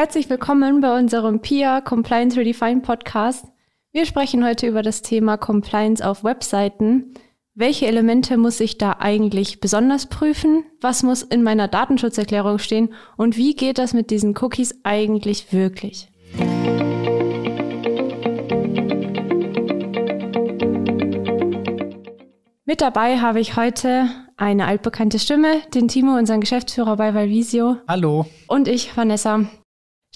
herzlich 0.00 0.30
willkommen 0.30 0.80
bei 0.80 0.98
unserem 0.98 1.42
PIA 1.42 1.82
Compliance 1.82 2.34
Redefined 2.40 2.82
Podcast. 2.82 3.44
Wir 3.92 4.06
sprechen 4.06 4.42
heute 4.42 4.66
über 4.66 4.80
das 4.80 5.02
Thema 5.02 5.36
Compliance 5.36 6.02
auf 6.02 6.24
Webseiten. 6.24 7.12
Welche 7.54 7.86
Elemente 7.86 8.38
muss 8.38 8.60
ich 8.60 8.78
da 8.78 8.96
eigentlich 8.98 9.60
besonders 9.60 10.06
prüfen? 10.06 10.64
Was 10.80 11.02
muss 11.02 11.20
in 11.20 11.42
meiner 11.42 11.68
Datenschutzerklärung 11.68 12.58
stehen? 12.58 12.94
Und 13.18 13.36
wie 13.36 13.54
geht 13.54 13.76
das 13.76 13.92
mit 13.92 14.10
diesen 14.10 14.34
Cookies 14.40 14.74
eigentlich 14.84 15.52
wirklich? 15.52 16.08
Mit 22.64 22.80
dabei 22.80 23.18
habe 23.18 23.40
ich 23.40 23.56
heute 23.56 24.08
eine 24.38 24.64
altbekannte 24.64 25.18
Stimme, 25.18 25.60
den 25.74 25.88
Timo, 25.88 26.16
unseren 26.16 26.40
Geschäftsführer 26.40 26.96
bei 26.96 27.12
Valvisio. 27.12 27.76
Hallo. 27.86 28.24
Und 28.48 28.66
ich, 28.66 28.96
Vanessa. 28.96 29.44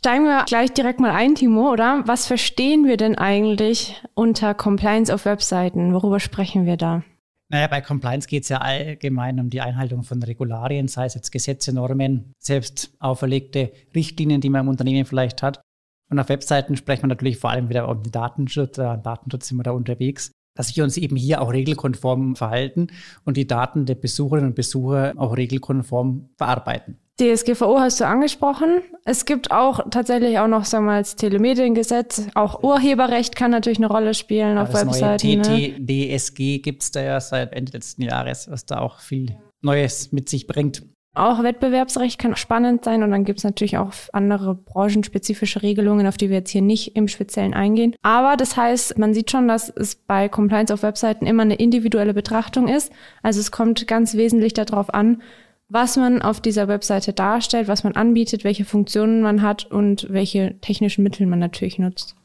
Steigen 0.05 0.25
wir 0.25 0.45
gleich 0.45 0.71
direkt 0.71 1.01
mal 1.01 1.13
ein, 1.13 1.35
Timo, 1.35 1.73
oder? 1.73 2.03
Was 2.05 2.27
verstehen 2.27 2.85
wir 2.85 2.99
denn 2.99 3.17
eigentlich 3.17 4.03
unter 4.13 4.53
Compliance 4.53 5.15
auf 5.15 5.25
Webseiten? 5.25 5.95
Worüber 5.95 6.21
sprechen 6.21 6.67
wir 6.67 6.77
da? 6.77 7.03
Naja, 7.49 7.69
bei 7.69 7.81
Compliance 7.81 8.29
geht 8.29 8.43
es 8.43 8.51
ja 8.51 8.59
allgemein 8.59 9.41
um 9.41 9.49
die 9.49 9.63
Einhaltung 9.63 10.03
von 10.03 10.23
Regularien, 10.23 10.89
sei 10.89 11.07
es 11.07 11.15
jetzt 11.15 11.33
Gesetze, 11.33 11.73
Normen, 11.73 12.35
selbst 12.39 12.93
auferlegte 12.99 13.73
Richtlinien, 13.95 14.43
die 14.43 14.51
man 14.51 14.65
im 14.65 14.69
Unternehmen 14.69 15.07
vielleicht 15.07 15.43
hat. 15.43 15.63
Und 16.11 16.19
auf 16.19 16.29
Webseiten 16.29 16.77
sprechen 16.77 17.05
wir 17.05 17.09
natürlich 17.09 17.39
vor 17.39 17.49
allem 17.49 17.71
wieder 17.71 17.89
um 17.89 18.03
den 18.03 18.13
Datenschutz. 18.13 18.77
Äh, 18.77 18.99
Datenschutz 19.03 19.49
sind 19.49 19.57
wir 19.57 19.63
da 19.63 19.71
unterwegs 19.71 20.33
dass 20.55 20.77
wir 20.77 20.85
uns 20.85 20.97
eben 20.97 21.17
hier 21.17 21.43
auch 21.43 21.53
regelkonform 21.53 22.37
verhalten 22.37 22.89
und 23.25 23.37
die 23.37 23.47
Daten 23.47 23.87
der 23.87 23.97
Besucherinnen 23.97 24.51
und 24.51 24.55
Besucher 24.55 25.13
auch 25.17 25.37
regelkonform 25.37 26.31
verarbeiten. 26.37 26.99
DSGVO 27.21 27.79
hast 27.79 28.01
du 28.01 28.07
angesprochen. 28.07 28.83
Es 29.05 29.25
gibt 29.25 29.53
auch 29.53 29.89
tatsächlich 29.91 30.41
auch 30.41 30.49
noch, 30.49 30.65
sagen 30.65 30.87
wir 30.87 30.93
mal, 30.93 31.01
das 31.01 31.15
Telemediengesetz. 31.15 32.27
Auch 32.35 32.65
Urheberrecht 32.65 33.37
kann 33.37 33.53
natürlich 33.53 33.79
eine 33.79 33.87
Rolle 33.87 34.15
spielen 34.15 34.59
auf 34.59 34.71
das 34.71 34.85
Webseiten. 34.85 35.43
Neue 35.43 35.77
TTDSG 35.77 36.59
gibt 36.59 36.83
es 36.83 36.91
da 36.91 37.03
ja 37.03 37.21
seit 37.21 37.53
Ende 37.53 37.73
letzten 37.73 38.03
Jahres, 38.03 38.51
was 38.51 38.67
da 38.67 38.81
auch 38.81 38.99
viel 38.99 39.37
Neues 39.63 40.11
mit 40.11 40.29
sich 40.29 40.49
bringt. 40.49 40.83
Auch 41.17 41.45
Wettbewerbsrecht 41.45 42.19
kann 42.19 42.35
spannend 42.35 42.85
sein 42.85 43.05
und 43.05 43.13
dann 43.13 43.25
gibt 43.25 43.39
es 43.39 43.45
natürlich 43.45 43.79
auch 43.79 43.93
andere 44.13 44.57
branchenspezifische 44.57 45.63
Regelungen, 45.63 46.09
auf 46.09 46.17
die 46.17 46.29
wir 46.29 46.39
jetzt 46.39 46.51
hier 46.51 46.61
nicht 46.61 46.97
im 46.97 47.07
Speziellen 47.07 47.55
eingehen. 47.55 47.95
Aber 48.03 48.37
das 48.37 48.57
heißt, 48.57 48.99
man 48.99 49.15
sieht 49.15 49.31
schon, 49.31 49.47
dass 49.47 49.71
es 49.71 49.95
bei 49.95 50.29
Compliance 50.29 50.75
auf 50.75 50.83
Webseiten 50.83 51.27
immer 51.27 51.43
eine 51.43 51.55
individuelle 51.55 52.15
Betrachtung 52.15 52.67
ist. 52.67 52.93
Also 53.23 53.39
es 53.39 53.53
kommt 53.53 53.87
ganz 53.87 54.15
wesentlich 54.15 54.55
darauf 54.55 54.93
an, 54.93 55.23
was 55.69 55.97
man 55.97 56.21
auf 56.21 56.41
dieser 56.41 56.67
Webseite 56.67 57.13
darstellt, 57.13 57.69
was 57.69 57.85
man 57.85 57.95
anbietet, 57.95 58.43
welche 58.43 58.65
Funktionen 58.65 59.23
man 59.23 59.41
hat 59.41 59.71
und 59.71 60.09
welche 60.11 60.59
technischen 60.61 61.05
Mittel 61.05 61.27
man 61.27 61.39
natürlich 61.39 61.79
nutzt. 61.79 62.17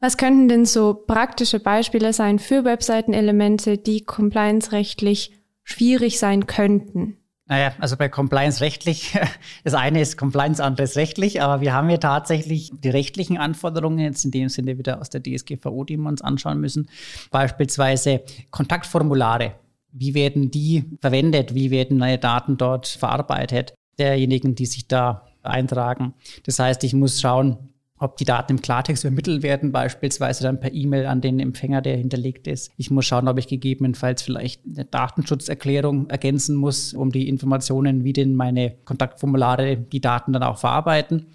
Was 0.00 0.18
könnten 0.18 0.48
denn 0.48 0.66
so 0.66 0.92
praktische 0.92 1.58
Beispiele 1.58 2.12
sein 2.12 2.38
für 2.38 2.64
Webseitenelemente, 2.64 3.78
die 3.78 4.04
compliance-rechtlich 4.04 5.32
schwierig 5.62 6.18
sein 6.18 6.46
könnten? 6.46 7.16
Naja, 7.46 7.74
also 7.78 7.96
bei 7.96 8.08
Compliance 8.08 8.62
rechtlich, 8.62 9.18
das 9.64 9.74
eine 9.74 10.00
ist 10.00 10.16
Compliance, 10.16 10.64
andere 10.64 10.84
ist 10.84 10.96
rechtlich, 10.96 11.42
aber 11.42 11.60
wir 11.60 11.74
haben 11.74 11.88
hier 11.88 12.00
tatsächlich 12.00 12.70
die 12.72 12.88
rechtlichen 12.88 13.36
Anforderungen 13.36 13.98
jetzt 13.98 14.24
in 14.24 14.30
dem 14.30 14.48
Sinne 14.48 14.78
wieder 14.78 15.00
aus 15.00 15.10
der 15.10 15.22
DSGVO, 15.22 15.84
die 15.84 15.98
wir 15.98 16.08
uns 16.08 16.22
anschauen 16.22 16.60
müssen. 16.60 16.88
Beispielsweise 17.30 18.22
Kontaktformulare. 18.50 19.54
Wie 19.92 20.14
werden 20.14 20.50
die 20.50 20.84
verwendet? 21.00 21.54
Wie 21.54 21.70
werden 21.70 21.98
neue 21.98 22.18
Daten 22.18 22.56
dort 22.56 22.86
verarbeitet? 22.86 23.74
Derjenigen, 23.98 24.54
die 24.54 24.66
sich 24.66 24.88
da 24.88 25.26
eintragen. 25.42 26.14
Das 26.44 26.58
heißt, 26.58 26.82
ich 26.82 26.94
muss 26.94 27.20
schauen, 27.20 27.73
ob 27.98 28.16
die 28.16 28.24
Daten 28.24 28.52
im 28.52 28.62
Klartext 28.62 29.04
übermittelt 29.04 29.42
werden, 29.42 29.70
beispielsweise 29.70 30.42
dann 30.42 30.60
per 30.60 30.72
E-Mail 30.72 31.06
an 31.06 31.20
den 31.20 31.38
Empfänger, 31.38 31.80
der 31.80 31.96
hinterlegt 31.96 32.46
ist. 32.46 32.72
Ich 32.76 32.90
muss 32.90 33.06
schauen, 33.06 33.28
ob 33.28 33.38
ich 33.38 33.46
gegebenenfalls 33.46 34.22
vielleicht 34.22 34.62
eine 34.66 34.84
Datenschutzerklärung 34.84 36.10
ergänzen 36.10 36.56
muss, 36.56 36.92
um 36.92 37.12
die 37.12 37.28
Informationen, 37.28 38.04
wie 38.04 38.12
denn 38.12 38.34
meine 38.34 38.74
Kontaktformulare 38.84 39.76
die 39.76 40.00
Daten 40.00 40.32
dann 40.32 40.42
auch 40.42 40.58
verarbeiten. 40.58 41.26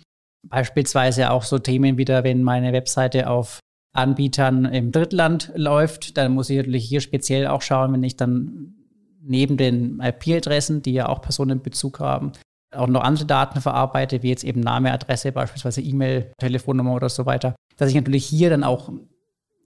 Beispielsweise 0.47 1.31
auch 1.31 1.43
so 1.43 1.59
Themen 1.59 1.97
wieder, 1.97 2.23
wenn 2.23 2.43
meine 2.43 2.73
Webseite 2.73 3.29
auf 3.29 3.59
Anbietern 3.93 4.65
im 4.65 4.91
Drittland 4.91 5.51
läuft, 5.55 6.17
dann 6.17 6.33
muss 6.33 6.49
ich 6.49 6.57
natürlich 6.57 6.85
hier 6.85 7.01
speziell 7.01 7.47
auch 7.47 7.61
schauen, 7.61 7.93
wenn 7.93 8.03
ich 8.03 8.15
dann 8.15 8.75
neben 9.21 9.57
den 9.57 9.99
IP-Adressen, 9.99 10.81
die 10.81 10.93
ja 10.93 11.09
auch 11.09 11.21
Personenbezug 11.21 11.99
haben, 11.99 12.33
auch 12.71 12.87
noch 12.87 13.01
andere 13.01 13.25
Daten 13.25 13.61
verarbeite, 13.61 14.21
wie 14.23 14.29
jetzt 14.29 14.43
eben 14.43 14.59
Name, 14.59 14.91
Adresse, 14.91 15.31
beispielsweise 15.31 15.81
E-Mail, 15.81 16.31
Telefonnummer 16.37 16.93
oder 16.93 17.09
so 17.09 17.25
weiter, 17.25 17.55
dass 17.77 17.89
ich 17.89 17.95
natürlich 17.95 18.25
hier 18.25 18.49
dann 18.49 18.63
auch 18.63 18.91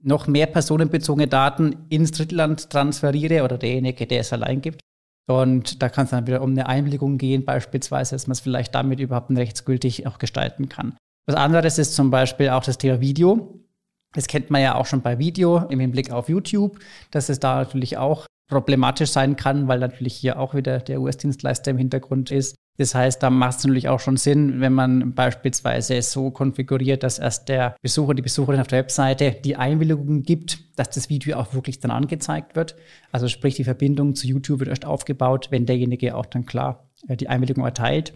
noch 0.02 0.26
mehr 0.26 0.46
personenbezogene 0.46 1.28
Daten 1.28 1.86
ins 1.88 2.12
Drittland 2.12 2.70
transferiere 2.70 3.42
oder 3.42 3.58
derjenige, 3.58 4.06
der 4.06 4.20
es 4.20 4.32
allein 4.32 4.60
gibt. 4.60 4.80
Und 5.26 5.82
da 5.82 5.88
kann 5.88 6.04
es 6.04 6.10
dann 6.10 6.26
wieder 6.26 6.42
um 6.42 6.50
eine 6.50 6.66
Einwilligung 6.66 7.16
gehen, 7.16 7.44
beispielsweise, 7.44 8.14
dass 8.14 8.26
man 8.26 8.32
es 8.32 8.40
vielleicht 8.40 8.74
damit 8.74 9.00
überhaupt 9.00 9.30
rechtsgültig 9.30 10.06
auch 10.06 10.18
gestalten 10.18 10.68
kann. 10.68 10.96
Was 11.26 11.36
anderes 11.36 11.78
ist 11.78 11.94
zum 11.94 12.10
Beispiel 12.10 12.50
auch 12.50 12.62
das 12.62 12.76
Thema 12.76 13.00
Video. 13.00 13.60
Das 14.12 14.26
kennt 14.26 14.50
man 14.50 14.60
ja 14.60 14.74
auch 14.74 14.86
schon 14.86 15.00
bei 15.00 15.18
Video 15.18 15.66
im 15.68 15.80
Hinblick 15.80 16.12
auf 16.12 16.28
YouTube, 16.28 16.78
dass 17.10 17.30
es 17.30 17.40
da 17.40 17.56
natürlich 17.56 17.96
auch 17.96 18.26
problematisch 18.48 19.10
sein 19.10 19.36
kann, 19.36 19.66
weil 19.66 19.78
natürlich 19.78 20.14
hier 20.14 20.38
auch 20.38 20.54
wieder 20.54 20.78
der 20.78 21.00
US-Dienstleister 21.00 21.70
im 21.70 21.78
Hintergrund 21.78 22.30
ist. 22.30 22.54
Das 22.76 22.94
heißt, 22.94 23.22
da 23.22 23.30
macht 23.30 23.58
es 23.58 23.64
natürlich 23.64 23.88
auch 23.88 24.00
schon 24.00 24.16
Sinn, 24.16 24.60
wenn 24.60 24.72
man 24.72 25.14
beispielsweise 25.14 26.02
so 26.02 26.30
konfiguriert, 26.30 27.04
dass 27.04 27.20
erst 27.20 27.48
der 27.48 27.76
Besucher, 27.80 28.14
die 28.14 28.22
Besucherin 28.22 28.60
auf 28.60 28.66
der 28.66 28.80
Webseite 28.80 29.36
die 29.44 29.54
Einwilligung 29.54 30.22
gibt, 30.22 30.58
dass 30.76 30.90
das 30.90 31.08
Video 31.08 31.36
auch 31.38 31.54
wirklich 31.54 31.78
dann 31.78 31.92
angezeigt 31.92 32.56
wird. 32.56 32.74
Also 33.12 33.28
sprich, 33.28 33.54
die 33.54 33.64
Verbindung 33.64 34.16
zu 34.16 34.26
YouTube 34.26 34.58
wird 34.58 34.70
erst 34.70 34.86
aufgebaut, 34.86 35.48
wenn 35.50 35.66
derjenige 35.66 36.16
auch 36.16 36.26
dann 36.26 36.46
klar 36.46 36.90
äh, 37.06 37.16
die 37.16 37.28
Einwilligung 37.28 37.64
erteilt. 37.64 38.12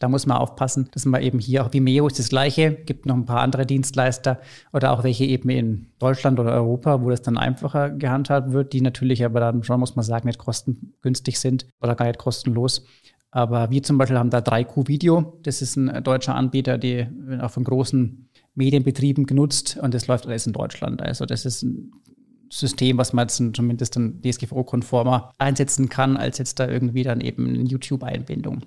Da 0.00 0.08
muss 0.08 0.24
man 0.24 0.38
aufpassen, 0.38 0.88
dass 0.92 1.04
man 1.04 1.20
eben 1.20 1.38
hier 1.38 1.64
auch 1.64 1.72
Vimeo 1.72 2.06
ist 2.06 2.18
das 2.18 2.30
gleiche, 2.30 2.72
gibt 2.72 3.06
noch 3.06 3.14
ein 3.14 3.26
paar 3.26 3.40
andere 3.40 3.66
Dienstleister 3.66 4.40
oder 4.72 4.92
auch 4.92 5.04
welche 5.04 5.24
eben 5.24 5.50
in 5.50 5.88
Deutschland 5.98 6.40
oder 6.40 6.52
Europa, 6.52 7.02
wo 7.02 7.10
das 7.10 7.22
dann 7.22 7.36
einfacher 7.36 7.90
gehandhabt 7.90 8.52
wird, 8.52 8.72
die 8.72 8.80
natürlich 8.80 9.24
aber 9.24 9.40
dann 9.40 9.62
schon, 9.62 9.78
muss 9.78 9.96
man 9.96 10.04
sagen, 10.04 10.26
nicht 10.26 10.38
kostengünstig 10.38 11.38
sind 11.38 11.66
oder 11.82 11.94
gar 11.96 12.06
nicht 12.06 12.18
kostenlos. 12.18 12.86
Aber 13.30 13.70
wir 13.70 13.82
zum 13.82 13.96
Beispiel 13.98 14.18
haben 14.18 14.30
da 14.30 14.38
3Q 14.38 14.88
Video. 14.88 15.38
Das 15.42 15.62
ist 15.62 15.76
ein 15.76 16.02
deutscher 16.02 16.34
Anbieter, 16.34 16.78
der 16.78 17.10
auch 17.40 17.50
von 17.50 17.64
großen 17.64 18.28
Medienbetrieben 18.54 19.26
genutzt 19.26 19.78
und 19.80 19.94
das 19.94 20.08
läuft 20.08 20.26
alles 20.26 20.46
in 20.46 20.52
Deutschland. 20.52 21.02
Also 21.02 21.24
das 21.26 21.46
ist 21.46 21.62
ein 21.62 21.92
System, 22.50 22.98
was 22.98 23.12
man 23.12 23.28
jetzt 23.28 23.40
zumindest 23.54 23.94
dann 23.94 24.20
DSGVO-konformer 24.22 25.32
einsetzen 25.38 25.88
kann, 25.88 26.16
als 26.16 26.38
jetzt 26.38 26.58
da 26.58 26.68
irgendwie 26.68 27.04
dann 27.04 27.20
eben 27.20 27.46
eine 27.46 27.62
YouTube-Einbindung. 27.62 28.62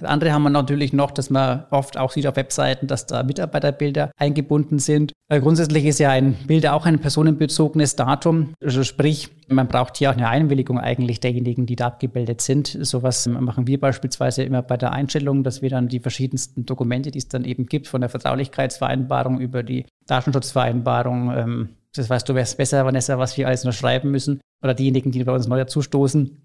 Das 0.00 0.08
andere 0.08 0.32
haben 0.32 0.42
wir 0.42 0.50
natürlich 0.50 0.92
noch, 0.92 1.10
dass 1.10 1.30
man 1.30 1.64
oft 1.70 1.98
auch 1.98 2.10
sieht 2.10 2.26
auf 2.26 2.36
Webseiten, 2.36 2.86
dass 2.86 3.06
da 3.06 3.22
Mitarbeiterbilder 3.22 4.10
eingebunden 4.16 4.78
sind. 4.78 5.12
Äh, 5.28 5.40
grundsätzlich 5.40 5.84
ist 5.84 6.00
ja 6.00 6.10
ein 6.10 6.34
Bild 6.46 6.66
auch 6.66 6.86
ein 6.86 6.98
personenbezogenes 6.98 7.96
Datum. 7.96 8.54
Also 8.62 8.82
sprich, 8.82 9.28
man 9.48 9.68
braucht 9.68 9.98
hier 9.98 10.10
auch 10.10 10.14
eine 10.14 10.28
Einwilligung 10.28 10.78
eigentlich 10.78 11.20
derjenigen, 11.20 11.66
die 11.66 11.76
da 11.76 11.88
abgebildet 11.88 12.40
sind. 12.40 12.78
Sowas 12.80 13.26
machen 13.26 13.66
wir 13.66 13.78
beispielsweise 13.78 14.42
immer 14.42 14.62
bei 14.62 14.76
der 14.76 14.92
Einstellung, 14.92 15.44
dass 15.44 15.60
wir 15.60 15.68
dann 15.68 15.88
die 15.88 16.00
verschiedensten 16.00 16.64
Dokumente, 16.64 17.10
die 17.10 17.18
es 17.18 17.28
dann 17.28 17.44
eben 17.44 17.66
gibt, 17.66 17.86
von 17.86 18.00
der 18.00 18.10
Vertraulichkeitsvereinbarung 18.10 19.38
über 19.38 19.62
die 19.62 19.84
Datenschutzvereinbarung, 20.06 21.32
ähm, 21.36 21.68
das 21.94 22.08
weißt 22.08 22.28
du 22.28 22.34
besser, 22.34 22.84
Vanessa, 22.86 23.18
was 23.18 23.36
wir 23.36 23.48
alles 23.48 23.64
noch 23.64 23.72
schreiben 23.72 24.10
müssen, 24.10 24.40
oder 24.62 24.74
diejenigen, 24.74 25.10
die 25.10 25.24
bei 25.24 25.32
uns 25.32 25.48
neu 25.48 25.58
dazustoßen, 25.58 26.36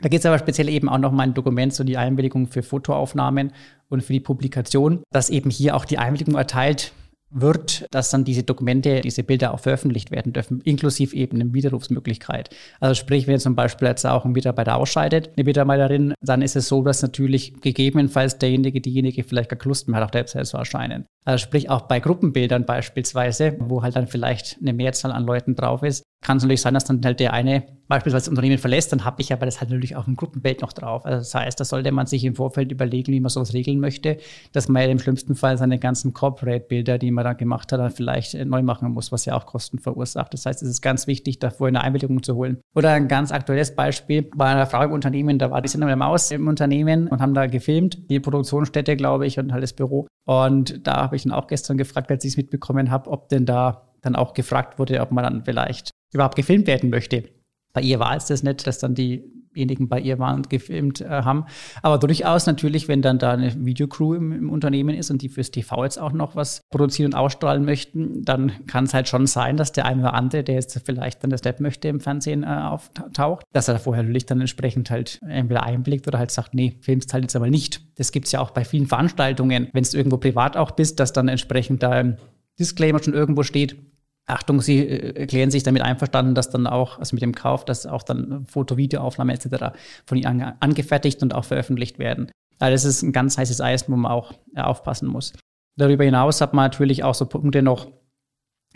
da 0.00 0.08
geht 0.08 0.20
es 0.20 0.26
aber 0.26 0.38
speziell 0.38 0.68
eben 0.68 0.88
auch 0.88 0.98
noch 0.98 1.12
mal 1.12 1.24
ein 1.24 1.34
Dokument, 1.34 1.72
so 1.74 1.84
die 1.84 1.96
Einwilligung 1.96 2.46
für 2.46 2.62
Fotoaufnahmen 2.62 3.52
und 3.88 4.02
für 4.02 4.12
die 4.12 4.20
Publikation, 4.20 5.02
dass 5.12 5.30
eben 5.30 5.50
hier 5.50 5.76
auch 5.76 5.84
die 5.84 5.98
Einwilligung 5.98 6.34
erteilt 6.36 6.92
wird, 7.30 7.86
dass 7.90 8.10
dann 8.10 8.24
diese 8.24 8.42
Dokumente, 8.42 9.00
diese 9.00 9.22
Bilder 9.22 9.54
auch 9.54 9.60
veröffentlicht 9.60 10.10
werden 10.10 10.32
dürfen, 10.32 10.60
inklusive 10.62 11.14
eben 11.14 11.40
eine 11.40 11.52
Widerrufsmöglichkeit. 11.52 12.50
Also 12.80 12.94
sprich, 12.94 13.26
wenn 13.26 13.38
zum 13.38 13.54
Beispiel 13.54 13.88
jetzt 13.88 14.04
auch 14.04 14.24
ein 14.24 14.32
Mitarbeiter 14.32 14.76
ausscheidet, 14.76 15.30
eine 15.36 15.44
Mitarbeiterin, 15.44 16.14
dann 16.20 16.42
ist 16.42 16.56
es 16.56 16.68
so, 16.68 16.82
dass 16.82 17.02
natürlich 17.02 17.60
gegebenenfalls 17.60 18.38
derjenige, 18.38 18.80
diejenige 18.80 19.22
vielleicht 19.22 19.50
gar 19.50 19.60
Lust 19.64 19.88
mehr 19.88 19.98
hat, 20.00 20.04
auf 20.06 20.10
der 20.10 20.22
Website 20.22 20.46
zu 20.46 20.56
erscheinen. 20.56 21.06
Also 21.24 21.42
sprich 21.42 21.70
auch 21.70 21.82
bei 21.82 22.00
Gruppenbildern 22.00 22.66
beispielsweise, 22.66 23.56
wo 23.60 23.82
halt 23.82 23.94
dann 23.94 24.08
vielleicht 24.08 24.58
eine 24.60 24.72
Mehrzahl 24.72 25.12
an 25.12 25.24
Leuten 25.24 25.54
drauf 25.54 25.82
ist, 25.82 26.02
kann 26.22 26.36
es 26.36 26.42
natürlich 26.42 26.60
sein, 26.60 26.74
dass 26.74 26.84
dann 26.84 27.00
halt 27.04 27.20
der 27.20 27.32
eine 27.32 27.64
beispielsweise 27.90 28.26
das 28.26 28.28
Unternehmen 28.28 28.56
verlässt, 28.56 28.92
dann 28.92 29.04
habe 29.04 29.20
ich 29.20 29.32
aber 29.32 29.44
das 29.44 29.60
halt 29.60 29.70
natürlich 29.70 29.96
auch 29.96 30.06
im 30.06 30.14
Gruppenbild 30.14 30.62
noch 30.62 30.72
drauf. 30.72 31.04
Also 31.04 31.18
das 31.18 31.34
heißt, 31.34 31.58
da 31.58 31.64
sollte 31.64 31.90
man 31.90 32.06
sich 32.06 32.24
im 32.24 32.36
Vorfeld 32.36 32.70
überlegen, 32.70 33.12
wie 33.12 33.20
man 33.20 33.30
sowas 33.30 33.52
regeln 33.52 33.80
möchte, 33.80 34.16
dass 34.52 34.68
man 34.68 34.88
im 34.88 35.00
schlimmsten 35.00 35.34
Fall 35.34 35.58
seine 35.58 35.78
ganzen 35.78 36.12
Corporate-Bilder, 36.12 36.98
die 36.98 37.10
man 37.10 37.24
da 37.24 37.32
gemacht 37.32 37.72
hat, 37.72 37.80
dann 37.80 37.90
vielleicht 37.90 38.34
äh, 38.34 38.44
neu 38.44 38.62
machen 38.62 38.92
muss, 38.92 39.10
was 39.10 39.24
ja 39.24 39.34
auch 39.34 39.44
Kosten 39.44 39.80
verursacht. 39.80 40.32
Das 40.32 40.46
heißt, 40.46 40.62
es 40.62 40.68
ist 40.68 40.82
ganz 40.82 41.08
wichtig, 41.08 41.40
davor 41.40 41.66
eine 41.66 41.82
Einwilligung 41.82 42.22
zu 42.22 42.36
holen. 42.36 42.58
Oder 42.76 42.92
ein 42.92 43.08
ganz 43.08 43.32
aktuelles 43.32 43.74
Beispiel 43.74 44.22
bei 44.22 44.46
einer 44.46 44.66
Frau 44.66 44.84
im 44.84 44.92
Unternehmen, 44.92 45.40
da 45.40 45.50
war 45.50 45.60
die 45.60 45.76
mit 45.76 45.88
der 45.88 45.96
Maus 45.96 46.30
im 46.30 46.46
Unternehmen 46.46 47.08
und 47.08 47.20
haben 47.20 47.34
da 47.34 47.46
gefilmt, 47.46 48.08
die 48.08 48.20
Produktionsstätte, 48.20 48.96
glaube 48.96 49.26
ich, 49.26 49.38
und 49.40 49.52
halt 49.52 49.64
das 49.64 49.72
Büro. 49.72 50.06
Und 50.26 50.86
da 50.86 51.02
habe 51.02 51.16
ich 51.16 51.24
dann 51.24 51.32
auch 51.32 51.48
gestern 51.48 51.76
gefragt, 51.76 52.08
als 52.12 52.24
ich 52.24 52.32
es 52.32 52.36
mitbekommen 52.36 52.92
habe, 52.92 53.10
ob 53.10 53.28
denn 53.30 53.46
da 53.46 53.88
dann 54.00 54.14
auch 54.14 54.32
gefragt 54.32 54.78
wurde, 54.78 55.00
ob 55.00 55.10
man 55.10 55.24
dann 55.24 55.44
vielleicht 55.44 55.90
überhaupt 56.12 56.36
gefilmt 56.36 56.66
werden 56.66 56.90
möchte. 56.90 57.24
Bei 57.72 57.80
ihr 57.80 58.00
war 58.00 58.16
es 58.16 58.26
das 58.26 58.42
nicht, 58.42 58.66
dass 58.66 58.78
dann 58.78 58.94
diejenigen 58.94 59.88
bei 59.88 60.00
ihr 60.00 60.18
waren 60.18 60.36
und 60.36 60.50
gefilmt 60.50 61.00
äh, 61.00 61.08
haben. 61.08 61.44
Aber 61.82 61.98
durchaus 61.98 62.46
natürlich, 62.46 62.88
wenn 62.88 63.00
dann 63.00 63.20
da 63.20 63.32
eine 63.32 63.54
Videocrew 63.64 64.14
im, 64.14 64.32
im, 64.32 64.50
Unternehmen 64.50 64.96
ist 64.96 65.10
und 65.10 65.22
die 65.22 65.28
fürs 65.28 65.52
TV 65.52 65.84
jetzt 65.84 66.00
auch 66.00 66.12
noch 66.12 66.34
was 66.34 66.62
produzieren 66.70 67.12
und 67.12 67.18
ausstrahlen 67.18 67.64
möchten, 67.64 68.24
dann 68.24 68.66
kann 68.66 68.84
es 68.84 68.94
halt 68.94 69.08
schon 69.08 69.26
sein, 69.26 69.56
dass 69.56 69.70
der 69.70 69.86
eine 69.86 70.02
oder 70.02 70.14
andere, 70.14 70.42
der 70.42 70.56
jetzt 70.56 70.80
vielleicht 70.84 71.22
dann 71.22 71.30
das 71.30 71.44
Lab 71.44 71.60
möchte, 71.60 71.86
im 71.86 72.00
Fernsehen 72.00 72.42
äh, 72.42 72.46
auftaucht, 72.46 73.44
dass 73.52 73.68
er 73.68 73.78
vorher 73.78 74.02
natürlich 74.02 74.26
dann 74.26 74.40
entsprechend 74.40 74.90
halt 74.90 75.20
entweder 75.24 75.62
einblickt 75.62 76.08
oder 76.08 76.18
halt 76.18 76.32
sagt, 76.32 76.54
nee, 76.54 76.76
filmst 76.80 77.12
halt 77.14 77.22
jetzt 77.22 77.36
aber 77.36 77.50
nicht. 77.50 77.82
Das 77.98 78.10
gibt 78.10 78.26
es 78.26 78.32
ja 78.32 78.40
auch 78.40 78.50
bei 78.50 78.64
vielen 78.64 78.86
Veranstaltungen, 78.86 79.68
wenn 79.72 79.82
es 79.82 79.94
irgendwo 79.94 80.16
privat 80.16 80.56
auch 80.56 80.72
bist, 80.72 80.98
dass 80.98 81.12
dann 81.12 81.28
entsprechend 81.28 81.84
da 81.84 81.90
ein 81.90 82.18
Disclaimer 82.58 83.00
schon 83.00 83.14
irgendwo 83.14 83.44
steht, 83.44 83.76
Achtung, 84.26 84.60
Sie 84.60 84.78
äh, 84.78 85.20
erklären 85.20 85.50
sich 85.50 85.62
damit 85.62 85.82
einverstanden, 85.82 86.34
dass 86.34 86.50
dann 86.50 86.66
auch, 86.66 86.98
also 86.98 87.14
mit 87.14 87.22
dem 87.22 87.34
Kauf, 87.34 87.64
dass 87.64 87.86
auch 87.86 88.02
dann 88.02 88.46
Foto, 88.46 88.76
Videoaufnahmen 88.76 89.34
etc. 89.34 89.76
von 90.06 90.18
Ihnen 90.18 90.42
angefertigt 90.60 91.22
und 91.22 91.34
auch 91.34 91.44
veröffentlicht 91.44 91.98
werden. 91.98 92.30
Also 92.58 92.72
das 92.72 92.84
ist 92.84 93.02
ein 93.02 93.12
ganz 93.12 93.38
heißes 93.38 93.60
Eis, 93.60 93.88
wo 93.88 93.96
man 93.96 94.10
auch 94.10 94.32
äh, 94.54 94.60
aufpassen 94.60 95.08
muss. 95.08 95.32
Darüber 95.76 96.04
hinaus 96.04 96.40
hat 96.40 96.52
man 96.54 96.66
natürlich 96.66 97.04
auch 97.04 97.14
so 97.14 97.26
Punkte 97.26 97.62
noch 97.62 97.88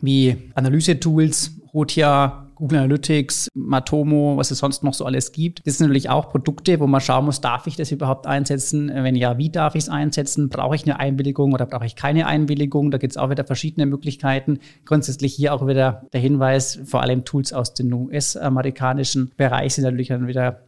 wie 0.00 0.50
Analyse-Tools, 0.54 1.60
Hotia, 1.72 2.43
Google 2.54 2.78
Analytics, 2.78 3.48
Matomo, 3.54 4.36
was 4.36 4.50
es 4.50 4.58
sonst 4.58 4.82
noch 4.82 4.94
so 4.94 5.04
alles 5.04 5.32
gibt. 5.32 5.66
Das 5.66 5.78
sind 5.78 5.86
natürlich 5.88 6.10
auch 6.10 6.30
Produkte, 6.30 6.80
wo 6.80 6.86
man 6.86 7.00
schauen 7.00 7.24
muss, 7.24 7.40
darf 7.40 7.66
ich 7.66 7.76
das 7.76 7.90
überhaupt 7.92 8.26
einsetzen? 8.26 8.90
Wenn 8.92 9.16
ja, 9.16 9.38
wie 9.38 9.50
darf 9.50 9.74
ich 9.74 9.84
es 9.84 9.88
einsetzen? 9.88 10.48
Brauche 10.48 10.74
ich 10.74 10.84
eine 10.84 10.98
Einwilligung 10.98 11.52
oder 11.52 11.66
brauche 11.66 11.86
ich 11.86 11.96
keine 11.96 12.26
Einwilligung? 12.26 12.90
Da 12.90 12.98
gibt 12.98 13.12
es 13.12 13.16
auch 13.16 13.30
wieder 13.30 13.44
verschiedene 13.44 13.86
Möglichkeiten. 13.86 14.58
Grundsätzlich 14.84 15.34
hier 15.34 15.54
auch 15.54 15.66
wieder 15.66 16.06
der 16.12 16.20
Hinweis, 16.20 16.80
vor 16.84 17.02
allem 17.02 17.24
Tools 17.24 17.52
aus 17.52 17.74
dem 17.74 17.92
US-amerikanischen 17.92 19.32
Bereich 19.36 19.74
sind 19.74 19.84
natürlich 19.84 20.08
dann 20.08 20.26
wieder 20.26 20.62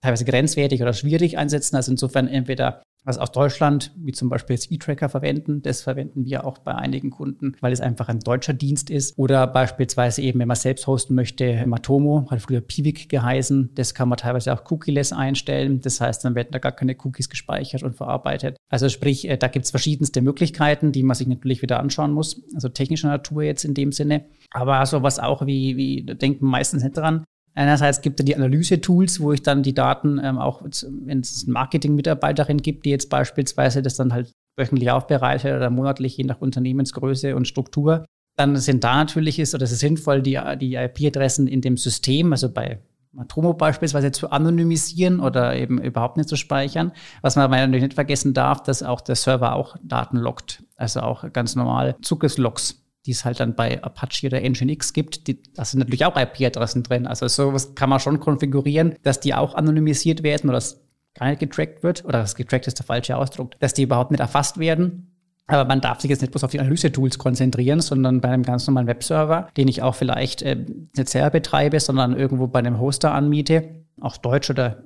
teilweise 0.00 0.24
grenzwertig 0.24 0.82
oder 0.82 0.92
schwierig 0.92 1.38
einsetzen. 1.38 1.76
Also 1.76 1.90
insofern 1.90 2.28
entweder 2.28 2.82
was 3.06 3.18
aus 3.18 3.30
Deutschland, 3.30 3.92
wie 3.96 4.12
zum 4.12 4.28
Beispiel 4.28 4.54
jetzt 4.54 4.70
E-Tracker 4.70 5.08
verwenden. 5.08 5.62
Das 5.62 5.80
verwenden 5.80 6.24
wir 6.24 6.44
auch 6.44 6.58
bei 6.58 6.74
einigen 6.74 7.10
Kunden, 7.10 7.56
weil 7.60 7.72
es 7.72 7.80
einfach 7.80 8.08
ein 8.08 8.18
deutscher 8.20 8.52
Dienst 8.52 8.90
ist. 8.90 9.16
Oder 9.16 9.46
beispielsweise 9.46 10.22
eben, 10.22 10.40
wenn 10.40 10.48
man 10.48 10.56
selbst 10.56 10.86
hosten 10.86 11.14
möchte, 11.14 11.64
Matomo, 11.66 12.26
hat 12.30 12.42
früher 12.42 12.60
Pivik 12.60 13.08
geheißen. 13.08 13.70
Das 13.76 13.94
kann 13.94 14.08
man 14.08 14.18
teilweise 14.18 14.52
auch 14.52 14.68
cookieless 14.70 15.12
einstellen. 15.12 15.80
Das 15.80 16.00
heißt, 16.00 16.24
dann 16.24 16.34
werden 16.34 16.48
da 16.50 16.58
gar 16.58 16.72
keine 16.72 16.96
Cookies 17.02 17.28
gespeichert 17.28 17.84
und 17.84 17.94
verarbeitet. 17.94 18.56
Also 18.68 18.88
sprich, 18.88 19.28
äh, 19.28 19.36
da 19.36 19.46
gibt 19.46 19.64
es 19.64 19.70
verschiedenste 19.70 20.20
Möglichkeiten, 20.20 20.90
die 20.90 21.04
man 21.04 21.14
sich 21.14 21.28
natürlich 21.28 21.62
wieder 21.62 21.78
anschauen 21.78 22.12
muss. 22.12 22.42
Also 22.54 22.68
technischer 22.68 23.08
Natur 23.08 23.44
jetzt 23.44 23.64
in 23.64 23.74
dem 23.74 23.92
Sinne. 23.92 24.24
Aber 24.50 24.84
sowas 24.84 25.20
auch 25.20 25.46
wie, 25.46 25.76
wie 25.76 26.02
denken 26.02 26.46
meistens 26.46 26.82
nicht 26.82 26.96
dran, 26.96 27.24
Einerseits 27.56 28.02
gibt 28.02 28.20
es 28.20 28.26
die 28.26 28.36
Analyse-Tools, 28.36 29.20
wo 29.20 29.32
ich 29.32 29.42
dann 29.42 29.62
die 29.62 29.74
Daten 29.74 30.20
ähm, 30.22 30.38
auch, 30.38 30.62
wenn 30.62 31.20
es 31.20 31.46
Marketing-Mitarbeiterin 31.46 32.58
gibt, 32.58 32.84
die 32.84 32.90
jetzt 32.90 33.08
beispielsweise 33.08 33.80
das 33.80 33.96
dann 33.96 34.12
halt 34.12 34.30
wöchentlich 34.58 34.90
aufbereitet 34.90 35.56
oder 35.56 35.70
monatlich, 35.70 36.18
je 36.18 36.24
nach 36.24 36.40
Unternehmensgröße 36.40 37.34
und 37.34 37.48
Struktur, 37.48 38.04
dann 38.36 38.56
sind 38.56 38.84
da 38.84 38.96
natürlich 38.96 39.38
ist 39.38 39.54
oder 39.54 39.64
es 39.64 39.72
ist 39.72 39.80
sinnvoll, 39.80 40.20
die, 40.20 40.38
die 40.60 40.74
IP-Adressen 40.74 41.48
in 41.48 41.62
dem 41.62 41.78
System, 41.78 42.30
also 42.32 42.52
bei 42.52 42.82
Matromo 43.12 43.54
beispielsweise 43.54 44.12
zu 44.12 44.30
anonymisieren 44.30 45.20
oder 45.20 45.56
eben 45.56 45.80
überhaupt 45.80 46.18
nicht 46.18 46.28
zu 46.28 46.36
speichern. 46.36 46.92
Was 47.22 47.36
man 47.36 47.50
natürlich 47.50 47.82
nicht 47.82 47.94
vergessen 47.94 48.34
darf, 48.34 48.62
dass 48.62 48.82
auch 48.82 49.00
der 49.00 49.16
Server 49.16 49.54
auch 49.54 49.76
Daten 49.82 50.18
lockt, 50.18 50.62
also 50.76 51.00
auch 51.00 51.32
ganz 51.32 51.56
normal 51.56 51.96
Zugriffslogs 52.02 52.85
die 53.06 53.12
es 53.12 53.24
halt 53.24 53.40
dann 53.40 53.54
bei 53.54 53.82
Apache 53.82 54.26
oder 54.26 54.40
Nginx 54.40 54.92
gibt, 54.92 55.28
die, 55.28 55.40
da 55.54 55.64
sind 55.64 55.78
natürlich 55.78 56.04
auch 56.04 56.16
IP-Adressen 56.16 56.82
drin. 56.82 57.06
Also 57.06 57.28
sowas 57.28 57.74
kann 57.74 57.88
man 57.88 58.00
schon 58.00 58.20
konfigurieren, 58.20 58.96
dass 59.02 59.20
die 59.20 59.34
auch 59.34 59.54
anonymisiert 59.54 60.22
werden 60.22 60.50
oder 60.50 60.56
dass 60.56 60.80
gar 61.14 61.28
nicht 61.28 61.40
getrackt 61.40 61.82
wird, 61.82 62.04
oder 62.04 62.18
das 62.18 62.34
getrackt 62.34 62.66
ist 62.66 62.78
der 62.78 62.86
falsche 62.86 63.16
Ausdruck, 63.16 63.58
dass 63.60 63.74
die 63.74 63.84
überhaupt 63.84 64.10
nicht 64.10 64.20
erfasst 64.20 64.58
werden. 64.58 65.12
Aber 65.46 65.64
man 65.64 65.80
darf 65.80 66.00
sich 66.00 66.10
jetzt 66.10 66.20
nicht 66.20 66.32
bloß 66.32 66.42
auf 66.42 66.50
die 66.50 66.58
Analyse-Tools 66.58 67.18
konzentrieren, 67.18 67.80
sondern 67.80 68.20
bei 68.20 68.28
einem 68.28 68.42
ganz 68.42 68.66
normalen 68.66 68.88
Webserver, 68.88 69.48
den 69.56 69.68
ich 69.68 69.80
auch 69.80 69.94
vielleicht 69.94 70.42
äh, 70.42 70.56
nicht 70.96 71.08
selber 71.08 71.30
betreibe, 71.30 71.78
sondern 71.78 72.16
irgendwo 72.16 72.48
bei 72.48 72.58
einem 72.58 72.80
Hoster 72.80 73.14
anmiete, 73.14 73.84
auch 74.00 74.16
Deutsch 74.16 74.50
oder 74.50 74.82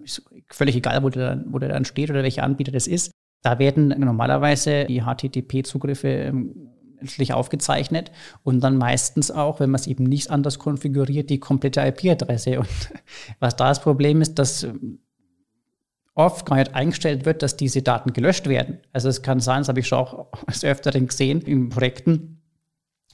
völlig 0.48 0.76
egal, 0.76 1.02
wo 1.02 1.08
der, 1.08 1.42
wo 1.46 1.58
der 1.58 1.70
dann 1.70 1.86
steht 1.86 2.10
oder 2.10 2.22
welcher 2.22 2.42
Anbieter 2.42 2.72
das 2.72 2.86
ist. 2.86 3.10
Da 3.42 3.58
werden 3.58 3.88
normalerweise 3.88 4.84
die 4.84 5.02
HTTP-Zugriffe 5.02 6.08
ähm, 6.08 6.70
letztlich 7.00 7.32
aufgezeichnet 7.32 8.10
und 8.42 8.60
dann 8.60 8.76
meistens 8.76 9.30
auch, 9.30 9.60
wenn 9.60 9.70
man 9.70 9.80
es 9.80 9.86
eben 9.86 10.04
nicht 10.04 10.30
anders 10.30 10.58
konfiguriert, 10.58 11.30
die 11.30 11.40
komplette 11.40 11.80
IP-Adresse. 11.80 12.58
Und 12.58 12.68
was 13.40 13.56
da 13.56 13.68
das 13.68 13.80
Problem 13.80 14.20
ist, 14.20 14.38
dass 14.38 14.66
oft 16.14 16.46
gar 16.46 16.56
nicht 16.56 16.74
eingestellt 16.74 17.24
wird, 17.24 17.42
dass 17.42 17.56
diese 17.56 17.82
Daten 17.82 18.12
gelöscht 18.12 18.48
werden. 18.48 18.78
Also 18.92 19.08
es 19.08 19.22
kann 19.22 19.40
sein, 19.40 19.60
das 19.60 19.68
habe 19.68 19.80
ich 19.80 19.88
schon 19.88 19.98
auch 19.98 20.28
als 20.46 20.64
Öfteren 20.64 21.06
gesehen 21.06 21.40
in 21.42 21.68
Projekten, 21.68 22.40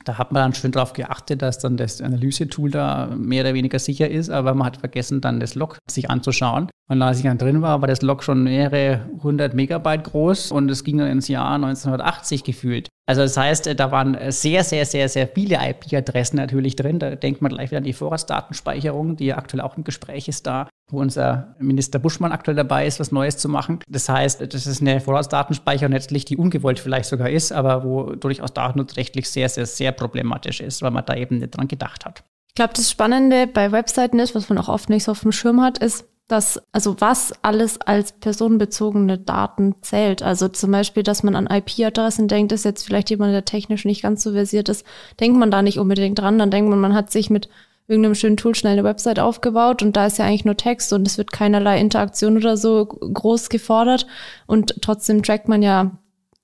da 0.05 0.19
hat 0.19 0.31
man 0.31 0.43
dann 0.43 0.55
schön 0.55 0.73
darauf 0.73 0.93
geachtet, 0.93 1.43
dass 1.43 1.59
dann 1.59 1.77
das 1.77 2.01
Analyse-Tool 2.01 2.71
da 2.71 3.09
mehr 3.17 3.43
oder 3.43 3.55
weniger 3.55 3.79
sicher 3.79 4.09
ist, 4.09 4.31
aber 4.31 4.55
man 4.55 4.67
hat 4.67 4.77
vergessen, 4.77 5.21
dann 5.21 5.41
das 5.41 5.55
Log 5.55 5.79
sich 5.91 6.11
anzuschauen. 6.11 6.69
Und 6.89 7.03
als 7.03 7.19
ich 7.19 7.25
dann 7.25 7.39
drin 7.39 7.63
war, 7.63 7.81
war 7.81 7.89
das 7.89 8.03
Log 8.03 8.23
schon 8.23 8.45
mehrere 8.45 9.09
hundert 9.23 9.55
Megabyte 9.55 10.05
groß 10.05 10.53
und 10.53 10.71
es 10.71 10.85
ging 10.85 10.99
dann 10.99 11.09
ins 11.09 11.27
Jahr 11.27 11.55
1980 11.57 12.45
gefühlt. 12.45 12.89
Also 13.07 13.23
das 13.23 13.37
heißt, 13.37 13.79
da 13.79 13.91
waren 13.91 14.17
sehr, 14.31 14.63
sehr, 14.63 14.87
sehr, 14.87 15.09
sehr 15.09 15.27
viele 15.27 15.57
IP-Adressen 15.57 16.37
natürlich 16.37 16.77
drin. 16.77 16.99
Da 16.99 17.17
denkt 17.17 17.43
man 17.43 17.53
gleich 17.53 17.71
wieder 17.71 17.79
an 17.79 17.85
die 17.85 17.93
Vorratsdatenspeicherung, 17.93 19.17
die 19.17 19.27
ja 19.27 19.39
aktuell 19.39 19.63
auch 19.63 19.77
im 19.77 19.85
Gespräch 19.85 20.29
ist 20.29 20.47
da, 20.47 20.69
wo 20.91 21.01
unser 21.01 21.57
Minister 21.59 21.99
Buschmann 21.99 22.33
aktuell 22.33 22.57
dabei 22.57 22.87
ist, 22.87 23.01
was 23.01 23.11
Neues 23.11 23.37
zu 23.37 23.49
machen. 23.49 23.81
Das 23.89 24.09
heißt, 24.09 24.41
das 24.53 24.67
ist 24.67 24.81
eine 24.81 25.01
Vorratsdatenspeicherung 25.01 25.93
letztlich, 25.93 26.25
die 26.25 26.37
ungewollt 26.37 26.79
vielleicht 26.79 27.09
sogar 27.09 27.31
ist, 27.31 27.53
aber 27.53 27.85
wo 27.85 28.15
durchaus 28.15 28.55
datenschutzrechtlich 28.55 29.29
sehr, 29.29 29.49
sehr, 29.49 29.67
sehr 29.67 29.91
problematisch 29.91 30.61
ist, 30.61 30.83
weil 30.83 30.93
man 30.93 31.05
da 31.05 31.15
eben 31.15 31.39
nicht 31.39 31.57
dran 31.57 31.69
gedacht 31.69 32.05
hat. 32.05 32.23
Ich 32.49 32.55
glaube, 32.55 32.75
das 32.75 32.91
Spannende 32.91 33.47
bei 33.47 33.71
Webseiten 33.71 34.19
ist, 34.19 34.35
was 34.35 34.49
man 34.49 34.59
auch 34.59 34.69
oft 34.69 34.89
nicht 34.89 35.05
so 35.05 35.13
auf 35.13 35.21
dem 35.21 35.33
Schirm 35.33 35.61
hat, 35.61 35.79
ist, 35.79 36.07
dass, 36.29 36.61
also 36.73 36.97
was 37.01 37.33
alles 37.43 37.81
als 37.81 38.13
personenbezogene 38.13 39.19
Daten 39.19 39.77
zählt. 39.83 40.23
Also 40.23 40.49
zum 40.49 40.73
Beispiel, 40.73 41.03
dass 41.03 41.23
man 41.23 41.37
an 41.37 41.47
IP-Adressen 41.47 42.27
denkt, 42.27 42.53
ist 42.53 42.65
jetzt 42.65 42.85
vielleicht 42.85 43.11
jemand, 43.11 43.33
der 43.33 43.45
technisch 43.45 43.85
nicht 43.85 44.03
ganz 44.03 44.23
so 44.23 44.33
versiert 44.33 44.69
ist, 44.69 44.85
denkt 45.21 45.39
man 45.39 45.51
da 45.51 45.63
nicht 45.63 45.79
unbedingt 45.79 46.19
dran. 46.19 46.39
Dann 46.39 46.51
denkt 46.51 46.69
man, 46.69 46.81
man 46.81 46.95
hat 46.95 47.13
sich 47.13 47.31
mit 47.31 47.49
irgendeinem 47.87 48.17
schönen 48.17 48.37
Tool 48.37 48.55
schnell 48.55 48.73
eine 48.73 48.85
Website 48.85 49.21
aufgebaut 49.21 49.83
und 49.83 49.97
da 49.97 50.07
ist 50.07 50.19
ja 50.19 50.25
eigentlich 50.25 50.45
nur 50.45 50.57
Text 50.57 50.93
und 50.93 51.07
es 51.07 51.19
wird 51.19 51.31
keinerlei 51.31 51.79
Interaktion 51.79 52.37
oder 52.37 52.57
so 52.57 52.87
groß 52.87 53.49
gefordert 53.49 54.07
und 54.47 54.83
trotzdem 54.83 55.23
trackt 55.23 55.49
man 55.49 55.63
ja 55.63 55.93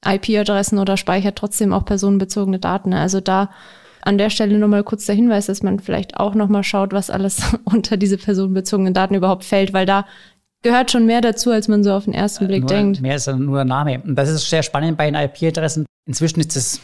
IP-Adressen 0.05 0.79
oder 0.79 0.97
speichert 0.97 1.37
trotzdem 1.37 1.73
auch 1.73 1.85
personenbezogene 1.85 2.61
Daten. 2.61 2.93
Also 2.93 3.21
da 3.21 3.51
an 4.03 4.19
der 4.19 4.31
Stelle 4.31 4.59
nochmal 4.59 4.85
kurz 4.85 5.07
der 5.07 5.15
Hinweis, 5.15 5.47
dass 5.47 5.63
man 5.63 5.81
vielleicht 5.81 6.19
auch 6.19 6.35
nochmal 6.35 6.65
schaut, 6.65 6.93
was 6.93 7.11
alles 7.11 7.43
unter 7.65 7.97
diese 7.97 8.19
personenbezogenen 8.19 8.95
Daten 8.95 9.15
überhaupt 9.15 9.45
fällt, 9.45 9.73
weil 9.73 9.87
da 9.87 10.07
gehört 10.63 10.91
schon 10.91 11.07
mehr 11.07 11.21
dazu, 11.21 11.51
als 11.51 11.69
man 11.69 11.83
so 11.83 11.93
auf 11.93 12.05
den 12.05 12.15
ersten 12.15 12.47
Blick 12.47 12.63
nur, 12.63 12.69
denkt. 12.69 13.01
Mehr 13.01 13.17
ist 13.17 13.27
nur 13.27 13.57
der 13.57 13.65
Name. 13.65 14.01
Und 14.03 14.17
das 14.17 14.29
ist 14.29 14.49
sehr 14.49 14.63
spannend 14.63 14.97
bei 14.97 15.11
den 15.11 15.15
IP-Adressen. 15.15 15.87
Inzwischen 16.07 16.41
ist 16.41 16.57
es 16.57 16.81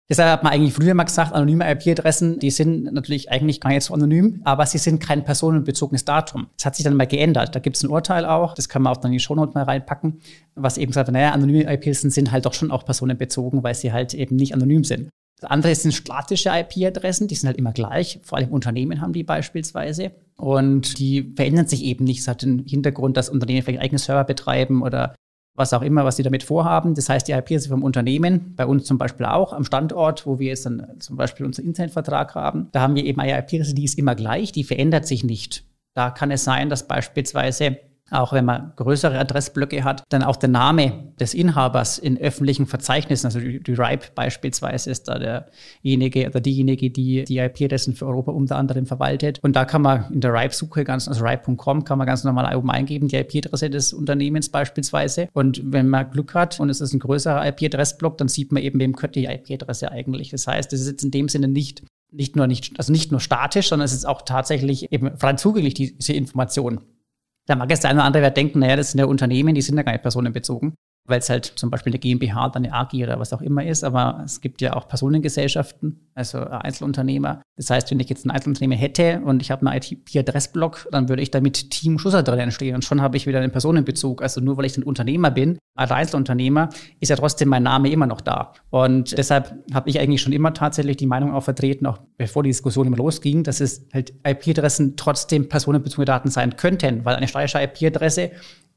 Deshalb 0.08 0.30
hat 0.30 0.44
man 0.44 0.54
eigentlich 0.54 0.74
früher 0.74 0.94
mal 0.94 1.04
gesagt, 1.04 1.34
anonyme 1.34 1.68
IP-Adressen, 1.72 2.38
die 2.38 2.52
sind 2.52 2.94
natürlich 2.94 3.32
eigentlich 3.32 3.60
gar 3.60 3.72
nicht 3.72 3.84
so 3.84 3.94
anonym, 3.94 4.40
aber 4.44 4.68
sie 4.68 4.78
sind 4.78 5.00
kein 5.00 5.24
personenbezogenes 5.24 6.06
Datum. 6.06 6.48
Das 6.58 6.66
hat 6.68 6.76
sich 6.76 6.84
dann 6.84 6.96
mal 6.96 7.08
geändert. 7.08 7.56
Da 7.56 7.60
gibt 7.60 7.76
es 7.76 7.84
ein 7.84 7.90
Urteil 7.90 8.24
auch, 8.24 8.54
das 8.54 8.70
kann 8.70 8.84
man 8.84 8.94
auch 8.94 8.98
dann 8.98 9.12
in 9.12 9.18
die 9.18 9.24
Shownote 9.24 9.54
mal 9.56 9.64
reinpacken, 9.64 10.20
was 10.54 10.78
eben 10.78 10.94
sagt, 10.94 11.12
naja, 11.12 11.32
anonyme 11.32 11.64
IP-Adressen 11.64 12.12
sind 12.12 12.32
halt 12.32 12.46
doch 12.46 12.54
schon 12.54 12.70
auch 12.70 12.86
personenbezogen, 12.86 13.64
weil 13.64 13.74
sie 13.74 13.92
halt 13.92 14.14
eben 14.14 14.36
nicht 14.36 14.54
anonym 14.54 14.84
sind. 14.84 15.10
Das 15.42 15.52
andere 15.52 15.76
sind 15.76 15.94
statische 15.94 16.50
IP-Adressen, 16.50 17.28
die 17.28 17.36
sind 17.36 17.48
halt 17.48 17.58
immer 17.58 17.74
gleich. 17.74 18.20
Vor 18.24 18.38
allem 18.38 18.50
Unternehmen 18.50 19.02
haben 19.02 19.14
die 19.14 19.24
beispielsweise. 19.24 20.12
Und 20.38 20.98
die 21.00 21.34
verändern 21.36 21.68
sich 21.68 21.84
eben 21.84 22.06
nicht. 22.06 22.22
Das 22.22 22.28
hat 22.28 22.42
den 22.42 22.60
Hintergrund, 22.60 23.18
dass 23.18 23.30
Unternehmen 23.30 23.64
vielleicht 23.64 23.82
eigene 23.82 24.00
Server 24.00 24.24
betreiben 24.24 24.82
oder 24.82 25.16
was 25.56 25.74
auch 25.74 25.82
immer, 25.82 26.04
was 26.04 26.18
sie 26.18 26.24
damit 26.24 26.44
vorhaben. 26.44 26.96
Das 26.96 27.10
heißt, 27.10 27.28
die 27.28 27.32
IP-Adresse 27.32 27.70
vom 27.70 27.84
Unternehmen, 27.84 28.54
bei 28.56 28.66
uns 28.66 28.86
zum 28.86 28.98
Beispiel 28.98 29.26
auch 29.26 29.54
am 29.54 29.64
Standort, 29.64 30.26
wo 30.26 30.40
wir 30.40 30.50
jetzt 30.50 30.66
dann 30.66 31.00
zum 31.00 31.16
Beispiel 31.16 31.46
unseren 31.46 31.66
Internetvertrag 31.66 32.36
haben, 32.36 32.68
da 32.72 32.82
haben 32.82 32.96
wir 32.96 33.06
eben 33.06 33.20
eine 33.20 33.38
IP-Adresse, 33.40 33.74
die 33.74 33.86
ist 33.86 33.98
immer 33.98 34.16
gleich, 34.16 34.52
die 34.52 34.64
verändert 34.64 35.08
sich 35.08 35.24
nicht. 35.24 35.64
Da 35.94 36.12
kann 36.12 36.32
es 36.32 36.44
sein, 36.44 36.70
dass 36.70 36.88
beispielsweise 36.88 37.78
auch 38.12 38.34
wenn 38.34 38.46
man 38.46 38.74
größere 38.76 39.18
Adressblöcke 39.18 39.84
hat, 39.84 40.04
dann 40.10 40.22
auch 40.22 40.36
der 40.36 40.50
Name 40.50 41.14
des 41.20 41.34
Inhabers 41.34 41.98
in 41.98 42.20
öffentlichen 42.20 42.68
Verzeichnissen, 42.68 43.26
also 43.26 43.40
die, 43.40 43.74
RIPE 43.74 44.12
beispielsweise 44.14 44.92
ist 44.92 45.08
da 45.08 45.18
derjenige 45.18 46.28
oder 46.28 46.40
diejenige, 46.40 46.92
die 46.92 47.24
die 47.24 47.38
IP-Adressen 47.40 47.96
für 47.96 48.06
Europa 48.06 48.32
unter 48.32 48.58
anderem 48.58 48.86
verwaltet. 48.86 49.40
Und 49.42 49.56
da 49.56 49.66
kann 49.66 49.82
man 49.82 50.12
in 50.12 50.22
der 50.22 50.34
RIPE-Suche, 50.34 50.84
ganz, 50.84 51.08
also 51.08 51.26
RIPE.com, 51.26 51.84
kann 51.84 51.98
man 51.98 52.06
ganz 52.06 52.24
normal 52.24 52.56
oben 52.56 52.70
eingeben, 52.70 53.08
die 53.08 53.16
IP-Adresse 53.16 53.72
des 53.72 53.92
Unternehmens 53.92 54.50
beispielsweise. 54.50 55.28
Und 55.34 55.62
wenn 55.66 55.90
man 55.90 56.12
Glück 56.12 56.36
hat 56.36 56.60
und 56.60 56.70
es 56.70 56.82
ist 56.82 56.94
ein 56.94 57.00
größerer 57.00 57.48
IP-Adressblock, 57.48 58.20
dann 58.20 58.28
sieht 58.28 58.52
man 58.52 58.62
eben, 58.62 58.80
wem 58.80 58.94
gehört 58.94 59.16
die 59.16 59.26
IP-Adresse 59.26 59.92
eigentlich. 59.92 60.30
Das 60.30 60.46
heißt, 60.46 60.72
es 60.74 60.82
ist 60.82 60.88
jetzt 60.88 61.04
in 61.04 61.12
dem 61.12 61.28
Sinne 61.28 61.48
nicht 61.48 61.84
nicht 62.12 62.38
nur 62.38 62.48
nicht, 62.48 62.78
also 62.78 62.94
nicht 62.94 63.12
nur 63.12 63.20
statisch, 63.20 63.68
sondern 63.68 63.86
es 63.86 63.94
ist 63.94 64.06
auch 64.06 64.22
tatsächlich 64.22 64.90
eben 64.94 65.18
frei 65.18 65.34
zugänglich, 65.34 65.74
diese 65.74 66.14
Information. 66.14 66.80
Da 67.48 67.56
mag 67.56 67.70
jetzt 67.70 67.84
der 67.84 67.92
eine 67.92 68.00
oder 68.00 68.08
andere 68.08 68.32
denken, 68.32 68.60
naja, 68.60 68.76
das 68.76 68.92
sind 68.92 69.00
ja 69.00 69.06
Unternehmen, 69.06 69.54
die 69.54 69.62
sind 69.62 69.78
ja 69.78 69.84
gar 69.84 69.92
nicht 69.92 70.02
personenbezogen 70.02 70.76
weil 71.06 71.20
es 71.20 71.30
halt 71.30 71.46
zum 71.46 71.70
Beispiel 71.70 71.94
eine 71.94 72.00
GmbH 72.00 72.48
oder 72.48 72.56
eine 72.56 72.74
AG 72.74 72.94
oder 72.94 73.20
was 73.20 73.34
auch 73.34 73.42
immer 73.42 73.66
ist, 73.66 73.84
aber 73.84 74.22
es 74.26 74.42
gibt 74.42 74.62
ja 74.62 74.76
auch 74.76 74.88
Personengesellschaften, 74.88 76.10
also 76.16 76.40
Einzelunternehmer. 76.40 77.42
Das 77.58 77.70
heißt, 77.70 77.92
wenn 77.92 78.00
ich 78.00 78.10
jetzt 78.10 78.26
ein 78.26 78.32
Einzelunternehmen 78.32 78.78
hätte 78.78 79.22
und 79.24 79.42
ich 79.42 79.52
habe 79.52 79.66
einen 79.68 79.82
IP-Adressblock, 79.82 80.88
dann 80.92 81.08
würde 81.10 81.22
ich 81.22 81.32
da 81.32 81.42
mit 81.42 81.70
Team 81.72 82.00
Schusser 82.00 82.24
drin 82.24 82.40
entstehen 82.40 82.76
und 82.76 82.84
schon 82.84 83.02
habe 83.02 83.18
ich 83.18 83.28
wieder 83.28 83.40
einen 83.40 83.52
Personenbezug. 83.52 84.22
Also 84.22 84.42
nur 84.42 84.58
weil 84.58 84.66
ich 84.66 84.78
ein 84.78 84.84
Unternehmer 84.84 85.32
bin, 85.32 85.60
als 85.76 85.92
Einzelunternehmer, 85.92 86.70
ist 87.00 87.10
ja 87.10 87.16
trotzdem 87.16 87.50
mein 87.50 87.64
Name 87.64 87.90
immer 87.90 88.08
noch 88.08 88.22
da. 88.22 88.54
Und 88.70 89.18
deshalb 89.18 89.56
habe 89.74 89.90
ich 89.90 90.00
eigentlich 90.00 90.22
schon 90.22 90.34
immer 90.34 90.54
tatsächlich 90.54 90.98
die 90.98 91.06
Meinung 91.06 91.34
auch 91.34 91.44
vertreten, 91.44 91.86
auch 91.86 92.00
bevor 92.18 92.44
die 92.44 92.50
Diskussion 92.50 92.88
immer 92.88 92.98
losging, 92.98 93.44
dass 93.44 93.60
es 93.60 93.86
halt 93.94 94.14
IP-Adressen 94.26 94.96
trotzdem 94.96 95.50
personenbezogene 95.50 96.06
Daten 96.06 96.30
sein 96.30 96.56
könnten, 96.56 97.06
weil 97.06 97.16
eine 97.16 97.28
steuerische 97.28 97.62
IP-Adresse 97.62 98.32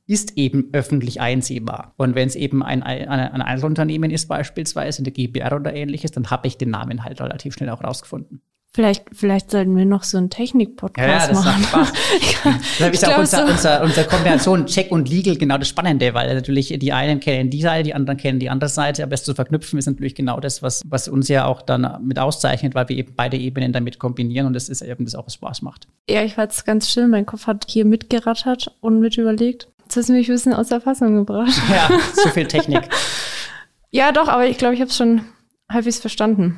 ist 0.08 0.36
eben 0.36 0.70
öffentlich 0.72 1.20
einsehbar. 1.20 1.92
Und 1.98 2.14
wenn 2.14 2.26
es 2.26 2.34
eben 2.34 2.62
ein, 2.62 2.82
ein, 2.82 3.08
ein 3.08 3.42
Einzelunternehmen 3.42 4.10
ist, 4.10 4.26
beispielsweise 4.26 4.98
in 4.98 5.04
der 5.04 5.12
GBR 5.12 5.54
oder 5.54 5.74
ähnliches, 5.74 6.10
dann 6.10 6.30
habe 6.30 6.48
ich 6.48 6.56
den 6.56 6.70
Namen 6.70 7.04
halt 7.04 7.20
relativ 7.20 7.54
schnell 7.54 7.68
auch 7.68 7.84
rausgefunden. 7.84 8.40
Vielleicht, 8.74 9.04
vielleicht 9.12 9.50
sollten 9.50 9.76
wir 9.76 9.86
noch 9.86 10.04
so 10.04 10.18
einen 10.18 10.30
Technik-Podcast 10.30 11.30
ja, 11.30 11.34
ja, 11.34 11.40
machen. 11.40 11.62
Macht 11.62 11.96
Spaß. 11.96 12.54
das 12.78 12.90
ist 12.90 13.08
auch 13.08 13.18
unser, 13.18 13.46
so. 13.46 13.52
unser, 13.52 13.82
unsere 13.82 14.06
Kombination 14.06 14.66
Check 14.66 14.92
und 14.92 15.08
Legal 15.08 15.36
genau 15.36 15.58
das 15.58 15.68
Spannende, 15.68 16.12
weil 16.14 16.32
natürlich 16.34 16.78
die 16.78 16.92
einen 16.92 17.18
kennen 17.18 17.50
die 17.50 17.62
Seite, 17.62 17.84
die 17.84 17.94
anderen 17.94 18.18
kennen 18.18 18.38
die 18.38 18.50
andere 18.50 18.68
Seite, 18.68 19.02
aber 19.02 19.10
das 19.10 19.24
zu 19.24 19.34
verknüpfen 19.34 19.78
ist 19.78 19.86
natürlich 19.86 20.14
genau 20.14 20.38
das, 20.38 20.62
was, 20.62 20.82
was 20.86 21.08
uns 21.08 21.28
ja 21.28 21.46
auch 21.46 21.62
dann 21.62 21.98
mit 22.04 22.18
auszeichnet, 22.18 22.74
weil 22.74 22.88
wir 22.88 22.96
eben 22.96 23.14
beide 23.16 23.36
Ebenen 23.36 23.72
damit 23.72 23.98
kombinieren 23.98 24.46
und 24.46 24.52
das 24.52 24.68
ist 24.68 24.82
eben 24.82 25.06
das 25.06 25.14
auch, 25.14 25.26
was 25.26 25.34
Spaß 25.34 25.62
macht. 25.62 25.88
Ja, 26.08 26.22
ich 26.22 26.36
war 26.36 26.44
jetzt 26.44 26.64
ganz 26.64 26.90
still, 26.90 27.08
mein 27.08 27.26
Kopf 27.26 27.46
hat 27.46 27.64
hier 27.68 27.84
mitgerattert 27.84 28.76
und 28.80 29.00
mit 29.00 29.16
überlegt. 29.16 29.68
Hast 29.98 30.10
mich 30.10 30.28
ein 30.28 30.34
bisschen 30.34 30.54
aus 30.54 30.68
der 30.68 30.80
Fassung 30.80 31.16
gebracht. 31.16 31.52
Ja, 31.70 31.90
zu 32.14 32.28
viel 32.28 32.46
Technik. 32.46 32.88
ja, 33.90 34.12
doch, 34.12 34.28
aber 34.28 34.46
ich 34.46 34.56
glaube, 34.56 34.74
ich 34.74 34.80
habe 34.80 34.90
es 34.90 34.96
schon 34.96 35.22
halbwegs 35.68 35.98
verstanden. 35.98 36.56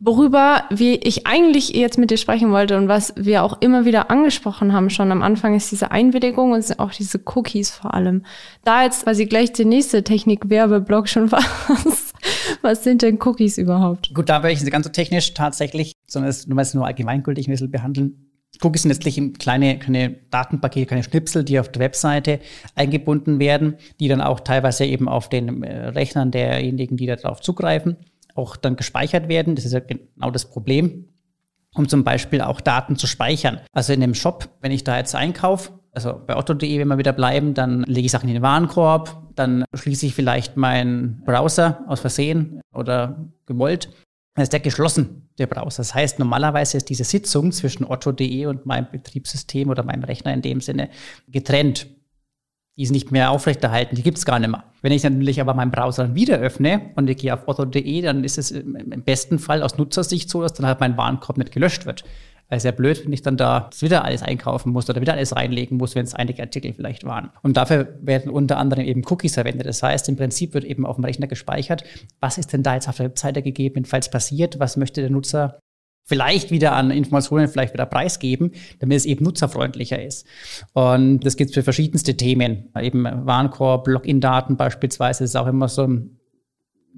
Worüber 0.00 0.64
wir, 0.70 1.04
ich 1.06 1.26
eigentlich 1.26 1.68
jetzt 1.74 1.98
mit 1.98 2.10
dir 2.10 2.16
sprechen 2.16 2.50
wollte 2.50 2.78
und 2.78 2.88
was 2.88 3.12
wir 3.16 3.44
auch 3.44 3.60
immer 3.60 3.84
wieder 3.84 4.10
angesprochen 4.10 4.72
haben 4.72 4.88
schon 4.88 5.12
am 5.12 5.22
Anfang, 5.22 5.54
ist 5.54 5.70
diese 5.70 5.90
Einwilligung 5.90 6.52
und 6.52 6.78
auch 6.80 6.92
diese 6.92 7.20
Cookies 7.24 7.70
vor 7.70 7.92
allem. 7.92 8.24
Da 8.64 8.84
jetzt 8.84 9.04
quasi 9.04 9.26
gleich 9.26 9.52
der 9.52 9.66
nächste 9.66 10.02
Technik-Werbeblock 10.02 11.08
schon 11.08 11.28
fast. 11.28 12.14
Was 12.62 12.84
sind 12.84 13.02
denn 13.02 13.18
Cookies 13.22 13.58
überhaupt? 13.58 14.14
Gut, 14.14 14.30
da 14.30 14.42
werde 14.42 14.54
ich 14.54 14.60
nicht 14.62 14.72
ganz 14.72 14.86
so 14.86 14.92
technisch 14.92 15.34
tatsächlich, 15.34 15.92
sondern 16.06 16.30
es 16.30 16.46
nur, 16.46 16.64
nur 16.72 16.86
allgemeingültig 16.86 17.46
ein 17.46 17.50
bisschen 17.50 17.70
behandeln. 17.70 18.31
Cookies 18.60 18.82
sind 18.82 18.90
letztlich 18.90 19.20
kleine, 19.38 19.78
kleine 19.78 20.10
Datenpakete, 20.30 20.86
kleine 20.86 21.02
Schnipsel, 21.02 21.44
die 21.44 21.58
auf 21.58 21.70
der 21.70 21.80
Webseite 21.80 22.40
eingebunden 22.74 23.38
werden, 23.38 23.76
die 23.98 24.08
dann 24.08 24.20
auch 24.20 24.40
teilweise 24.40 24.84
eben 24.84 25.08
auf 25.08 25.28
den 25.28 25.62
äh, 25.62 25.88
Rechnern 25.88 26.30
derjenigen, 26.30 26.96
die 26.96 27.06
darauf 27.06 27.40
zugreifen, 27.40 27.96
auch 28.34 28.56
dann 28.56 28.76
gespeichert 28.76 29.28
werden. 29.28 29.56
Das 29.56 29.64
ist 29.64 29.72
ja 29.72 29.80
genau 29.80 30.30
das 30.30 30.48
Problem, 30.48 31.08
um 31.74 31.88
zum 31.88 32.04
Beispiel 32.04 32.40
auch 32.40 32.60
Daten 32.60 32.96
zu 32.96 33.06
speichern. 33.06 33.60
Also 33.72 33.92
in 33.92 34.00
dem 34.00 34.14
Shop, 34.14 34.48
wenn 34.60 34.72
ich 34.72 34.84
da 34.84 34.98
jetzt 34.98 35.14
einkaufe, 35.14 35.72
also 35.92 36.20
bei 36.26 36.36
otto.de, 36.36 36.78
wenn 36.78 36.88
wir 36.88 36.98
wieder 36.98 37.12
bleiben, 37.12 37.54
dann 37.54 37.82
lege 37.84 38.06
ich 38.06 38.12
Sachen 38.12 38.28
in 38.28 38.34
den 38.34 38.42
Warenkorb, 38.42 39.34
dann 39.34 39.64
schließe 39.74 40.06
ich 40.06 40.14
vielleicht 40.14 40.56
meinen 40.56 41.22
Browser 41.24 41.84
aus 41.86 42.00
Versehen 42.00 42.60
oder 42.72 43.28
gewollt 43.46 43.88
dann 44.34 44.42
ist 44.44 44.52
der 44.52 44.60
geschlossen, 44.60 45.28
der 45.38 45.46
Browser. 45.46 45.78
Das 45.78 45.94
heißt, 45.94 46.18
normalerweise 46.18 46.78
ist 46.78 46.88
diese 46.88 47.04
Sitzung 47.04 47.52
zwischen 47.52 47.84
otto.de 47.84 48.46
und 48.46 48.64
meinem 48.64 48.86
Betriebssystem 48.90 49.68
oder 49.68 49.82
meinem 49.82 50.04
Rechner 50.04 50.32
in 50.32 50.42
dem 50.42 50.60
Sinne 50.60 50.88
getrennt. 51.28 51.86
Die 52.76 52.84
ist 52.84 52.92
nicht 52.92 53.12
mehr 53.12 53.30
aufrechterhalten, 53.30 53.96
die 53.96 54.02
gibt 54.02 54.16
es 54.16 54.24
gar 54.24 54.38
nicht 54.38 54.48
mehr. 54.48 54.64
Wenn 54.80 54.92
ich 54.92 55.02
natürlich 55.02 55.40
aber 55.42 55.52
meinen 55.52 55.70
Browser 55.70 56.14
wieder 56.14 56.38
öffne 56.38 56.92
und 56.96 57.10
ich 57.10 57.18
gehe 57.18 57.34
auf 57.34 57.46
otto.de, 57.46 58.00
dann 58.00 58.24
ist 58.24 58.38
es 58.38 58.50
im 58.50 59.02
besten 59.04 59.38
Fall 59.38 59.62
aus 59.62 59.76
Nutzersicht 59.76 60.30
so, 60.30 60.40
dass 60.40 60.54
dann 60.54 60.66
halt 60.66 60.80
mein 60.80 60.96
Warenkorb 60.96 61.36
nicht 61.36 61.52
gelöscht 61.52 61.84
wird 61.84 62.04
sehr 62.58 62.72
blöd, 62.72 63.04
wenn 63.04 63.12
ich 63.12 63.22
dann 63.22 63.36
da 63.36 63.70
wieder 63.80 64.04
alles 64.04 64.22
einkaufen 64.22 64.72
muss 64.72 64.88
oder 64.88 65.00
wieder 65.00 65.14
alles 65.14 65.34
reinlegen 65.34 65.78
muss, 65.78 65.94
wenn 65.94 66.04
es 66.04 66.14
einige 66.14 66.42
Artikel 66.42 66.72
vielleicht 66.74 67.04
waren. 67.04 67.30
Und 67.42 67.56
dafür 67.56 67.98
werden 68.02 68.30
unter 68.30 68.58
anderem 68.58 68.84
eben 68.84 69.02
Cookies 69.08 69.34
verwendet. 69.34 69.66
Das 69.66 69.82
heißt, 69.82 70.08
im 70.08 70.16
Prinzip 70.16 70.54
wird 70.54 70.64
eben 70.64 70.84
auf 70.84 70.96
dem 70.96 71.04
Rechner 71.04 71.26
gespeichert, 71.26 71.84
was 72.20 72.38
ist 72.38 72.52
denn 72.52 72.62
da 72.62 72.74
jetzt 72.74 72.88
auf 72.88 72.96
der 72.96 73.06
Webseite 73.06 73.42
gegebenenfalls 73.42 74.10
passiert, 74.10 74.58
was 74.58 74.76
möchte 74.76 75.00
der 75.00 75.10
Nutzer 75.10 75.60
vielleicht 76.04 76.50
wieder 76.50 76.72
an 76.72 76.90
Informationen 76.90 77.48
vielleicht 77.48 77.74
wieder 77.74 77.86
preisgeben, 77.86 78.52
damit 78.80 78.98
es 78.98 79.06
eben 79.06 79.24
nutzerfreundlicher 79.24 80.02
ist. 80.02 80.26
Und 80.72 81.20
das 81.20 81.36
gibt 81.36 81.50
es 81.50 81.54
für 81.54 81.62
verschiedenste 81.62 82.16
Themen. 82.16 82.70
Eben 82.78 83.04
Warenkorb, 83.04 83.86
Login-Daten 83.86 84.56
beispielsweise 84.56 85.24
ist 85.24 85.36
auch 85.36 85.46
immer 85.46 85.68
so 85.68 85.84
ein 85.84 86.18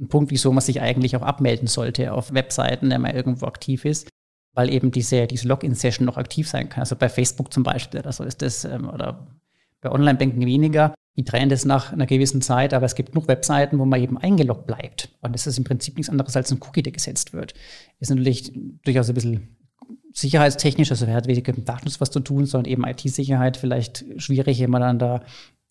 Punkt, 0.08 0.32
wieso 0.32 0.50
man 0.52 0.62
sich 0.62 0.80
eigentlich 0.80 1.16
auch 1.16 1.22
abmelden 1.22 1.68
sollte 1.68 2.12
auf 2.12 2.32
Webseiten, 2.32 2.90
wenn 2.90 3.02
man 3.02 3.14
irgendwo 3.14 3.46
aktiv 3.46 3.84
ist 3.84 4.08
weil 4.54 4.70
eben 4.70 4.90
diese, 4.90 5.26
diese 5.26 5.48
Login-Session 5.48 6.06
noch 6.06 6.16
aktiv 6.16 6.48
sein 6.48 6.68
kann. 6.68 6.80
Also 6.80 6.96
bei 6.96 7.08
Facebook 7.08 7.52
zum 7.52 7.62
Beispiel 7.62 8.00
oder 8.00 8.12
so 8.12 8.24
ist 8.24 8.42
das, 8.42 8.64
ähm, 8.64 8.88
oder 8.88 9.26
bei 9.80 9.90
Online-Banking 9.90 10.46
weniger. 10.46 10.94
Die 11.16 11.24
drehen 11.24 11.48
das 11.48 11.64
nach 11.64 11.92
einer 11.92 12.06
gewissen 12.06 12.42
Zeit, 12.42 12.74
aber 12.74 12.86
es 12.86 12.94
gibt 12.94 13.12
genug 13.12 13.28
Webseiten, 13.28 13.78
wo 13.78 13.84
man 13.84 14.00
eben 14.00 14.18
eingeloggt 14.18 14.66
bleibt. 14.66 15.10
Und 15.20 15.34
das 15.34 15.46
ist 15.46 15.58
im 15.58 15.64
Prinzip 15.64 15.96
nichts 15.96 16.10
anderes 16.10 16.36
als 16.36 16.50
ein 16.50 16.60
Cookie, 16.62 16.82
der 16.82 16.92
gesetzt 16.92 17.32
wird. 17.32 17.54
Ist 18.00 18.10
natürlich 18.10 18.52
durchaus 18.84 19.08
ein 19.08 19.14
bisschen 19.14 19.56
sicherheitstechnisch, 20.12 20.90
also 20.90 21.06
wer 21.06 21.14
hat 21.14 21.26
weniger 21.26 21.52
mit 21.52 21.68
Datenschutz 21.68 22.00
was 22.00 22.10
zu 22.10 22.20
tun, 22.20 22.46
sondern 22.46 22.70
eben 22.70 22.84
IT-Sicherheit 22.84 23.56
vielleicht 23.56 24.04
schwierig, 24.16 24.60
wenn 24.60 24.70
man 24.70 24.80
dann 24.80 24.98
da 24.98 25.20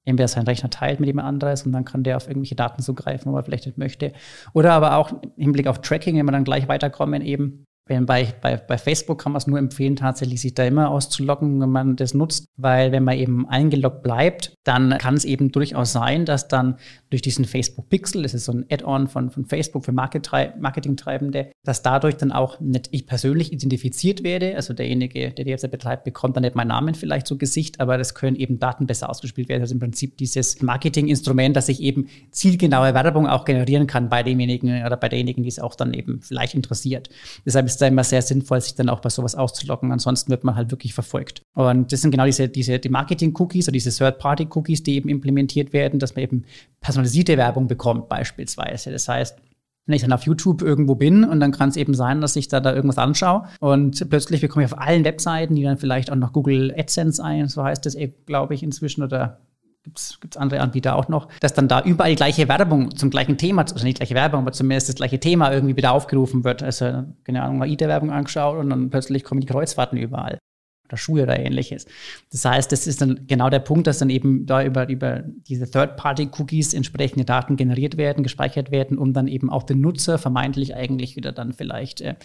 entweder 0.06 0.28
seinen 0.28 0.46
Rechner 0.46 0.70
teilt 0.70 1.00
mit 1.00 1.08
jemand 1.08 1.28
anderes 1.28 1.66
und 1.66 1.72
dann 1.72 1.86
kann 1.86 2.04
der 2.04 2.18
auf 2.18 2.28
irgendwelche 2.28 2.56
Daten 2.56 2.82
zugreifen, 2.82 3.32
wo 3.32 3.36
man 3.36 3.44
vielleicht 3.44 3.66
nicht 3.66 3.78
möchte. 3.78 4.12
Oder 4.54 4.74
aber 4.74 4.98
auch 4.98 5.12
im 5.12 5.32
Hinblick 5.38 5.68
auf 5.68 5.80
Tracking, 5.80 6.18
wenn 6.18 6.26
man 6.26 6.34
dann 6.34 6.44
gleich 6.44 6.68
weiterkommen 6.68 7.22
eben, 7.22 7.66
wenn 7.86 8.06
bei, 8.06 8.34
bei, 8.42 8.56
bei 8.56 8.78
Facebook 8.78 9.20
kann 9.22 9.34
man 9.34 9.40
es 9.40 9.48
nur 9.48 9.60
empfehlen, 9.60 9.98
tatsächlich 9.98 10.40
sich 10.40 10.54
da 10.54 10.64
immer 10.64 10.90
auszuloggen, 10.90 11.60
wenn 11.60 11.70
man 11.70 11.96
das 11.98 12.14
nutzt, 12.14 12.46
weil 12.56 12.92
wenn 12.94 13.04
man 13.04 13.18
eben 13.18 13.48
eingeloggt 13.48 14.04
bleibt, 14.04 14.54
dann 14.64 14.98
kann 15.00 15.16
es 15.16 15.26
eben 15.26 15.52
durchaus 15.52 15.92
sein, 15.92 16.26
dass 16.26 16.48
dann 16.48 16.78
durch 17.10 17.22
diesen 17.22 17.44
Facebook 17.44 17.90
Pixel, 17.90 18.24
das 18.24 18.34
ist 18.34 18.46
so 18.46 18.54
ein 18.54 18.66
Add-on 18.70 19.08
von, 19.08 19.32
von 19.32 19.46
Facebook 19.46 19.84
für 19.84 19.92
Marketingtreibende, 19.92 21.52
dass 21.64 21.82
dadurch 21.82 22.16
dann 22.16 22.32
auch 22.32 22.60
nicht 22.62 22.88
ich 22.92 23.06
persönlich 23.06 23.52
identifiziert 23.52 24.24
werde. 24.24 24.56
Also 24.56 24.74
derjenige, 24.74 25.32
der 25.32 25.44
die 25.44 25.52
jetzt 25.52 25.70
betreibt, 25.70 26.06
bekommt 26.06 26.38
dann 26.38 26.44
nicht 26.44 26.56
meinen 26.56 26.70
Namen 26.70 26.96
vielleicht 26.96 27.28
zu 27.28 27.38
Gesicht, 27.38 27.82
aber 27.82 27.98
das 27.98 28.16
können 28.16 28.38
eben 28.38 28.60
Daten 28.60 28.88
besser 28.88 29.10
ausgespielt 29.10 29.50
werden. 29.50 29.62
Also 29.62 29.74
im 29.74 29.80
Prinzip 29.80 30.18
dieses 30.18 30.62
Marketinginstrument, 30.62 31.56
dass 31.56 31.68
ich 31.68 31.82
eben 31.82 32.08
zielgenaue 32.32 32.94
Werbung 32.94 33.28
auch 33.28 33.44
generieren 33.44 33.88
kann 33.88 34.08
bei 34.08 34.24
demjenigen 34.24 34.86
oder 34.86 34.96
bei 34.96 35.10
derjenigen, 35.10 35.44
die 35.44 35.50
es 35.50 35.60
auch 35.60 35.76
dann 35.76 35.94
eben 35.94 36.22
vielleicht 36.22 36.56
interessiert. 36.56 37.10
Deshalb 37.46 37.66
ist 37.66 37.73
da 37.78 37.88
immer 37.88 38.04
sehr 38.04 38.22
sinnvoll, 38.22 38.62
sich 38.62 38.76
dann 38.76 38.90
auch 38.90 39.00
bei 39.00 39.10
sowas 39.10 39.36
auszuloggen. 39.36 39.92
Ansonsten 39.92 40.32
wird 40.32 40.44
man 40.44 40.56
halt 40.56 40.72
wirklich 40.72 40.94
verfolgt. 40.94 41.42
Und 41.56 41.92
das 41.92 42.02
sind 42.02 42.12
genau 42.12 42.26
diese, 42.26 42.50
diese 42.50 42.80
die 42.80 42.90
Marketing-Cookies 42.90 43.68
oder 43.68 43.74
diese 43.74 43.92
Third-Party-Cookies, 43.92 44.84
die 44.84 44.96
eben 44.96 45.10
implementiert 45.10 45.74
werden, 45.74 46.00
dass 46.00 46.16
man 46.16 46.24
eben 46.24 46.46
personalisierte 46.82 47.38
Werbung 47.38 47.68
bekommt 47.68 48.10
beispielsweise. 48.10 48.92
Das 48.92 49.08
heißt, 49.08 49.38
wenn 49.86 49.96
ich 49.96 50.02
dann 50.02 50.14
auf 50.14 50.24
YouTube 50.24 50.62
irgendwo 50.62 50.96
bin 50.96 51.24
und 51.24 51.40
dann 51.40 51.52
kann 51.52 51.70
es 51.70 51.76
eben 51.76 51.94
sein, 51.94 52.22
dass 52.22 52.36
ich 52.36 52.48
da, 52.48 52.60
da 52.60 52.74
irgendwas 52.74 52.98
anschaue 52.98 53.44
und 53.60 54.10
plötzlich 54.10 54.42
bekomme 54.42 54.66
ich 54.66 54.72
auf 54.72 54.80
allen 54.80 55.04
Webseiten, 55.04 55.56
die 55.56 55.64
dann 55.64 55.78
vielleicht 55.78 56.10
auch 56.10 56.16
noch 56.16 56.32
Google 56.32 56.74
AdSense 56.78 57.22
ein, 57.22 57.50
so 57.50 57.64
heißt 57.64 57.86
das, 57.86 57.96
eh, 57.96 58.14
glaube 58.26 58.54
ich, 58.54 58.64
inzwischen 58.64 59.04
oder 59.04 59.42
gibt 59.84 60.00
es 60.00 60.38
andere 60.38 60.62
Anbieter 60.62 60.96
auch 60.96 61.10
noch, 61.10 61.28
dass 61.42 61.54
dann 61.54 61.68
da 61.68 61.82
überall 61.82 62.12
die 62.12 62.16
gleiche 62.16 62.48
Werbung 62.48 62.96
zum 62.96 63.10
gleichen 63.10 63.38
Thema, 63.38 63.64
also 63.64 63.84
nicht 63.84 63.98
gleiche 63.98 64.16
Werbung, 64.16 64.42
aber 64.42 64.54
zumindest 64.54 64.90
das 64.90 64.96
gleiche 64.96 65.20
Thema 65.20 65.52
irgendwie 65.52 65.76
wieder 65.76 65.92
aufgerufen 65.92 66.44
wird. 66.44 66.64
Also, 66.64 67.04
keine 67.24 67.44
Ahnung, 67.44 67.58
mal 67.58 67.68
AIDA-Werbung 67.68 68.12
angeschaut 68.12 68.58
und 68.58 68.70
dann 68.70 68.90
plötzlich 68.90 69.24
kommen 69.24 69.42
die 69.42 69.48
Kreuzfahrten 69.48 69.98
überall. 69.98 70.40
Oder 70.88 70.98
Schuhe 70.98 71.24
oder 71.24 71.40
ähnliches. 71.40 71.86
Das 72.32 72.44
heißt, 72.44 72.72
das 72.72 72.88
ist 72.88 73.02
dann 73.02 73.26
genau 73.26 73.50
der 73.50 73.60
Punkt, 73.60 73.88
dass 73.88 74.00
dann 74.00 74.10
eben 74.10 74.46
da 74.46 74.64
über, 74.64 74.90
über 74.90 75.24
diese 75.48 75.70
Third-Party-Cookies 75.70 76.74
entsprechende 76.74 77.26
Daten 77.26 77.56
generiert 77.56 77.98
werden, 77.98 78.24
gespeichert 78.24 78.70
werden, 78.70 78.98
um 78.98 79.14
dann 79.14 79.28
eben 79.28 79.50
auch 79.50 79.64
den 79.64 79.80
Nutzer 79.82 80.18
vermeintlich 80.18 80.76
eigentlich 80.76 81.16
wieder 81.16 81.32
dann 81.32 81.54
vielleicht 81.54 82.02
äh, 82.02 82.16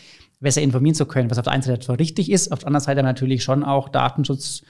besser 0.41 0.63
informieren 0.63 0.95
zu 0.95 1.07
können, 1.07 1.31
was 1.31 1.39
auf 1.39 1.45
der 1.45 1.53
einen 1.53 1.63
Seite 1.63 1.81
zwar 1.81 1.99
richtig 1.99 2.31
ist, 2.31 2.53
auf 2.53 2.61
der 2.61 2.69
anderen 2.69 2.85
Seite 2.85 3.03
natürlich 3.03 3.43
schon 3.43 3.65
auch 3.65 3.89
Datenschutz 3.89 4.63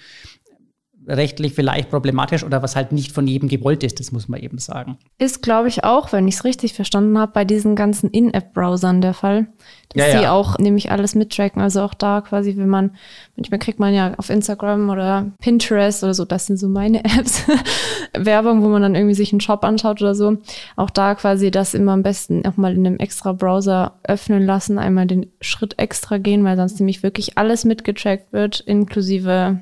rechtlich 1.09 1.55
vielleicht 1.55 1.91
problematisch 1.91 2.45
oder 2.45 2.63
was 2.63 2.77
halt 2.77 2.93
nicht 2.93 3.13
von 3.13 3.27
jedem 3.27 3.49
gewollt 3.49 3.83
ist, 3.83 3.99
das 3.99 4.13
muss 4.13 4.29
man 4.29 4.41
eben 4.41 4.59
sagen. 4.59 4.99
Ist, 5.19 5.43
glaube 5.43 5.69
ich, 5.69 5.85
auch, 5.85 6.13
wenn 6.13 6.29
ich 6.29 6.35
es 6.35 6.45
richtig 6.45 6.75
verstanden 6.75 7.19
habe, 7.19 7.33
bei 7.33 7.45
diesen 7.45 7.77
ganzen 7.77 8.11
In-App-Browsern 8.11 9.01
der 9.01 9.15
Fall, 9.15 9.49
dass 9.91 10.07
ja, 10.07 10.19
die 10.19 10.23
ja. 10.25 10.33
auch 10.33 10.59
nämlich 10.59 10.91
alles 10.91 11.15
mittracken. 11.15 11.63
Also 11.63 11.81
auch 11.81 11.95
da 11.95 12.21
quasi, 12.21 12.57
wenn 12.57 12.69
man, 12.69 12.91
manchmal 13.37 13.59
kriegt 13.59 13.81
man 13.81 13.95
ja 13.95 14.15
auf 14.19 14.29
Instagram 14.29 14.91
oder 14.91 15.33
Pinterest 15.41 16.05
oder 16.05 16.13
so, 16.13 16.25
das 16.27 16.47
sind 16.47 16.59
so 16.59 16.69
meine 16.69 17.05
Apps, 17.05 17.45
Werbung, 18.17 18.63
wo 18.63 18.69
man 18.69 18.83
dann 18.83 18.95
irgendwie 18.95 19.15
sich 19.15 19.33
einen 19.33 19.41
Shop 19.41 19.65
anschaut 19.65 20.03
oder 20.03 20.15
so. 20.15 20.37
Auch 20.77 20.91
da 20.91 21.15
quasi 21.15 21.51
das 21.51 21.73
immer 21.75 21.93
am 21.93 22.03
besten 22.03 22.45
auch 22.47 22.57
mal 22.57 22.75
in 22.75 22.87
einem 22.87 22.99
extra 22.99 23.33
Browser 23.33 23.99
öffnen 24.03 24.45
lassen, 24.45 24.79
einmal 24.79 25.07
den 25.07 25.27
Schritt 25.41 25.79
extra 25.79 26.19
gehen, 26.19 26.45
weil 26.45 26.57
sonst 26.57 26.79
nämlich 26.81 27.03
wirklich 27.03 27.39
alles 27.39 27.65
mitgetrackt 27.65 28.33
wird, 28.33 28.61
inklusive 28.61 29.61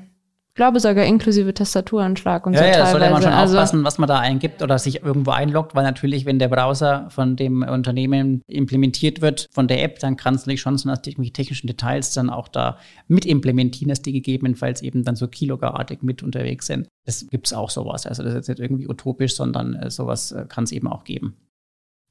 glaube 0.57 0.81
sogar 0.81 1.05
inklusive 1.05 1.53
Tastaturanschlag 1.53 2.45
und 2.45 2.53
ja, 2.53 2.59
so 2.59 2.65
ja, 2.65 2.71
teilweise. 2.71 2.91
sollte 2.91 3.09
man 3.11 3.21
schon 3.21 3.31
also, 3.31 3.57
aufpassen, 3.57 3.83
was 3.85 3.97
man 3.97 4.09
da 4.09 4.19
eingibt 4.19 4.61
oder 4.61 4.77
sich 4.77 5.03
irgendwo 5.03 5.31
einloggt, 5.31 5.75
weil 5.75 5.83
natürlich, 5.83 6.25
wenn 6.25 6.39
der 6.39 6.49
Browser 6.49 7.07
von 7.09 7.37
dem 7.37 7.61
Unternehmen 7.61 8.41
implementiert 8.47 9.21
wird, 9.21 9.47
von 9.51 9.69
der 9.69 9.83
App, 9.83 9.99
dann 9.99 10.17
kann 10.17 10.35
es 10.35 10.41
natürlich 10.41 10.61
schon 10.61 10.77
sein, 10.77 10.89
dass 10.89 11.01
die 11.01 11.31
technischen 11.31 11.67
Details 11.67 12.13
dann 12.13 12.29
auch 12.29 12.49
da 12.49 12.77
mit 13.07 13.25
implementieren, 13.25 13.87
dass 13.87 14.01
die 14.01 14.11
gegebenenfalls 14.11 14.81
eben 14.81 15.05
dann 15.05 15.15
so 15.15 15.27
kilogartig 15.27 16.01
mit 16.01 16.23
unterwegs 16.23 16.67
sind. 16.67 16.89
Das 17.05 17.25
gibt 17.27 17.47
es 17.47 17.53
auch 17.53 17.69
sowas. 17.69 18.05
Also 18.05 18.23
das 18.23 18.33
ist 18.33 18.37
jetzt 18.37 18.49
nicht 18.49 18.59
irgendwie 18.59 18.89
utopisch, 18.89 19.35
sondern 19.35 19.75
äh, 19.75 19.89
sowas 19.89 20.33
äh, 20.33 20.45
kann 20.49 20.65
es 20.65 20.73
eben 20.73 20.87
auch 20.87 21.05
geben. 21.05 21.37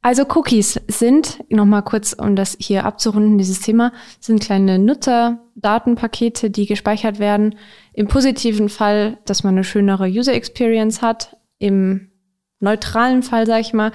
Also 0.07 0.23
Cookies 0.23 0.81
sind, 0.87 1.43
nochmal 1.51 1.83
kurz, 1.83 2.13
um 2.13 2.37
das 2.37 2.57
hier 2.61 2.85
abzurunden, 2.85 3.39
dieses 3.39 3.59
Thema, 3.59 3.93
sind 4.21 4.41
kleine 4.41 4.79
Nutzerdatenpakete, 4.79 6.49
die 6.49 6.67
gespeichert 6.67 7.19
werden. 7.19 7.57
Im 7.93 8.07
positiven 8.07 8.69
Fall, 8.69 9.19
dass 9.25 9.43
man 9.43 9.55
eine 9.55 9.65
schönere 9.65 10.07
User 10.07 10.33
Experience 10.33 11.03
hat. 11.03 11.37
Im 11.59 12.13
neutralen 12.61 13.25
Fall, 13.25 13.49
sage 13.49 13.63
ich 13.63 13.73
mal, 13.73 13.91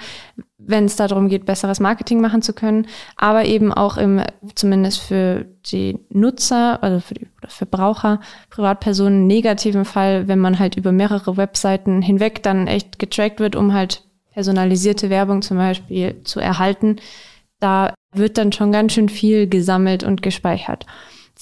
wenn 0.58 0.84
es 0.84 0.96
darum 0.96 1.30
geht, 1.30 1.46
besseres 1.46 1.80
Marketing 1.80 2.20
machen 2.20 2.42
zu 2.42 2.52
können, 2.52 2.88
aber 3.16 3.46
eben 3.46 3.72
auch 3.72 3.96
im, 3.96 4.20
zumindest 4.54 5.00
für 5.00 5.46
die 5.64 5.98
Nutzer, 6.10 6.82
also 6.82 7.00
für 7.00 7.14
die 7.14 7.28
Verbraucher, 7.48 8.20
Privatpersonen, 8.50 9.26
negativen 9.26 9.86
Fall, 9.86 10.28
wenn 10.28 10.40
man 10.40 10.58
halt 10.58 10.76
über 10.76 10.92
mehrere 10.92 11.38
Webseiten 11.38 12.02
hinweg 12.02 12.42
dann 12.42 12.66
echt 12.66 12.98
getrackt 12.98 13.40
wird, 13.40 13.56
um 13.56 13.72
halt 13.72 14.04
personalisierte 14.32 15.10
Werbung 15.10 15.42
zum 15.42 15.56
Beispiel 15.56 16.22
zu 16.24 16.40
erhalten, 16.40 16.96
da 17.60 17.94
wird 18.14 18.38
dann 18.38 18.52
schon 18.52 18.72
ganz 18.72 18.92
schön 18.92 19.08
viel 19.08 19.48
gesammelt 19.48 20.04
und 20.04 20.22
gespeichert. 20.22 20.86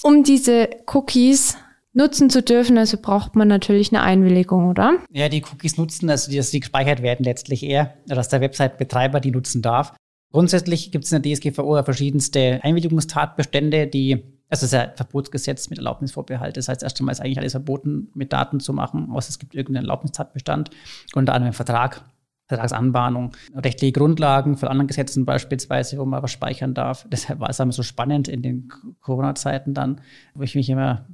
Um 0.03 0.23
diese 0.23 0.69
Cookies 0.93 1.57
nutzen 1.93 2.29
zu 2.29 2.41
dürfen, 2.41 2.77
also 2.77 2.97
braucht 3.01 3.35
man 3.35 3.47
natürlich 3.47 3.91
eine 3.91 4.01
Einwilligung, 4.01 4.69
oder? 4.69 4.97
Ja, 5.11 5.29
die 5.29 5.43
Cookies 5.43 5.77
nutzen, 5.77 6.09
also 6.09 6.31
dass 6.31 6.51
die 6.51 6.59
gespeichert 6.59 7.01
werden 7.01 7.23
letztlich 7.23 7.63
eher, 7.63 7.95
dass 8.07 8.29
der 8.29 8.41
Website-Betreiber 8.41 9.19
die 9.19 9.31
nutzen 9.31 9.61
darf. 9.61 9.93
Grundsätzlich 10.31 10.91
gibt 10.91 11.03
es 11.03 11.11
in 11.11 11.21
der 11.21 11.33
DSGVO 11.33 11.83
verschiedenste 11.83 12.59
Einwilligungstatbestände, 12.63 13.87
die 13.87 14.23
also 14.51 14.65
es 14.65 14.73
ist 14.73 14.73
ja 14.73 14.81
ein 14.81 14.95
Verbotsgesetz 14.97 15.69
mit 15.69 15.79
Erlaubnisvorbehalt. 15.79 16.57
Das 16.57 16.67
heißt, 16.67 16.83
erst 16.83 16.99
einmal 16.99 17.13
ist 17.13 17.21
eigentlich 17.21 17.39
alles 17.39 17.53
verboten, 17.53 18.09
mit 18.13 18.33
Daten 18.33 18.59
zu 18.59 18.73
machen, 18.73 19.09
außer 19.09 19.29
es 19.29 19.39
gibt 19.39 19.55
irgendeinen 19.55 19.85
Erlaubnistatbestand, 19.85 20.71
unter 21.15 21.33
anderem 21.33 21.47
einen 21.47 21.53
Vertrag 21.53 22.03
Vertragsanbahnung, 22.51 23.31
rechtliche 23.55 23.93
Grundlagen 23.93 24.57
von 24.57 24.69
anderen 24.69 24.87
Gesetzen 24.87 25.25
beispielsweise, 25.25 25.97
wo 25.97 26.05
man 26.05 26.21
was 26.21 26.31
speichern 26.31 26.73
darf. 26.73 27.05
Deshalb 27.11 27.39
war 27.39 27.49
es 27.49 27.59
immer 27.59 27.71
so 27.71 27.83
spannend 27.83 28.27
in 28.27 28.41
den 28.41 28.69
Corona-Zeiten 29.01 29.73
dann, 29.73 30.01
wo 30.33 30.43
ich 30.43 30.55
mich 30.55 30.69
immer 30.69 31.05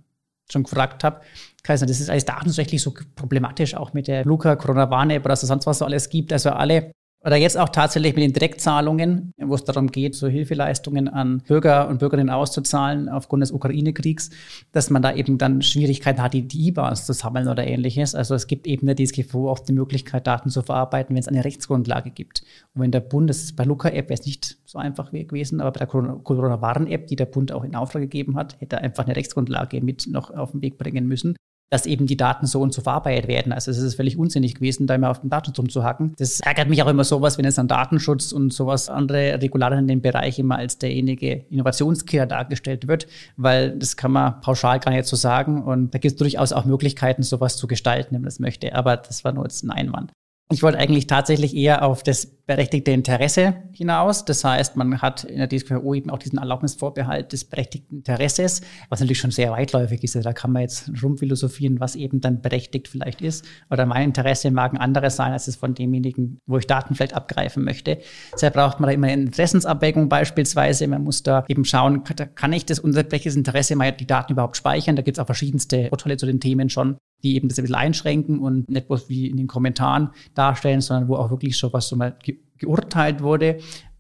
schon 0.52 0.64
gefragt 0.64 1.04
habe, 1.04 1.22
das 1.64 1.82
ist 1.82 2.10
alles 2.10 2.24
datenschutzrechtlich 2.24 2.82
so 2.82 2.94
problematisch, 3.16 3.76
auch 3.76 3.94
mit 3.94 4.08
der 4.08 4.24
Luca, 4.24 4.56
Corona-Warn-App 4.56 5.26
oder 5.26 5.36
sonst 5.36 5.68
was 5.68 5.80
so 5.80 5.86
alles 5.86 6.10
gibt. 6.10 6.32
Also 6.32 6.52
alle 6.52 6.92
oder 7.28 7.36
jetzt 7.36 7.58
auch 7.58 7.68
tatsächlich 7.68 8.16
mit 8.16 8.24
den 8.24 8.32
Direktzahlungen, 8.32 9.34
wo 9.38 9.54
es 9.54 9.66
darum 9.66 9.92
geht, 9.92 10.16
so 10.16 10.30
Hilfeleistungen 10.30 11.10
an 11.10 11.44
Bürger 11.46 11.90
und 11.90 12.00
Bürgerinnen 12.00 12.30
auszuzahlen 12.30 13.10
aufgrund 13.10 13.44
des 13.44 13.52
Ukraine-Kriegs, 13.52 14.30
dass 14.72 14.90
man 14.90 15.02
da 15.02 15.14
eben 15.14 15.38
dann 15.38 15.62
Schwierigkeiten 15.62 16.22
hat, 16.22 16.34
die, 16.34 16.48
die 16.48 16.70
IBANs 16.70 17.06
zu 17.06 17.12
sammeln 17.12 17.50
oder 17.50 17.68
ähnliches. 17.68 18.16
Also 18.16 18.34
es 18.34 18.48
gibt 18.48 18.66
eben 18.66 18.88
der 18.88 18.96
DSGVO 18.96 19.52
oft 19.52 19.68
die 19.68 19.74
Möglichkeit, 19.74 20.26
Daten 20.26 20.50
zu 20.50 20.62
verarbeiten, 20.62 21.16
wenn 21.16 21.20
es 21.20 21.28
eine 21.28 21.44
Rechtsgrundlage 21.44 22.12
gibt. 22.12 22.44
Und 22.74 22.84
wenn 22.84 22.92
der 22.92 23.02
Bund, 23.02 23.30
das 23.30 23.44
ist 23.44 23.58
bei 23.58 23.66
Luca-App 23.66 24.08
wäre 24.08 24.18
es 24.22 24.26
nicht 24.26 24.60
so 24.64 24.80
einfach 24.80 25.12
gewesen, 25.12 25.60
aber 25.60 25.72
bei 25.72 25.80
der 25.80 25.88
Corona-Warn-App, 25.88 27.08
die 27.08 27.18
der 27.18 27.26
Bund 27.26 27.52
auch 27.52 27.66
in 27.66 27.76
Auftrag 27.76 28.04
gegeben 28.04 28.38
hat, 28.38 28.56
hätte 28.62 28.78
er 28.78 28.84
einfach 28.84 29.04
eine 29.04 29.18
Rechtsgrundlage 29.18 29.82
mit 29.82 30.08
noch 30.08 30.32
auf 30.32 30.52
den 30.52 30.62
Weg 30.62 30.78
bringen 30.78 31.06
müssen 31.06 31.36
dass 31.70 31.86
eben 31.86 32.08
die 32.08 32.18
Daten 32.18 32.46
so 32.46 32.62
und 32.62 32.74
so 32.74 32.82
verarbeitet 32.82 33.28
werden. 33.28 33.52
Also 33.52 33.72
es 33.72 33.78
ist 33.78 33.96
völlig 33.96 34.18
unsinnig 34.18 34.56
gewesen, 34.56 34.88
da 34.88 34.96
immer 34.96 35.10
auf 35.10 35.22
den 35.22 35.30
Datenschutz 35.30 35.60
rumzuhacken. 35.60 36.14
Das 36.18 36.40
ärgert 36.40 36.70
mich 36.70 36.82
auch 36.82 36.88
immer 36.88 37.04
sowas, 37.04 37.38
wenn 37.38 37.46
es 37.46 37.60
an 37.60 37.68
Datenschutz 37.68 38.32
und 38.32 38.54
sowas 38.54 38.90
andere 38.90 39.42
Regularien 39.42 39.82
in 39.82 39.88
dem 39.88 40.02
Bereich 40.02 40.40
immer 40.40 40.58
als 40.58 40.78
derjenige 40.78 41.46
Innovationskiller 41.50 42.26
dargestellt 42.26 42.88
wird, 42.88 43.08
weil 43.36 43.72
das 43.78 43.98
kann 43.98 44.12
man 44.12 44.40
pauschal 44.42 44.80
gar 44.80 44.92
nicht 44.92 45.06
so 45.06 45.16
sagen 45.16 45.64
und 45.64 45.94
da 45.94 46.00
gibt 46.00 46.14
es 46.14 46.18
durchaus 46.18 46.54
auch 46.54 46.66
Möglichkeiten, 46.66 47.24
sowas 47.24 47.58
zu 47.58 47.68
gestalten, 47.68 48.16
wenn 48.16 48.22
man 48.22 48.28
das 48.28 48.40
möchte. 48.40 48.74
Aber 48.74 48.98
das 48.98 49.24
war 49.24 49.34
nur 49.34 49.44
jetzt 49.44 49.64
ein 49.64 49.72
Einwand. 49.72 50.12
Ich 50.50 50.64
wollte 50.64 50.78
eigentlich 50.78 51.08
tatsächlich 51.08 51.54
eher 51.54 51.84
auf 51.84 52.04
das 52.04 52.26
berechtigte 52.26 52.92
Interesse 52.92 53.56
hinaus. 53.74 54.24
Das 54.24 54.46
heißt, 54.46 54.78
man 54.78 55.02
hat 55.02 55.26
in 55.26 55.40
der 55.40 55.50
DSGVO 55.50 55.94
eben 55.94 56.10
auch 56.10 56.20
diesen 56.20 56.40
Erlaubnisvorbehalt 56.40 57.34
des 57.34 57.44
berechtigten 57.44 57.98
Interesses, 57.98 58.62
was 58.88 59.02
natürlich 59.02 59.20
schon 59.20 59.32
sehr 59.32 59.52
weitläufig 59.52 60.06
ist. 60.06 60.16
Da 60.16 60.32
kann 60.32 60.54
man 60.54 60.62
jetzt 60.62 60.90
rumphilosophieren, 61.04 61.82
was 61.82 61.98
eben 61.98 62.22
dann 62.22 62.42
berechtigt 62.42 62.88
vielleicht 62.88 63.22
ist. 63.22 63.44
Oder 63.70 63.86
mein 63.86 64.06
Interesse 64.06 64.50
mag 64.50 64.72
ein 64.72 64.78
anderes 64.78 65.18
sein, 65.18 65.34
als 65.34 65.50
es 65.50 65.58
von 65.58 65.74
demjenigen, 65.74 66.40
wo 66.46 66.58
ich 66.58 66.66
Daten 66.66 66.96
vielleicht 66.96 67.14
abgreifen 67.14 67.66
möchte. 67.66 68.00
Deshalb 68.32 68.54
braucht 68.54 68.80
man 68.80 68.88
da 68.88 68.94
immer 68.94 69.08
eine 69.08 69.24
Interessensabwägung 69.24 70.08
beispielsweise. 70.08 70.88
Man 70.88 71.04
muss 71.04 71.24
da 71.24 71.44
eben 71.50 71.66
schauen, 71.66 72.06
kann 72.06 72.54
ich 72.54 72.66
das 72.66 72.80
unser 72.80 73.04
Interesse 73.12 73.76
mal 73.76 73.92
die 73.92 74.08
Daten 74.08 74.32
überhaupt 74.32 74.56
speichern? 74.56 74.96
Da 74.96 75.02
gibt 75.02 75.18
es 75.18 75.22
auch 75.22 75.26
verschiedenste 75.26 75.90
Urteile 75.92 76.16
zu 76.16 76.26
den 76.26 76.40
Themen 76.40 76.70
schon 76.70 76.96
die 77.24 77.36
eben 77.36 77.50
das 77.50 77.58
ein 77.58 77.64
bisschen 77.64 77.76
einschränken 77.76 78.40
und 78.40 78.70
nicht 78.70 78.88
bloß 78.88 79.10
wie 79.10 79.28
in 79.28 79.38
den 79.38 79.48
Kommentaren 79.48 80.10
darstellen, 80.34 80.82
sondern 80.82 81.08
wo 81.08 81.16
auch 81.16 81.30
wirklich 81.30 81.58
schon 81.58 81.74
was 81.74 81.90
so 81.90 81.96
mal 81.96 82.16
ge 82.24 82.40
geurteilt 82.60 83.22
wurde, 83.22 83.60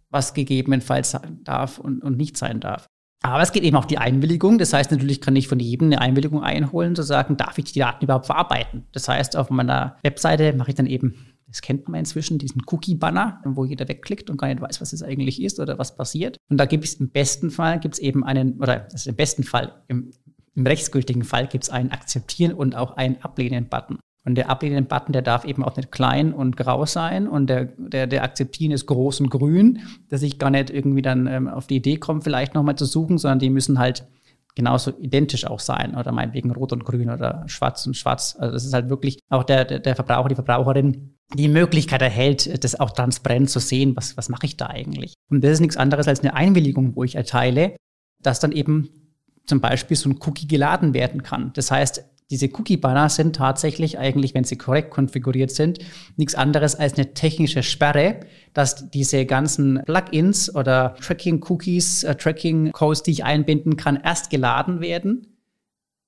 was 0.10 0.34
gegebenenfalls 0.34 1.12
sein 1.12 1.42
darf 1.44 1.78
und, 1.78 2.04
und 2.04 2.18
nicht 2.18 2.38
sein 2.38 2.60
darf. 2.60 2.88
Aber 3.24 3.42
es 3.42 3.52
geht 3.52 3.64
eben 3.64 3.76
auch 3.76 3.86
die 3.86 3.98
Einwilligung. 3.98 4.58
Das 4.58 4.74
heißt, 4.74 4.92
natürlich 4.92 5.22
kann 5.22 5.36
ich 5.36 5.48
von 5.48 5.60
jedem 5.60 5.88
eine 5.88 6.02
Einwilligung 6.02 6.44
einholen, 6.44 6.96
zu 6.96 7.04
sagen, 7.04 7.38
darf 7.38 7.58
ich 7.58 7.66
die 7.66 7.80
Daten 7.80 8.04
überhaupt 8.04 8.28
verarbeiten? 8.28 8.86
Das 8.92 9.08
heißt, 9.08 9.36
auf 9.36 9.50
meiner 9.50 9.98
Webseite 10.04 10.54
mache 10.54 10.70
ich 10.70 10.76
dann 10.76 10.86
eben, 10.86 11.16
das 11.48 11.62
kennt 11.62 11.88
man 11.88 12.00
inzwischen, 12.00 12.38
diesen 12.38 12.62
Cookie-Banner, 12.68 13.42
wo 13.46 13.66
jeder 13.66 13.88
wegklickt 13.88 14.30
und 14.30 14.38
gar 14.38 14.48
nicht 14.48 14.62
weiß, 14.62 14.82
was 14.82 14.94
es 14.94 15.02
eigentlich 15.02 15.42
ist 15.42 15.60
oder 15.60 15.78
was 15.80 15.96
passiert. 15.96 16.38
Und 16.50 16.58
da 16.58 16.66
gibt 16.66 16.84
es 16.84 16.96
im 16.96 17.10
besten 17.10 17.50
Fall, 17.50 17.80
gibt 17.80 17.96
es 17.96 18.00
eben 18.00 18.24
einen, 18.24 18.62
oder 18.62 18.80
das 18.80 19.02
ist 19.02 19.08
im 19.08 19.16
besten 19.16 19.44
Fall, 19.44 19.84
im, 19.88 20.12
im 20.58 20.66
rechtsgültigen 20.66 21.24
Fall 21.24 21.48
gibt 21.48 21.66
es 21.66 21.70
einen 21.70 21.92
Akzeptieren 21.92 22.52
und 22.52 22.76
auch 22.76 22.98
einen 22.98 23.22
Ablehnen-Button. 23.22 24.00
Und 24.26 24.36
der 24.36 24.50
Ablehnen-Button, 24.50 25.14
der 25.14 25.22
darf 25.22 25.46
eben 25.46 25.64
auch 25.64 25.78
nicht 25.78 25.92
klein 25.92 26.34
und 26.34 26.58
grau 26.58 26.86
sein. 26.86 27.28
Und 27.28 27.48
der, 27.48 27.66
der, 27.78 28.08
der 28.08 28.24
Akzeptieren 28.24 28.72
ist 28.72 28.88
groß 28.88 29.22
und 29.22 29.30
grün, 29.30 29.84
dass 30.10 30.24
ich 30.24 30.40
gar 30.40 30.50
nicht 30.50 30.72
irgendwie 30.72 31.04
dann 31.04 31.28
ähm, 31.28 31.48
auf 31.48 31.68
die 31.68 31.78
Idee 31.78 31.98
komme, 31.98 32.22
vielleicht 32.22 32.56
nochmal 32.56 32.76
zu 32.76 32.86
suchen, 32.86 33.20
sondern 33.20 33.40
die 33.40 33.52
müssen 33.52 33.78
halt 33.78 34.06
genauso 34.56 34.92
identisch 35.00 35.46
auch 35.46 35.60
sein. 35.60 35.96
Oder 35.96 36.12
meinetwegen 36.12 36.52
rot 36.52 36.74
und 36.74 36.84
grün 36.84 37.12
oder 37.12 37.44
schwarz 37.46 37.86
und 37.86 37.96
schwarz. 37.96 38.36
Also 38.38 38.54
das 38.54 38.66
ist 38.66 38.74
halt 38.74 38.90
wirklich 38.90 39.20
auch 39.30 39.44
der, 39.44 39.64
der, 39.64 39.96
Verbraucher, 39.96 40.30
die 40.30 40.36
Verbraucherin 40.36 41.14
die 41.36 41.50
Möglichkeit 41.50 42.02
erhält, 42.02 42.64
das 42.64 42.80
auch 42.80 42.92
transparent 42.92 43.52
zu 43.52 43.60
sehen, 43.60 43.96
was, 43.96 44.18
was 44.18 44.28
mache 44.28 44.48
ich 44.48 44.58
da 44.58 44.66
eigentlich. 44.66 45.14
Und 45.30 45.44
das 45.44 45.52
ist 45.52 45.60
nichts 45.60 45.78
anderes 45.78 46.08
als 46.08 46.22
eine 46.22 46.34
Einwilligung, 46.34 46.96
wo 46.96 47.04
ich 47.04 47.16
erteile, 47.16 47.76
dass 48.24 48.40
dann 48.40 48.52
eben 48.52 48.90
zum 49.48 49.62
Beispiel 49.62 49.98
so 49.98 50.10
ein 50.10 50.20
Cookie 50.26 50.48
geladen 50.48 50.94
werden 50.94 51.24
kann. 51.24 51.52
Das 51.56 51.72
heißt, 51.72 52.04
diese 52.30 52.50
Cookie-Banner 52.54 53.08
sind 53.08 53.38
tatsächlich 53.38 53.98
eigentlich, 53.98 54.34
wenn 54.34 54.44
sie 54.44 54.58
korrekt 54.58 54.92
konfiguriert 54.92 55.50
sind, 55.50 55.80
nichts 56.18 56.36
anderes 56.36 56.76
als 56.76 56.96
eine 56.96 57.14
technische 57.14 57.64
Sperre, 57.64 58.20
dass 58.54 58.90
diese 58.92 59.26
ganzen 59.26 59.82
Plugins 59.86 60.54
oder 60.54 60.96
Tracking-Cookies, 61.02 62.04
äh, 62.04 62.16
Tracking-Codes, 62.16 63.04
die 63.04 63.12
ich 63.12 63.24
einbinden 63.24 63.78
kann, 63.78 63.98
erst 64.04 64.30
geladen 64.30 64.82
werden, 64.82 65.28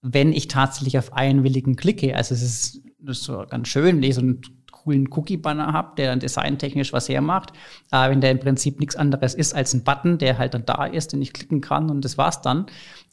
wenn 0.01 0.33
ich 0.33 0.49
tatsächlich 0.49 0.97
auf 0.97 1.13
Einwilligen 1.13 1.77
klicke. 1.77 2.15
Also 2.15 2.35
es 2.35 2.41
ist, 2.41 2.81
ist 3.05 3.23
so 3.23 3.45
ganz 3.49 3.69
schön, 3.69 4.03
so 4.11 4.19
einen 4.19 4.41
coolen 4.83 5.07
Cookie-Banner 5.11 5.73
habe, 5.73 5.95
der 5.97 6.09
dann 6.09 6.19
designtechnisch 6.19 6.93
was 6.93 7.09
hermacht, 7.09 7.53
aber 7.91 8.11
wenn 8.11 8.21
der 8.21 8.31
im 8.31 8.39
Prinzip 8.39 8.79
nichts 8.79 8.95
anderes 8.95 9.33
ist 9.35 9.53
als 9.53 9.73
ein 9.73 9.83
Button, 9.83 10.17
der 10.17 10.37
halt 10.37 10.53
dann 10.53 10.65
da 10.65 10.85
ist, 10.85 11.13
den 11.13 11.21
ich 11.21 11.33
klicken 11.33 11.61
kann 11.61 11.89
und 11.89 12.05
das 12.05 12.17
war's 12.17 12.41
dann, 12.41 12.65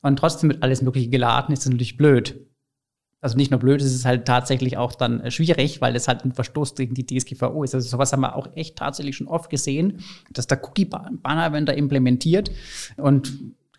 und 0.02 0.18
trotzdem 0.18 0.50
wird 0.50 0.62
alles 0.62 0.83
Mögliche 0.83 1.09
geladen, 1.09 1.52
ist 1.52 1.64
das 1.64 1.70
natürlich 1.70 1.96
blöd. 1.96 2.46
Also 3.22 3.37
nicht 3.37 3.50
nur 3.50 3.59
blöd, 3.59 3.81
es 3.81 3.94
ist 3.94 4.05
halt 4.05 4.26
tatsächlich 4.26 4.76
auch 4.76 4.94
dann 4.94 5.20
äh, 5.20 5.31
schwierig, 5.31 5.81
weil 5.81 5.96
es 5.96 6.07
halt 6.07 6.24
ein 6.24 6.33
Verstoß 6.33 6.74
gegen 6.74 6.94
die 6.94 7.07
DSGVO 7.07 7.64
ist. 7.64 7.74
Also 7.74 7.88
sowas 7.88 8.12
haben 8.12 8.20
wir 8.20 8.37
auch 8.37 8.48
echt 8.55 8.76
tatsächlich 8.76 9.16
schon 9.16 9.26
oft 9.26 9.50
gesehen, 9.50 10.05
dass 10.31 10.46
der 10.46 10.62
Cookie-Banner, 10.62 11.52
wenn 11.52 11.66
der 11.66 11.76
implementiert 11.76 12.50
und 12.96 13.33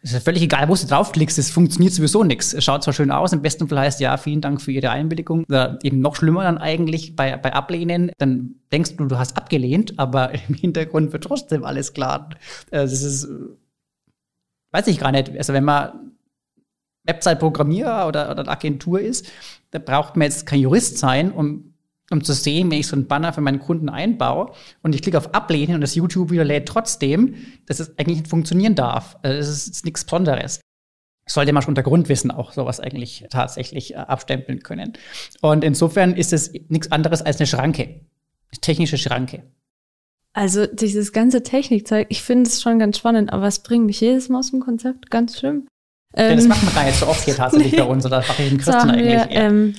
es 0.08 0.14
ist 0.14 0.24
völlig 0.24 0.42
egal, 0.42 0.70
wo 0.70 0.76
du 0.76 0.88
draufklickst, 0.88 1.38
es 1.38 1.52
funktioniert 1.52 1.94
sowieso 1.94 2.24
nichts. 2.24 2.54
Es 2.54 2.64
schaut 2.64 2.82
zwar 2.82 2.94
schön 2.94 3.12
aus, 3.12 3.34
im 3.34 3.42
besten 3.42 3.68
Fall 3.68 3.80
heißt 3.80 4.00
ja, 4.00 4.16
vielen 4.16 4.40
Dank 4.40 4.62
für 4.62 4.72
Ihre 4.72 4.90
Einwilligung. 4.90 5.44
Oder 5.50 5.80
eben 5.84 6.00
noch 6.00 6.16
schlimmer 6.16 6.44
dann 6.44 6.58
eigentlich 6.58 7.18
bei, 7.18 7.36
bei 7.36 7.52
Ablehnen, 7.52 8.12
dann 8.18 8.56
denkst 8.72 8.96
du, 8.96 9.06
du 9.06 9.18
hast 9.18 9.36
abgelehnt, 9.36 10.00
aber 10.00 10.32
im 10.48 10.56
Hintergrund 10.56 11.12
wird 11.12 11.26
trotzdem 11.26 11.66
alles 11.66 11.94
klar. 11.94 12.30
Also 12.72 12.94
das 12.94 13.04
ist, 13.04 13.28
weiß 14.72 14.88
ich 14.88 15.00
gar 15.00 15.12
nicht. 15.12 15.38
Also 15.38 15.52
wenn 15.52 15.66
man 15.66 16.14
Website-Programmierer 17.04 18.08
oder, 18.08 18.32
oder 18.32 18.48
Agentur 18.48 19.02
ist, 19.02 19.30
da 19.72 19.80
braucht 19.80 20.16
man 20.16 20.26
jetzt 20.26 20.46
kein 20.46 20.62
Jurist 20.62 20.98
sein, 20.98 21.34
um, 21.34 21.74
um 22.12 22.24
zu 22.24 22.34
sehen, 22.34 22.72
wenn 22.72 22.80
ich 22.80 22.88
so 22.88 22.96
einen 22.96 23.08
Banner 23.08 23.34
für 23.34 23.42
meinen 23.42 23.60
Kunden 23.60 23.90
einbaue 23.90 24.52
und 24.82 24.96
ich 24.96 25.02
klicke 25.02 25.18
auf 25.18 25.34
Ablehnen 25.34 25.76
und 25.76 25.82
das 25.82 25.96
YouTube 25.96 26.32
wieder 26.32 26.46
lädt 26.46 26.68
trotzdem, 26.68 27.36
dass 27.66 27.80
es 27.80 27.98
eigentlich 27.98 28.20
nicht 28.20 28.30
funktionieren 28.30 28.76
darf. 28.76 29.18
Also 29.22 29.38
das 29.38 29.50
ist, 29.50 29.68
ist 29.68 29.86
nichts 29.86 30.06
Besonderes. 30.06 30.62
Sollte 31.30 31.52
man 31.52 31.62
schon 31.62 31.72
unter 31.72 31.84
Grundwissen 31.84 32.32
auch 32.32 32.54
sowas 32.54 32.80
eigentlich 32.80 33.26
tatsächlich 33.30 33.94
äh, 33.94 33.98
abstempeln 33.98 34.64
können. 34.64 34.94
Und 35.42 35.66
insofern 35.66 36.16
ist 36.16 36.32
es 36.32 36.54
nichts 36.70 36.92
anderes 36.92 37.22
als 37.22 37.38
eine 37.38 37.48
Schranke, 37.48 37.84
eine 37.84 38.62
technische 38.62 38.98
Schranke. 38.98 39.44
Also 40.32 40.68
dieses 40.68 41.12
ganze 41.12 41.44
Technikzeug, 41.44 42.08
ich 42.10 42.22
finde 42.22 42.48
es 42.48 42.62
schon 42.62 42.80
ganz 42.80 43.00
spannend, 43.00 43.34
aber 43.34 43.48
es 43.48 43.60
bringt 43.60 43.88
mich 43.88 44.00
jedes 44.00 44.30
Mal 44.30 44.40
aus 44.40 44.52
dem 44.52 44.62
Konzept, 44.62 45.10
ganz 45.10 45.40
schlimm. 45.40 45.68
Ähm, 46.16 46.30
ja, 46.30 46.36
das 46.36 46.48
machen 46.48 46.68
wir 46.68 46.74
gar 46.74 46.86
nicht 46.86 47.00
so 47.00 47.08
oft 47.08 47.26
hier 47.26 47.36
tatsächlich 47.38 47.74
nee. 47.74 47.80
bei 47.80 47.86
uns, 47.86 48.06
oder 48.06 48.20
mache 48.20 48.44
ich 48.44 48.50
den 48.50 48.58
Christen 48.60 48.90
eigentlich 48.92 49.06
wir, 49.08 49.32
ähm, 49.32 49.76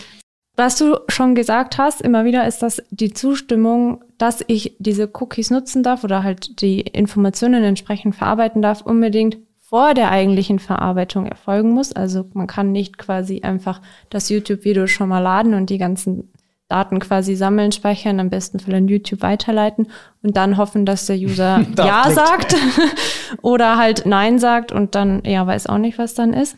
was 0.59 0.77
du 0.77 0.99
schon 1.09 1.37
gesagt 1.37 1.79
hast, 1.79 2.03
immer 2.03 2.25
wieder 2.25 2.47
ist 2.47 2.63
das 2.63 2.83
die 2.91 3.13
Zustimmung, 3.13 4.03
dass 4.19 4.45
ich 4.49 4.75
diese 4.81 5.09
Cookies 5.15 5.51
nutzen 5.51 5.85
darf 5.85 6.03
oder 6.03 6.25
halt 6.25 6.61
die 6.61 6.81
Informationen 6.81 7.63
entsprechend 7.63 8.17
verarbeiten 8.17 8.61
darf, 8.61 8.83
unbedingt 8.83 9.39
vor 9.61 9.95
der 9.95 10.11
eigentlichen 10.11 10.59
Verarbeitung 10.59 11.27
erfolgen 11.27 11.71
muss. 11.71 11.93
Also 11.93 12.29
man 12.33 12.49
kann 12.49 12.73
nicht 12.73 12.99
quasi 12.99 13.43
einfach 13.43 13.81
das 14.11 14.31
YouTube-Video 14.31 14.89
schon 14.89 15.09
mal 15.09 15.21
laden 15.21 15.55
und 15.55 15.71
die 15.71 15.79
ganzen 15.79 16.33
Daten 16.69 16.99
quasi 16.99 17.37
sammeln, 17.37 17.71
speichern, 17.71 18.19
am 18.19 18.29
besten 18.29 18.59
Fall 18.59 18.75
an 18.75 18.89
YouTube 18.89 19.23
weiterleiten 19.23 19.89
und 20.23 20.37
dann 20.37 20.57
hoffen, 20.57 20.85
dass 20.85 21.07
der 21.07 21.17
User 21.17 21.65
Ja 21.77 22.03
klickt. 22.03 22.17
sagt 22.17 22.57
oder 23.43 23.79
halt 23.79 24.07
Nein 24.07 24.39
sagt 24.39 24.73
und 24.73 24.95
dann, 24.95 25.23
ja, 25.25 25.47
weiß 25.47 25.69
auch 25.69 25.79
nicht, 25.79 25.99
was 25.99 26.15
dann 26.15 26.33
ist. 26.33 26.57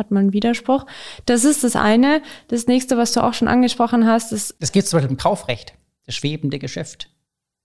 Hat 0.00 0.10
man 0.10 0.22
einen 0.22 0.32
Widerspruch. 0.32 0.86
Das 1.26 1.44
ist 1.44 1.62
das 1.62 1.76
eine. 1.76 2.22
Das 2.48 2.66
nächste, 2.66 2.96
was 2.96 3.12
du 3.12 3.22
auch 3.22 3.34
schon 3.34 3.48
angesprochen 3.48 4.06
hast, 4.06 4.32
ist. 4.32 4.54
Das 4.58 4.72
geht 4.72 4.86
zum 4.86 4.96
Beispiel 4.96 5.10
im 5.10 5.18
Kaufrecht, 5.18 5.74
das 6.06 6.14
schwebende 6.14 6.58
Geschäft. 6.58 7.10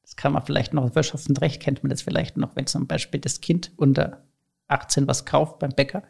Das 0.01 0.17
kann 0.17 0.33
man 0.33 0.43
vielleicht 0.43 0.73
noch, 0.73 0.95
Wirtschaft 0.95 1.29
und 1.29 1.39
Recht 1.39 1.61
kennt 1.61 1.81
man 1.81 1.91
das 1.91 2.01
vielleicht 2.01 2.35
noch, 2.35 2.57
wenn 2.57 2.67
zum 2.67 2.87
Beispiel 2.87 3.21
das 3.21 3.39
Kind 3.39 3.71
unter 3.77 4.25
18 4.67 5.07
was 5.07 5.23
kauft 5.23 5.59
beim 5.59 5.71
Bäcker. 5.71 6.03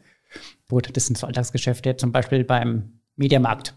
Gut, 0.67 0.89
das 0.97 1.05
sind 1.05 1.15
so 1.15 1.27
Alltagsgeschäfte, 1.27 1.95
zum 1.95 2.11
Beispiel 2.11 2.43
beim 2.43 2.99
Mediamarkt 3.15 3.75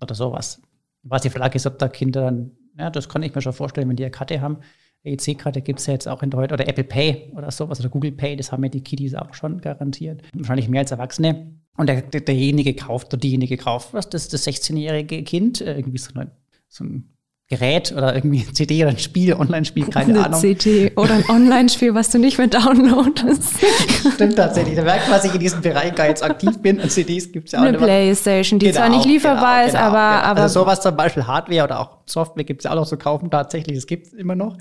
oder 0.00 0.14
sowas. 0.14 0.62
Was 1.02 1.22
die 1.22 1.30
Frage 1.30 1.56
ist, 1.56 1.66
ob 1.66 1.76
da 1.80 1.88
Kinder 1.88 2.22
dann, 2.22 2.52
ja, 2.78 2.88
das 2.88 3.08
kann 3.08 3.24
ich 3.24 3.34
mir 3.34 3.42
schon 3.42 3.52
vorstellen, 3.52 3.88
wenn 3.88 3.96
die 3.96 4.04
eine 4.04 4.12
Karte 4.12 4.40
haben. 4.40 4.58
EC-Karte 5.04 5.62
gibt 5.62 5.80
es 5.80 5.86
ja 5.86 5.94
jetzt 5.94 6.08
auch 6.08 6.22
in 6.22 6.30
Deutschland 6.30 6.60
oder 6.60 6.68
Apple 6.68 6.84
Pay 6.84 7.32
oder 7.34 7.50
sowas 7.50 7.80
oder 7.80 7.88
Google 7.88 8.12
Pay, 8.12 8.36
das 8.36 8.52
haben 8.52 8.62
ja 8.62 8.70
die 8.70 8.82
Kiddies 8.82 9.14
auch 9.14 9.34
schon 9.34 9.60
garantiert. 9.60 10.22
Wahrscheinlich 10.34 10.68
mehr 10.68 10.80
als 10.80 10.90
Erwachsene. 10.90 11.52
Und 11.76 11.88
der, 11.88 12.02
der, 12.02 12.20
derjenige 12.20 12.74
kauft 12.74 13.08
oder 13.08 13.20
diejenige 13.20 13.56
kauft 13.56 13.94
was, 13.94 14.08
das, 14.10 14.28
das 14.28 14.46
16-jährige 14.46 15.22
Kind, 15.24 15.60
äh, 15.60 15.76
irgendwie 15.76 15.98
so, 15.98 16.12
eine, 16.14 16.30
so 16.68 16.84
ein 16.84 17.08
Gerät 17.52 17.92
oder 17.92 18.14
irgendwie 18.14 18.46
ein 18.48 18.54
CD 18.54 18.82
oder 18.82 18.92
ein 18.92 18.98
Spiel, 18.98 19.34
Online-Spiel, 19.34 19.86
keine 19.88 20.14
eine 20.14 20.24
Ahnung. 20.24 20.40
CD 20.40 20.90
oder 20.96 21.12
ein 21.12 21.28
Online-Spiel, 21.28 21.94
was 21.94 22.08
du 22.08 22.18
nicht 22.18 22.38
mehr 22.38 22.46
downloadest. 22.46 23.56
Stimmt 24.14 24.36
tatsächlich. 24.36 24.74
Da 24.74 24.82
merkt 24.82 25.06
man, 25.08 25.18
dass 25.18 25.26
ich 25.26 25.34
in 25.34 25.40
diesem 25.40 25.60
Bereich 25.60 25.94
gar 25.94 26.06
jetzt 26.06 26.22
aktiv 26.22 26.58
bin. 26.62 26.80
Und 26.80 26.90
CDs 26.90 27.30
gibt 27.30 27.48
es 27.48 27.52
ja 27.52 27.60
auch. 27.60 27.64
Eine 27.64 27.76
Playstation, 27.76 28.58
die 28.58 28.66
genau, 28.66 28.78
zwar 28.78 28.88
nicht 28.88 29.04
lieferbar 29.04 29.56
genau, 29.56 29.66
ist, 29.66 29.72
genau, 29.72 29.84
aber, 29.84 30.16
genau. 30.16 30.30
aber. 30.30 30.40
Also 30.40 30.60
sowas 30.60 30.80
zum 30.80 30.96
Beispiel 30.96 31.26
Hardware 31.26 31.64
oder 31.64 31.80
auch 31.80 31.98
Software 32.06 32.44
gibt 32.44 32.62
es 32.62 32.64
ja 32.64 32.70
auch 32.70 32.76
noch 32.76 32.86
zu 32.86 32.96
kaufen 32.96 33.30
tatsächlich. 33.30 33.76
Das 33.76 33.86
gibt 33.86 34.06
es 34.06 34.12
immer 34.14 34.34
noch. 34.34 34.56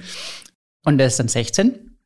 Und 0.84 0.98
der 0.98 1.08
ist 1.08 1.18
dann 1.18 1.30
16, 1.30 1.98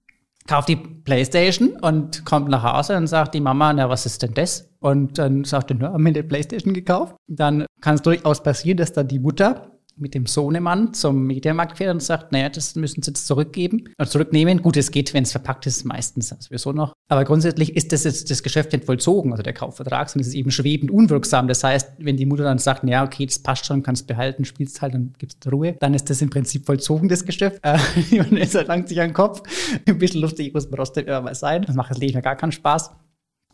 kauft 0.47 0.69
die 0.69 0.75
Playstation 0.75 1.77
und 1.81 2.25
kommt 2.25 2.49
nach 2.49 2.61
Hause 2.61 2.95
und 2.97 3.07
sagt 3.07 3.33
die 3.33 3.41
Mama, 3.41 3.73
na, 3.73 3.89
was 3.89 4.05
ist 4.05 4.21
denn 4.21 4.35
das? 4.35 4.69
Und 4.81 5.17
dann 5.17 5.45
sagt 5.45 5.71
er, 5.71 5.77
na, 5.79 5.93
haben 5.93 6.03
wir 6.03 6.09
eine 6.09 6.23
Playstation 6.23 6.75
gekauft. 6.75 7.15
Dann 7.27 7.65
kann 7.81 7.95
es 7.95 8.03
durchaus 8.03 8.43
passieren, 8.43 8.77
dass 8.77 8.93
dann 8.93 9.07
die 9.07 9.17
Mutter 9.17 9.71
mit 9.97 10.13
dem 10.13 10.25
Sohnemann 10.25 10.93
zum 10.93 11.25
Mediamarkt 11.25 11.77
fährt 11.77 11.93
und 11.93 12.01
sagt, 12.01 12.31
naja, 12.31 12.49
das 12.49 12.75
müssen 12.75 13.01
sie 13.01 13.11
jetzt 13.11 13.27
zurückgeben 13.27 13.89
oder 13.97 14.09
zurücknehmen. 14.09 14.61
Gut, 14.61 14.77
es 14.77 14.91
geht, 14.91 15.13
wenn 15.13 15.23
es 15.23 15.31
verpackt 15.31 15.65
ist, 15.65 15.85
meistens 15.85 16.29
sowieso 16.39 16.71
noch. 16.71 16.93
Aber 17.07 17.23
grundsätzlich 17.23 17.75
ist 17.75 17.91
das 17.91 18.03
jetzt 18.03 18.29
das 18.29 18.43
Geschäft 18.43 18.73
nicht 18.73 18.85
vollzogen, 18.85 19.31
also 19.31 19.43
der 19.43 19.53
Kaufvertrag, 19.53 20.09
sondern 20.09 20.21
es 20.21 20.27
ist 20.29 20.35
eben 20.35 20.51
schwebend 20.51 20.91
unwirksam. 20.91 21.47
Das 21.47 21.63
heißt, 21.63 21.93
wenn 21.99 22.17
die 22.17 22.25
Mutter 22.25 22.43
dann 22.43 22.57
sagt, 22.57 22.83
naja, 22.83 23.03
okay, 23.03 23.25
das 23.25 23.39
passt 23.39 23.65
schon, 23.65 23.83
kannst 23.83 24.07
behalten, 24.07 24.45
spielst 24.45 24.81
halt, 24.81 24.93
dann 24.93 25.13
gibst 25.17 25.49
Ruhe, 25.51 25.75
dann 25.79 25.93
ist 25.93 26.09
das 26.09 26.21
im 26.21 26.29
Prinzip 26.29 26.65
vollzogen, 26.65 27.07
das 27.07 27.25
Geschäft. 27.25 27.59
Äh, 27.63 27.77
und 28.19 28.37
es 28.37 28.53
langt 28.53 28.89
sich 28.89 28.99
an 28.99 29.09
den 29.09 29.13
Kopf. 29.13 29.43
Ein 29.85 29.97
bisschen 29.97 30.21
lustig 30.21 30.53
muss 30.53 30.69
man 30.69 30.77
trotzdem 30.77 31.05
immer 31.05 31.21
mal 31.21 31.35
sein. 31.35 31.63
Das 31.63 31.75
macht 31.75 31.91
das 31.91 31.97
Leben 31.97 32.13
ja 32.13 32.21
gar 32.21 32.35
keinen 32.35 32.51
Spaß. 32.51 32.91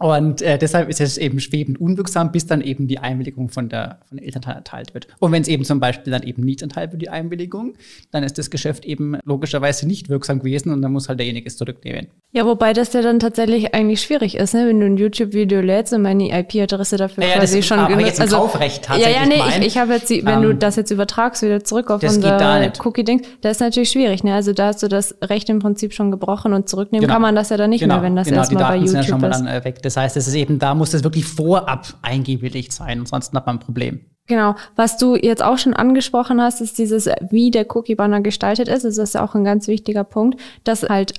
Und 0.02 0.42
äh, 0.42 0.58
deshalb 0.58 0.90
ist 0.90 1.00
es 1.00 1.18
eben 1.20 1.40
schwebend 1.40 1.80
unwirksam, 1.80 2.32
bis 2.32 2.48
dann 2.48 2.62
eben 2.62 2.88
die 2.88 2.98
Einwilligung 2.98 3.50
von 3.50 3.70
der, 3.70 4.00
von 4.10 4.18
der 4.18 4.26
Elternteil 4.26 4.56
erteilt 4.56 4.96
wird. 4.96 5.08
Und 5.20 5.32
wenn 5.32 5.44
es 5.44 5.48
eben 5.48 5.64
zum 5.64 5.80
Beispiel 5.80 6.12
dann 6.12 6.24
eben 6.24 6.44
nicht 6.44 6.64
erteilt 6.64 6.92
wird, 6.92 7.04
die 7.04 7.10
Einwilligung, 7.10 7.76
dann 8.10 8.24
ist 8.24 8.40
das 8.40 8.50
Geschäft 8.50 8.84
eben 8.84 9.20
logischerweise 9.26 9.88
nicht 9.88 10.10
wirksam 10.10 10.40
gewesen 10.40 10.72
und 10.72 10.82
dann 10.82 10.92
muss 10.92 11.08
halt 11.08 11.20
derjenige 11.20 11.48
es 11.48 11.56
zurücknehmen. 11.56 12.08
Ja, 12.32 12.46
wobei 12.46 12.74
das 12.74 12.94
ja 12.94 13.04
dann 13.04 13.20
tatsächlich 13.20 13.76
eigentlich 13.76 14.02
schwierig 14.02 14.38
ist, 14.38 14.56
ne? 14.56 14.68
wenn 14.68 14.80
du 14.80 14.88
ein 14.88 14.98
YouTube-Video 14.98 15.62
lädst 15.62 15.94
und 15.94 16.02
meine 16.02 16.30
IP-Adresse 16.32 16.98
dafür 16.98 17.24
ja, 17.24 17.34
quasi 17.34 17.58
das, 17.58 17.68
schon 17.68 17.78
aber 17.78 18.00
jetzt 18.02 18.22
also, 18.22 18.38
Kaufrecht 18.38 18.86
tatsächlich 18.86 19.16
Ja, 19.16 19.22
ja, 19.22 19.28
nee, 19.28 19.38
mein, 19.38 19.62
ich, 19.62 19.68
ich 19.68 19.78
habe 19.78 19.94
jetzt, 19.94 20.10
die, 20.10 20.26
wenn 20.26 20.38
um, 20.38 20.44
du 20.44 20.50
ähm, 20.52 20.60
das 20.60 20.78
jetzt 20.78 20.90
übertragst, 20.90 21.44
wieder 21.44 21.64
zurück 21.64 21.92
auf 21.92 22.02
unser 22.02 22.72
Cookie-Ding, 22.84 23.22
das 23.42 23.58
ist 23.58 23.60
natürlich 23.60 23.92
schwierig. 23.92 24.24
Ne? 24.24 24.34
Also 24.34 24.54
da 24.54 24.68
hast 24.68 24.82
du 24.82 24.88
das 24.88 25.16
Recht 25.22 25.48
im 25.50 25.60
Prinzip 25.60 25.94
schon 25.94 26.10
gebrochen 26.10 26.54
und 26.54 26.70
zurücknehmen 26.70 27.02
genau. 27.02 27.14
kann 27.14 27.22
man 27.22 27.36
das 27.36 27.50
ja 27.50 27.58
dann 27.58 27.70
nicht 27.70 27.82
genau. 27.82 27.96
mehr, 27.96 28.04
wenn 28.04 28.16
das 28.16 28.28
genau, 28.28 28.40
erstmal 28.40 28.64
bei 28.64 28.76
YouTube 28.78 28.90
sind 28.90 29.02
ja 29.02 29.08
schon 29.08 29.22
mal 29.22 29.30
dann, 29.30 29.48
äh, 29.48 29.64
weg. 29.64 29.84
Das 29.96 30.04
heißt, 30.04 30.18
es 30.18 30.28
ist 30.28 30.36
eben 30.36 30.60
da 30.60 30.74
muss 30.74 30.92
das 30.92 31.04
wirklich 31.04 31.26
vorab 31.26 31.94
eingewilligt 32.02 32.72
sein, 32.72 33.00
ansonsten 33.00 33.36
hat 33.36 33.46
man 33.46 33.58
ein 33.58 33.60
Problem. 33.60 34.06
Genau. 34.28 34.56
Was 34.76 34.98
du 34.98 35.16
jetzt 35.16 35.44
auch 35.44 35.58
schon 35.58 35.74
angesprochen 35.74 36.42
hast, 36.42 36.62
ist 36.62 36.78
dieses, 36.78 37.10
wie 37.30 37.52
der 37.52 37.66
Cookie-Banner 37.76 38.22
gestaltet 38.22 38.70
ist. 38.70 38.86
Das 38.86 38.98
ist 38.98 39.18
auch 39.18 39.36
ein 39.36 39.44
ganz 39.44 39.68
wichtiger 39.68 40.06
Punkt, 40.06 40.40
dass 40.64 40.84
halt 40.84 41.16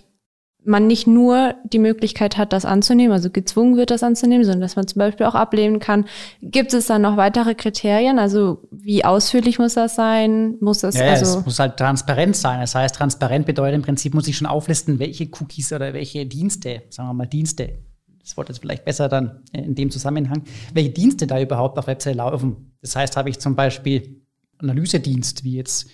man 0.65 0.87
nicht 0.87 1.07
nur 1.07 1.57
die 1.65 1.81
Möglichkeit 1.81 2.39
hat, 2.39 2.53
das 2.53 2.65
anzunehmen, 2.65 3.13
also 3.13 3.31
gezwungen 3.31 3.77
wird, 3.77 3.91
das 3.91 4.03
anzunehmen, 4.03 4.45
sondern 4.45 4.61
dass 4.61 4.77
man 4.77 4.87
zum 4.87 5.01
Beispiel 5.01 5.27
auch 5.27 5.35
ablehnen 5.35 5.81
kann. 5.81 6.07
Gibt 6.41 6.73
es 6.73 6.87
dann 6.87 7.03
noch 7.03 7.17
weitere 7.17 7.55
Kriterien? 7.55 8.19
Also 8.19 8.63
wie 8.71 9.05
ausführlich 9.05 9.59
muss 9.59 9.75
das 9.75 9.97
sein? 9.97 10.57
Muss 10.61 10.79
das 10.79 10.97
ja, 10.97 11.07
also 11.07 11.41
es 11.41 11.45
muss 11.45 11.59
halt 11.59 11.77
transparent 11.77 12.37
sein. 12.37 12.61
Das 12.61 12.75
heißt, 12.75 12.95
transparent 12.95 13.45
bedeutet 13.45 13.75
im 13.75 13.83
Prinzip 13.83 14.15
muss 14.15 14.29
ich 14.29 14.37
schon 14.37 14.47
auflisten, 14.47 14.99
welche 15.01 15.29
Cookies 15.41 15.73
oder 15.73 15.93
welche 15.95 16.27
Dienste, 16.27 16.83
sagen 16.91 17.09
wir 17.09 17.15
mal 17.15 17.27
Dienste, 17.27 17.81
das 18.23 18.37
Wort 18.37 18.51
ist 18.51 18.59
vielleicht 18.59 18.85
besser 18.85 19.09
dann 19.09 19.43
in 19.53 19.75
dem 19.75 19.91
Zusammenhang, 19.91 20.45
welche 20.73 20.91
Dienste 20.91 21.27
da 21.27 21.41
überhaupt 21.41 21.79
auf 21.79 21.87
Website 21.87 22.17
laufen. 22.17 22.73
Das 22.81 22.97
heißt, 22.97 23.17
habe 23.17 23.31
ich 23.31 23.39
zum 23.39 23.57
Beispiel 23.57 24.23
Analysedienst 24.59 25.45
wie 25.45 25.57
jetzt 25.57 25.89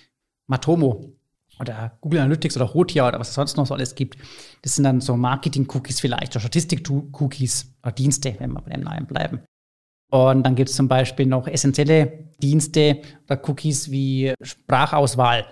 Matomo 0.47 1.13
oder 1.59 1.97
Google 2.01 2.19
Analytics 2.19 2.55
oder 2.55 2.73
Hotia 2.73 3.07
oder 3.07 3.19
was 3.19 3.29
es 3.29 3.33
sonst 3.35 3.57
noch 3.57 3.65
so 3.65 3.73
alles 3.73 3.95
gibt. 3.95 4.17
Das 4.61 4.75
sind 4.75 4.83
dann 4.83 5.01
so 5.01 5.17
Marketing-Cookies 5.17 5.99
vielleicht 5.99 6.35
oder 6.35 6.41
Statistik-Cookies 6.41 7.75
oder 7.83 7.91
Dienste, 7.91 8.35
wenn 8.39 8.53
wir 8.53 8.61
bei 8.61 8.71
dem 8.71 8.83
Namen 8.83 9.07
bleiben. 9.07 9.41
Und 10.11 10.43
dann 10.43 10.55
gibt 10.55 10.69
es 10.69 10.75
zum 10.75 10.87
Beispiel 10.87 11.25
noch 11.25 11.47
essentielle 11.47 12.29
Dienste 12.41 13.01
oder 13.25 13.39
Cookies 13.47 13.91
wie 13.91 14.33
Sprachauswahl 14.41 15.45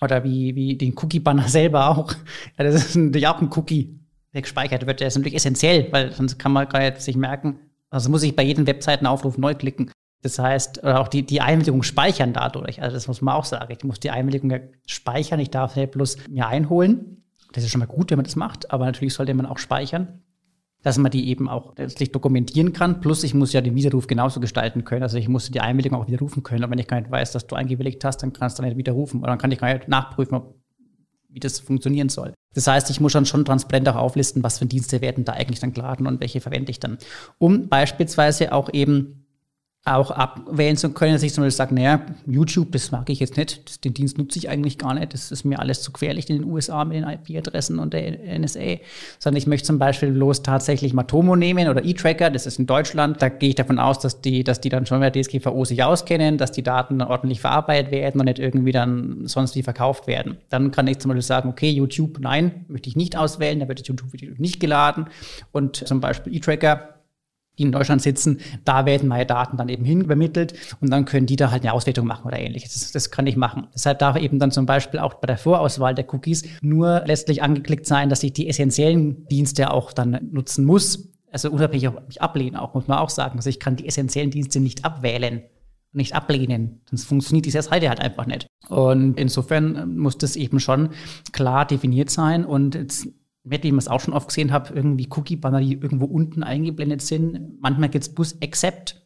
oder 0.00 0.22
wie, 0.24 0.54
wie 0.54 0.76
den 0.76 0.96
Cookie-Banner 0.96 1.48
selber 1.48 1.88
auch. 1.88 2.12
Ja, 2.58 2.64
das 2.64 2.74
ist 2.74 2.96
natürlich 2.96 3.26
auch 3.26 3.40
ein 3.40 3.50
Cookie, 3.52 3.99
der 4.34 4.42
gespeichert 4.42 4.86
wird. 4.86 5.00
Der 5.00 5.08
ist 5.08 5.16
natürlich 5.16 5.36
essentiell, 5.36 5.88
weil 5.90 6.12
sonst 6.12 6.38
kann 6.38 6.52
man 6.52 6.68
gar 6.68 6.80
nicht 6.80 7.00
sich 7.00 7.16
merken, 7.16 7.58
also 7.90 8.08
muss 8.08 8.22
ich 8.22 8.36
bei 8.36 8.44
jedem 8.44 8.66
Webseitenaufruf 8.66 9.36
neu 9.36 9.54
klicken. 9.54 9.90
Das 10.22 10.38
heißt, 10.38 10.84
auch 10.84 11.08
die, 11.08 11.24
die 11.24 11.40
Einwilligung 11.40 11.82
speichern 11.82 12.32
dadurch. 12.32 12.82
Also 12.82 12.94
das 12.94 13.08
muss 13.08 13.22
man 13.22 13.34
auch 13.34 13.44
sagen. 13.44 13.74
Ich 13.76 13.84
muss 13.84 14.00
die 14.00 14.10
Einwilligung 14.10 14.50
ja 14.50 14.58
speichern. 14.86 15.40
Ich 15.40 15.50
darf 15.50 15.76
nicht 15.76 15.92
bloß 15.92 16.28
mir 16.28 16.46
einholen. 16.46 17.24
Das 17.52 17.64
ist 17.64 17.70
schon 17.70 17.80
mal 17.80 17.86
gut, 17.86 18.10
wenn 18.10 18.18
man 18.18 18.24
das 18.24 18.36
macht. 18.36 18.70
Aber 18.70 18.84
natürlich 18.84 19.14
sollte 19.14 19.34
man 19.34 19.46
auch 19.46 19.58
speichern, 19.58 20.20
dass 20.82 20.98
man 20.98 21.10
die 21.10 21.28
eben 21.28 21.48
auch 21.48 21.74
letztlich 21.76 22.12
dokumentieren 22.12 22.72
kann. 22.72 23.00
Plus 23.00 23.24
ich 23.24 23.34
muss 23.34 23.52
ja 23.54 23.62
den 23.62 23.74
Widerruf 23.74 24.06
genauso 24.06 24.40
gestalten 24.40 24.84
können. 24.84 25.02
Also 25.02 25.16
ich 25.16 25.28
muss 25.28 25.50
die 25.50 25.60
Einwilligung 25.60 26.00
auch 26.00 26.06
widerrufen 26.06 26.42
können. 26.42 26.62
Und 26.64 26.70
wenn 26.70 26.78
ich 26.78 26.86
gar 26.86 27.00
nicht 27.00 27.10
weiß, 27.10 27.32
dass 27.32 27.46
du 27.46 27.56
eingewilligt 27.56 28.04
hast, 28.04 28.18
dann 28.18 28.34
kannst 28.34 28.58
du 28.58 28.62
nicht 28.62 28.76
widerrufen. 28.76 29.20
Oder 29.20 29.30
dann 29.30 29.38
kann 29.38 29.52
ich 29.52 29.58
gar 29.58 29.72
nicht 29.72 29.88
nachprüfen, 29.88 30.34
ob, 30.34 30.59
wie 31.32 31.40
das 31.40 31.60
funktionieren 31.60 32.08
soll. 32.08 32.34
Das 32.54 32.66
heißt, 32.66 32.90
ich 32.90 33.00
muss 33.00 33.12
dann 33.12 33.26
schon 33.26 33.44
transparent 33.44 33.88
auch 33.88 33.96
auflisten, 33.96 34.42
was 34.42 34.58
für 34.58 34.66
Dienste 34.66 35.00
werden 35.00 35.24
da 35.24 35.32
eigentlich 35.32 35.60
dann 35.60 35.72
geladen 35.72 36.06
und 36.06 36.20
welche 36.20 36.40
verwende 36.40 36.70
ich 36.70 36.80
dann. 36.80 36.98
Um 37.38 37.68
beispielsweise 37.68 38.52
auch 38.52 38.72
eben 38.72 39.26
auch 39.86 40.10
abwählen 40.10 40.76
zu 40.76 40.90
können, 40.90 41.14
dass 41.14 41.22
ich 41.22 41.32
zum 41.32 41.42
Beispiel 41.42 41.56
sage, 41.56 41.74
naja, 41.74 42.04
YouTube, 42.26 42.72
das 42.72 42.90
mag 42.90 43.08
ich 43.08 43.18
jetzt 43.18 43.38
nicht, 43.38 43.66
das, 43.66 43.80
den 43.80 43.94
Dienst 43.94 44.18
nutze 44.18 44.38
ich 44.38 44.50
eigentlich 44.50 44.76
gar 44.76 44.92
nicht, 44.92 45.14
das 45.14 45.32
ist 45.32 45.44
mir 45.44 45.58
alles 45.58 45.80
zu 45.80 45.90
gefährlich 45.90 46.28
in 46.28 46.36
den 46.36 46.44
USA 46.44 46.84
mit 46.84 46.98
den 46.98 47.08
IP-Adressen 47.08 47.78
und 47.78 47.94
der 47.94 48.38
NSA, 48.38 48.76
sondern 49.18 49.38
ich 49.38 49.46
möchte 49.46 49.66
zum 49.66 49.78
Beispiel 49.78 50.12
bloß 50.12 50.42
tatsächlich 50.42 50.92
Matomo 50.92 51.34
nehmen 51.34 51.66
oder 51.66 51.82
E-Tracker, 51.82 52.28
das 52.28 52.46
ist 52.46 52.58
in 52.58 52.66
Deutschland, 52.66 53.22
da 53.22 53.30
gehe 53.30 53.50
ich 53.50 53.54
davon 53.54 53.78
aus, 53.78 53.98
dass 53.98 54.20
die, 54.20 54.44
dass 54.44 54.60
die 54.60 54.68
dann 54.68 54.84
schon 54.84 55.00
bei 55.00 55.10
DSGVO 55.10 55.64
sich 55.64 55.82
auskennen, 55.82 56.36
dass 56.36 56.52
die 56.52 56.62
Daten 56.62 56.98
dann 56.98 57.08
ordentlich 57.08 57.40
verarbeitet 57.40 57.90
werden 57.90 58.20
und 58.20 58.26
nicht 58.26 58.38
irgendwie 58.38 58.72
dann 58.72 59.26
sonst 59.26 59.56
wie 59.56 59.62
verkauft 59.62 60.06
werden. 60.06 60.36
Dann 60.50 60.72
kann 60.72 60.88
ich 60.88 60.98
zum 60.98 61.08
Beispiel 61.08 61.22
sagen, 61.22 61.48
okay, 61.48 61.70
YouTube, 61.70 62.18
nein, 62.20 62.66
möchte 62.68 62.90
ich 62.90 62.96
nicht 62.96 63.16
auswählen, 63.16 63.58
da 63.58 63.66
wird 63.66 63.80
das 63.80 63.88
YouTube-Video 63.88 64.34
nicht 64.36 64.60
geladen 64.60 65.06
und 65.52 65.76
zum 65.76 66.00
Beispiel 66.02 66.36
E-Tracker, 66.36 66.99
die 67.58 67.64
in 67.64 67.72
Deutschland 67.72 68.02
sitzen, 68.02 68.38
da 68.64 68.86
werden 68.86 69.08
meine 69.08 69.26
Daten 69.26 69.56
dann 69.56 69.68
eben 69.68 69.84
hin 69.84 70.00
übermittelt 70.00 70.54
und 70.80 70.90
dann 70.90 71.04
können 71.04 71.26
die 71.26 71.36
da 71.36 71.50
halt 71.50 71.62
eine 71.62 71.72
Auswertung 71.72 72.06
machen 72.06 72.26
oder 72.26 72.38
ähnliches. 72.38 72.72
Das, 72.72 72.92
das 72.92 73.10
kann 73.10 73.26
ich 73.26 73.36
machen. 73.36 73.66
Deshalb 73.74 73.98
darf 73.98 74.16
eben 74.16 74.38
dann 74.38 74.50
zum 74.50 74.66
Beispiel 74.66 75.00
auch 75.00 75.14
bei 75.14 75.26
der 75.26 75.38
Vorauswahl 75.38 75.94
der 75.94 76.12
Cookies 76.12 76.44
nur 76.62 77.02
letztlich 77.06 77.42
angeklickt 77.42 77.86
sein, 77.86 78.08
dass 78.08 78.22
ich 78.22 78.32
die 78.32 78.48
essentiellen 78.48 79.26
Dienste 79.28 79.72
auch 79.72 79.92
dann 79.92 80.18
nutzen 80.30 80.64
muss. 80.64 81.10
Also 81.32 81.50
unabhängig, 81.50 81.88
ob 81.88 82.02
ich 82.08 82.22
ablehne, 82.22 82.60
auch 82.60 82.74
muss 82.74 82.88
man 82.88 82.98
auch 82.98 83.10
sagen. 83.10 83.36
Also 83.36 83.50
ich 83.50 83.60
kann 83.60 83.76
die 83.76 83.86
essentiellen 83.86 84.30
Dienste 84.30 84.60
nicht 84.60 84.84
abwählen 84.84 85.42
nicht 85.92 86.14
ablehnen. 86.14 86.80
Sonst 86.88 87.04
funktioniert 87.04 87.46
diese 87.46 87.62
Seite 87.62 87.88
halt 87.88 88.00
einfach 88.00 88.26
nicht. 88.26 88.46
Und 88.68 89.18
insofern 89.18 89.96
muss 89.96 90.18
das 90.18 90.36
eben 90.36 90.60
schon 90.60 90.90
klar 91.32 91.66
definiert 91.66 92.10
sein. 92.10 92.44
Und 92.44 92.76
jetzt 93.44 93.64
wie 93.64 93.68
ich 93.68 93.74
es 93.74 93.88
auch 93.88 94.00
schon 94.00 94.14
oft 94.14 94.28
gesehen 94.28 94.52
habe, 94.52 94.74
irgendwie 94.74 95.08
Cookie-Banner, 95.10 95.60
die 95.60 95.74
irgendwo 95.74 96.06
unten 96.06 96.42
eingeblendet 96.42 97.02
sind. 97.02 97.60
Manchmal 97.60 97.88
gibt 97.88 98.04
es 98.04 98.14
Bus 98.14 98.36
Accept 98.42 99.02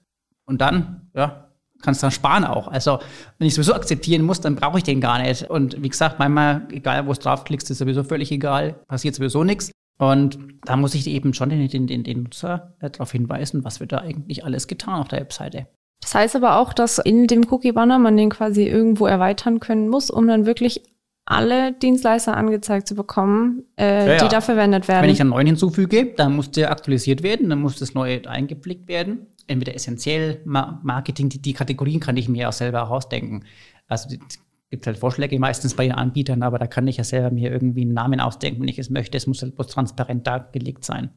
und 0.46 0.60
dann, 0.60 1.10
ja, 1.14 1.48
kannst 1.82 2.02
du 2.02 2.06
dann 2.06 2.10
sparen 2.10 2.44
auch. 2.44 2.68
Also, 2.68 2.98
wenn 3.38 3.46
ich 3.46 3.54
sowieso 3.54 3.74
akzeptieren 3.74 4.22
muss, 4.22 4.40
dann 4.40 4.56
brauche 4.56 4.78
ich 4.78 4.84
den 4.84 5.00
gar 5.00 5.20
nicht. 5.20 5.50
Und 5.50 5.82
wie 5.82 5.88
gesagt, 5.88 6.18
manchmal, 6.18 6.66
egal 6.70 7.06
wo 7.06 7.12
du 7.12 7.20
draufklickst, 7.20 7.70
ist 7.70 7.78
sowieso 7.78 8.02
völlig 8.02 8.32
egal, 8.32 8.74
passiert 8.86 9.14
sowieso 9.14 9.44
nichts. 9.44 9.70
Und 9.98 10.38
da 10.64 10.76
muss 10.76 10.94
ich 10.94 11.06
eben 11.06 11.34
schon 11.34 11.50
den, 11.50 11.68
den, 11.68 12.04
den 12.04 12.22
Nutzer 12.24 12.74
äh, 12.80 12.90
darauf 12.90 13.12
hinweisen, 13.12 13.64
was 13.64 13.78
wird 13.78 13.92
da 13.92 13.98
eigentlich 13.98 14.44
alles 14.44 14.66
getan 14.66 15.00
auf 15.00 15.08
der 15.08 15.20
Webseite. 15.20 15.68
Das 16.00 16.14
heißt 16.14 16.36
aber 16.36 16.58
auch, 16.58 16.72
dass 16.72 16.98
in 16.98 17.26
dem 17.26 17.46
Cookie-Banner 17.48 17.98
man 17.98 18.16
den 18.16 18.30
quasi 18.30 18.64
irgendwo 18.66 19.06
erweitern 19.06 19.60
können 19.60 19.88
muss, 19.88 20.10
um 20.10 20.26
dann 20.26 20.46
wirklich 20.46 20.82
alle 21.26 21.72
Dienstleister 21.72 22.36
angezeigt 22.36 22.86
zu 22.86 22.94
bekommen, 22.94 23.64
äh, 23.78 24.16
ja, 24.16 24.22
die 24.22 24.28
da 24.28 24.40
verwendet 24.40 24.88
werden. 24.88 25.02
Wenn 25.02 25.10
ich 25.10 25.20
einen 25.20 25.30
neuen 25.30 25.46
hinzufüge, 25.46 26.12
dann 26.16 26.36
muss 26.36 26.50
der 26.50 26.70
aktualisiert 26.70 27.22
werden, 27.22 27.48
dann 27.48 27.60
muss 27.60 27.78
das 27.78 27.94
neue 27.94 28.28
eingeblickt 28.28 28.88
werden. 28.88 29.26
Entweder 29.46 29.74
essentiell, 29.74 30.40
Marketing, 30.44 31.28
die, 31.28 31.40
die 31.40 31.52
Kategorien 31.52 32.00
kann 32.00 32.16
ich 32.16 32.28
mir 32.28 32.48
auch 32.48 32.52
selber 32.52 32.90
ausdenken. 32.90 33.44
Also 33.88 34.08
es 34.10 34.38
gibt 34.70 34.86
halt 34.86 34.98
Vorschläge 34.98 35.38
meistens 35.38 35.74
bei 35.74 35.84
den 35.84 35.92
Anbietern, 35.92 36.42
aber 36.42 36.58
da 36.58 36.66
kann 36.66 36.86
ich 36.88 36.96
ja 36.96 37.04
selber 37.04 37.30
mir 37.30 37.50
irgendwie 37.50 37.82
einen 37.82 37.94
Namen 37.94 38.20
ausdenken, 38.20 38.62
wenn 38.62 38.68
ich 38.68 38.78
es 38.78 38.90
möchte. 38.90 39.16
Es 39.16 39.26
muss 39.26 39.42
halt 39.42 39.54
bloß 39.54 39.68
transparent 39.68 40.26
dargelegt 40.26 40.84
sein. 40.84 41.10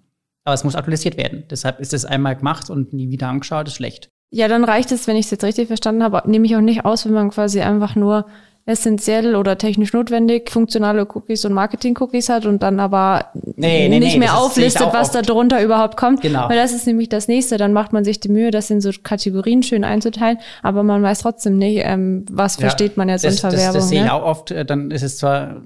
Aber 0.44 0.54
es 0.54 0.64
muss 0.64 0.76
aktualisiert 0.76 1.18
werden. 1.18 1.44
Deshalb 1.50 1.80
ist 1.80 1.94
es 1.94 2.06
einmal 2.06 2.36
gemacht 2.36 2.70
und 2.70 2.94
nie 2.94 3.10
wieder 3.10 3.28
angeschaut, 3.28 3.68
ist 3.68 3.76
schlecht. 3.76 4.10
Ja, 4.30 4.48
dann 4.48 4.64
reicht 4.64 4.92
es, 4.92 5.08
wenn 5.08 5.16
ich 5.16 5.26
es 5.26 5.32
jetzt 5.32 5.44
richtig 5.44 5.68
verstanden 5.68 6.04
habe, 6.04 6.22
nehme 6.30 6.46
ich 6.46 6.56
auch 6.56 6.62
nicht 6.62 6.86
aus, 6.86 7.06
wenn 7.06 7.14
man 7.14 7.30
quasi 7.30 7.62
einfach 7.62 7.96
nur 7.96 8.26
essentiell 8.68 9.36
oder 9.36 9.58
technisch 9.58 9.94
notwendig 9.94 10.52
funktionale 10.52 11.08
Cookies 11.14 11.46
und 11.46 11.54
Marketing-Cookies 11.54 12.28
hat 12.30 12.46
und 12.46 12.62
dann 12.62 12.80
aber 12.80 13.28
nee, 13.34 13.88
nee, 13.88 14.00
nicht 14.00 14.14
nee, 14.14 14.20
mehr 14.20 14.38
auflistet, 14.38 14.90
was 14.92 15.12
da 15.12 15.22
drunter 15.22 15.64
überhaupt 15.64 15.96
kommt. 15.96 16.22
Genau. 16.22 16.50
Weil 16.50 16.58
das 16.58 16.74
ist 16.74 16.86
nämlich 16.86 17.08
das 17.08 17.30
nächste. 17.30 17.58
Dann 17.58 17.72
macht 17.72 17.94
man 17.94 18.04
sich 18.04 18.20
die 18.20 18.30
Mühe, 18.30 18.52
das 18.52 18.70
in 18.70 18.82
so 18.82 18.92
Kategorien 19.02 19.64
schön 19.64 19.86
einzuteilen, 19.86 20.38
aber 20.64 20.84
man 20.84 21.02
weiß 21.02 21.20
trotzdem 21.20 21.58
nicht, 21.58 21.80
ähm, 21.84 22.26
was 22.30 22.58
ja, 22.58 22.62
versteht 22.62 22.98
man 22.98 23.08
jetzt 23.08 23.24
das, 23.24 23.36
unter 23.36 23.52
das, 23.52 23.62
Werbung. 23.62 23.80
Das, 23.80 23.90
sehe 23.90 24.00
ich 24.00 24.06
ne? 24.06 24.14
auch 24.14 24.24
oft. 24.24 24.52
Äh, 24.52 24.66
dann 24.66 24.92
ist 24.92 25.04
es 25.04 25.18
zwar 25.18 25.62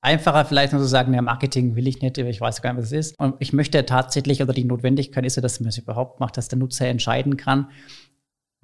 einfacher 0.00 0.44
vielleicht 0.46 0.72
nur 0.72 0.80
zu 0.80 0.88
sagen, 0.88 1.12
ja, 1.12 1.20
Marketing 1.20 1.76
will 1.76 1.86
ich 1.86 2.00
nicht, 2.00 2.16
ich 2.16 2.40
weiß 2.40 2.62
gar 2.62 2.72
nicht, 2.72 2.82
was 2.82 2.92
es 2.92 3.06
ist. 3.08 3.18
Und 3.18 3.34
ich 3.40 3.52
möchte 3.52 3.84
tatsächlich, 3.84 4.42
oder 4.42 4.54
die 4.54 4.64
Notwendigkeit 4.64 5.26
ist 5.26 5.36
ja, 5.36 5.42
dass 5.42 5.60
man 5.60 5.68
es 5.68 5.78
überhaupt 5.78 6.20
macht, 6.20 6.36
dass 6.36 6.48
der 6.48 6.58
Nutzer 6.58 6.86
entscheiden 6.86 7.36
kann, 7.36 7.68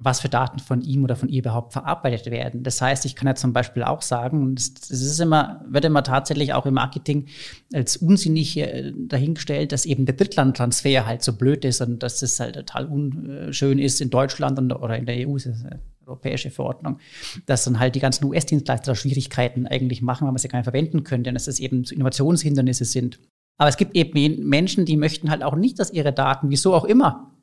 was 0.05 0.21
für 0.21 0.29
Daten 0.29 0.59
von 0.59 0.81
ihm 0.81 1.03
oder 1.03 1.15
von 1.15 1.29
ihr 1.29 1.39
überhaupt 1.39 1.73
verarbeitet 1.73 2.31
werden. 2.31 2.63
Das 2.63 2.79
heißt, 2.81 3.05
ich 3.05 3.15
kann 3.15 3.27
ja 3.27 3.35
zum 3.35 3.51
Beispiel 3.51 3.83
auch 3.83 4.01
sagen, 4.01 4.55
das, 4.55 4.73
das 4.75 4.91
ist 4.91 5.19
immer, 5.19 5.65
wird 5.67 5.83
immer 5.85 6.03
tatsächlich 6.03 6.53
auch 6.53 6.65
im 6.65 6.75
Marketing 6.75 7.25
als 7.73 7.97
unsinnig 7.97 8.57
äh, 8.57 8.93
dahingestellt, 8.95 9.71
dass 9.71 9.85
eben 9.85 10.05
der 10.05 10.15
Drittlandtransfer 10.15 11.05
halt 11.05 11.23
so 11.23 11.33
blöd 11.33 11.65
ist 11.65 11.81
und 11.81 12.03
dass 12.03 12.19
das 12.19 12.39
halt 12.39 12.55
total 12.55 12.85
unschön 12.85 13.79
ist 13.79 13.99
in 13.99 14.09
Deutschland 14.09 14.59
und, 14.59 14.71
oder 14.71 14.97
in 14.97 15.05
der 15.05 15.27
EU, 15.27 15.33
das 15.33 15.47
ist 15.47 15.65
eine 15.65 15.81
europäische 16.05 16.51
Verordnung, 16.51 16.99
dass 17.47 17.63
dann 17.63 17.79
halt 17.79 17.95
die 17.95 17.99
ganzen 17.99 18.25
US-Dienstleister 18.25 18.95
Schwierigkeiten 18.95 19.65
eigentlich 19.65 20.01
machen, 20.01 20.25
weil 20.25 20.31
man 20.31 20.37
sie 20.37 20.47
gar 20.47 20.59
nicht 20.59 20.65
verwenden 20.65 21.03
könnte 21.03 21.31
und 21.31 21.33
dass 21.33 21.47
es 21.47 21.59
eben 21.59 21.83
Innovationshindernisse 21.83 22.85
sind. 22.85 23.19
Aber 23.57 23.69
es 23.69 23.77
gibt 23.77 23.95
eben 23.95 24.47
Menschen, 24.47 24.85
die 24.85 24.97
möchten 24.97 25.31
halt 25.31 25.43
auch 25.43 25.55
nicht, 25.55 25.79
dass 25.79 25.91
ihre 25.91 26.13
Daten, 26.13 26.49
wieso 26.49 26.73
auch 26.75 26.85
immer, 26.85 27.34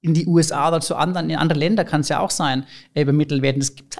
in 0.00 0.14
die 0.14 0.26
USA 0.26 0.68
oder 0.68 0.80
zu 0.80 0.96
anderen, 0.96 1.30
in 1.30 1.36
andere 1.36 1.58
Länder 1.58 1.84
kann 1.84 2.02
es 2.02 2.08
ja 2.08 2.20
auch 2.20 2.30
sein, 2.30 2.64
äh, 2.94 3.02
übermittelt 3.02 3.42
werden. 3.42 3.60
Es 3.60 3.74
gibt 3.74 3.98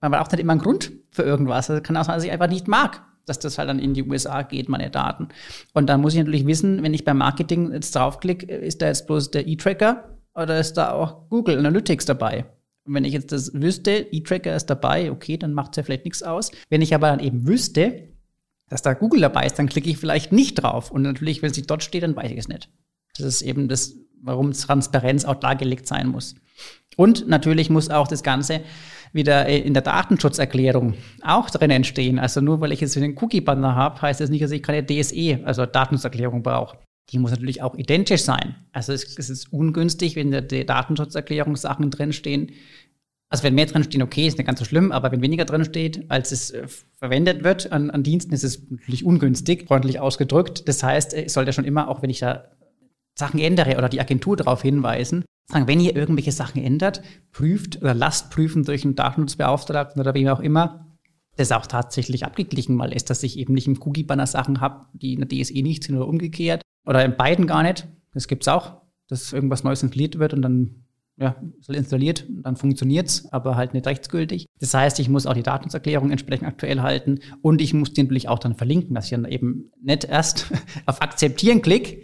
aber 0.00 0.20
auch 0.20 0.30
nicht 0.30 0.40
immer 0.40 0.52
einen 0.52 0.62
Grund 0.62 0.92
für 1.10 1.22
irgendwas. 1.22 1.66
Das 1.66 1.82
kann 1.82 1.96
auch 1.96 2.04
sein, 2.04 2.16
dass 2.16 2.24
ich 2.24 2.30
einfach 2.30 2.48
nicht 2.48 2.68
mag, 2.68 3.02
dass 3.26 3.38
das 3.38 3.58
halt 3.58 3.68
dann 3.68 3.78
in 3.78 3.94
die 3.94 4.04
USA 4.04 4.42
geht, 4.42 4.68
meine 4.68 4.90
Daten. 4.90 5.28
Und 5.72 5.86
dann 5.86 6.00
muss 6.00 6.14
ich 6.14 6.18
natürlich 6.18 6.46
wissen, 6.46 6.82
wenn 6.82 6.94
ich 6.94 7.04
beim 7.04 7.18
Marketing 7.18 7.72
jetzt 7.72 7.94
draufklicke, 7.94 8.46
ist 8.46 8.82
da 8.82 8.86
jetzt 8.86 9.06
bloß 9.06 9.30
der 9.30 9.46
E-Tracker 9.46 10.18
oder 10.34 10.58
ist 10.58 10.74
da 10.74 10.92
auch 10.92 11.28
Google 11.28 11.58
Analytics 11.58 12.04
dabei? 12.04 12.46
Und 12.86 12.94
wenn 12.94 13.04
ich 13.04 13.14
jetzt 13.14 13.32
das 13.32 13.52
wüsste, 13.54 13.92
E-Tracker 13.92 14.54
ist 14.54 14.66
dabei, 14.66 15.10
okay, 15.10 15.38
dann 15.38 15.54
macht 15.54 15.72
es 15.72 15.76
ja 15.76 15.82
vielleicht 15.84 16.04
nichts 16.04 16.22
aus. 16.22 16.50
Wenn 16.68 16.82
ich 16.82 16.94
aber 16.94 17.08
dann 17.08 17.20
eben 17.20 17.46
wüsste, 17.46 18.08
dass 18.68 18.82
da 18.82 18.92
Google 18.92 19.20
dabei 19.20 19.46
ist, 19.46 19.58
dann 19.58 19.68
klicke 19.68 19.88
ich 19.88 19.98
vielleicht 19.98 20.32
nicht 20.32 20.54
drauf. 20.54 20.90
Und 20.90 21.02
natürlich, 21.02 21.40
wenn 21.42 21.50
es 21.50 21.56
nicht 21.56 21.70
dort 21.70 21.82
steht, 21.82 22.02
dann 22.02 22.16
weiß 22.16 22.30
ich 22.30 22.38
es 22.38 22.48
nicht. 22.48 22.68
Das 23.16 23.26
ist 23.26 23.42
eben 23.42 23.68
das 23.68 23.96
warum 24.24 24.52
Transparenz 24.52 25.24
auch 25.24 25.36
dargelegt 25.36 25.86
sein 25.86 26.08
muss. 26.08 26.34
Und 26.96 27.28
natürlich 27.28 27.70
muss 27.70 27.90
auch 27.90 28.08
das 28.08 28.22
Ganze 28.22 28.60
wieder 29.12 29.46
in 29.46 29.74
der 29.74 29.82
Datenschutzerklärung 29.82 30.94
auch 31.22 31.48
drin 31.50 31.70
entstehen. 31.70 32.18
Also 32.18 32.40
nur 32.40 32.60
weil 32.60 32.72
ich 32.72 32.80
jetzt 32.80 32.96
einen 32.96 33.16
Cookie-Banner 33.16 33.74
habe, 33.74 34.02
heißt 34.02 34.20
das 34.20 34.30
nicht, 34.30 34.42
dass 34.42 34.50
ich 34.50 34.62
keine 34.62 34.84
DSE, 34.84 35.40
also 35.44 35.66
Datenschutzerklärung 35.66 36.42
brauche. 36.42 36.78
Die 37.10 37.18
muss 37.18 37.30
natürlich 37.30 37.62
auch 37.62 37.76
identisch 37.76 38.22
sein. 38.22 38.56
Also 38.72 38.92
es, 38.92 39.16
es 39.18 39.30
ist 39.30 39.52
ungünstig, 39.52 40.16
wenn 40.16 40.32
in 40.32 40.48
der 40.48 40.64
Datenschutzerklärung 40.64 41.54
Sachen 41.56 41.90
drinstehen, 41.90 42.52
Also 43.28 43.44
wenn 43.44 43.54
mehr 43.54 43.66
drin 43.66 43.84
steht, 43.84 44.02
okay, 44.02 44.26
ist 44.26 44.38
nicht 44.38 44.46
ganz 44.46 44.58
so 44.58 44.64
schlimm, 44.64 44.90
aber 44.90 45.12
wenn 45.12 45.22
weniger 45.22 45.44
drin 45.44 45.64
steht, 45.64 46.10
als 46.10 46.32
es 46.32 46.50
äh, 46.50 46.66
verwendet 46.96 47.44
wird 47.44 47.72
an, 47.72 47.90
an 47.90 48.02
Diensten, 48.02 48.32
ist 48.32 48.44
es 48.44 48.68
natürlich 48.70 49.04
ungünstig, 49.04 49.66
freundlich 49.66 50.00
ausgedrückt. 50.00 50.66
Das 50.68 50.82
heißt, 50.82 51.14
ich 51.14 51.32
sollte 51.32 51.52
schon 51.52 51.64
immer, 51.64 51.88
auch 51.88 52.02
wenn 52.02 52.10
ich 52.10 52.20
da 52.20 52.48
Sachen 53.16 53.40
ändere 53.40 53.76
oder 53.76 53.88
die 53.88 54.00
Agentur 54.00 54.36
darauf 54.36 54.62
hinweisen, 54.62 55.24
sagen, 55.46 55.68
wenn 55.68 55.80
ihr 55.80 55.94
irgendwelche 55.94 56.32
Sachen 56.32 56.62
ändert, 56.62 57.02
prüft 57.32 57.80
oder 57.80 57.94
lasst 57.94 58.30
prüfen 58.30 58.64
durch 58.64 58.84
einen 58.84 58.94
Datenschutzbeauftragten 58.94 60.00
oder 60.00 60.14
wem 60.14 60.28
auch 60.28 60.40
immer, 60.40 60.96
das 61.36 61.52
auch 61.52 61.66
tatsächlich 61.66 62.24
abgeglichen 62.24 62.76
mal 62.76 62.92
ist, 62.92 63.10
dass 63.10 63.22
ich 63.22 63.38
eben 63.38 63.54
nicht 63.54 63.66
im 63.66 63.80
Cookie-Banner 63.80 64.26
Sachen 64.26 64.60
habe, 64.60 64.86
die 64.92 65.14
in 65.14 65.26
der 65.26 65.28
DSE 65.28 65.62
nicht 65.62 65.84
sind 65.84 65.96
oder 65.96 66.06
umgekehrt. 66.06 66.62
Oder 66.86 67.04
in 67.04 67.16
beiden 67.16 67.46
gar 67.46 67.62
nicht. 67.62 67.88
Das 68.12 68.28
gibt's 68.28 68.46
auch, 68.46 68.82
dass 69.08 69.32
irgendwas 69.32 69.64
Neues 69.64 69.82
installiert 69.82 70.18
wird 70.18 70.34
und 70.34 70.42
dann 70.42 70.84
ja, 71.16 71.36
ist 71.60 71.70
installiert, 71.70 72.26
dann 72.42 72.56
funktioniert's, 72.56 73.32
aber 73.32 73.56
halt 73.56 73.72
nicht 73.72 73.86
rechtsgültig. 73.86 74.46
Das 74.58 74.74
heißt, 74.74 74.98
ich 74.98 75.08
muss 75.08 75.26
auch 75.26 75.34
die 75.34 75.44
Datenschutzerklärung 75.44 76.10
entsprechend 76.10 76.48
aktuell 76.48 76.80
halten 76.80 77.20
und 77.40 77.60
ich 77.60 77.72
muss 77.72 77.92
die 77.92 78.02
natürlich 78.02 78.28
auch 78.28 78.40
dann 78.40 78.56
verlinken, 78.56 78.94
dass 78.94 79.04
ich 79.06 79.12
dann 79.12 79.24
eben 79.24 79.70
nicht 79.80 80.04
erst 80.04 80.52
auf 80.86 81.02
Akzeptieren 81.02 81.62
klicke, 81.62 81.98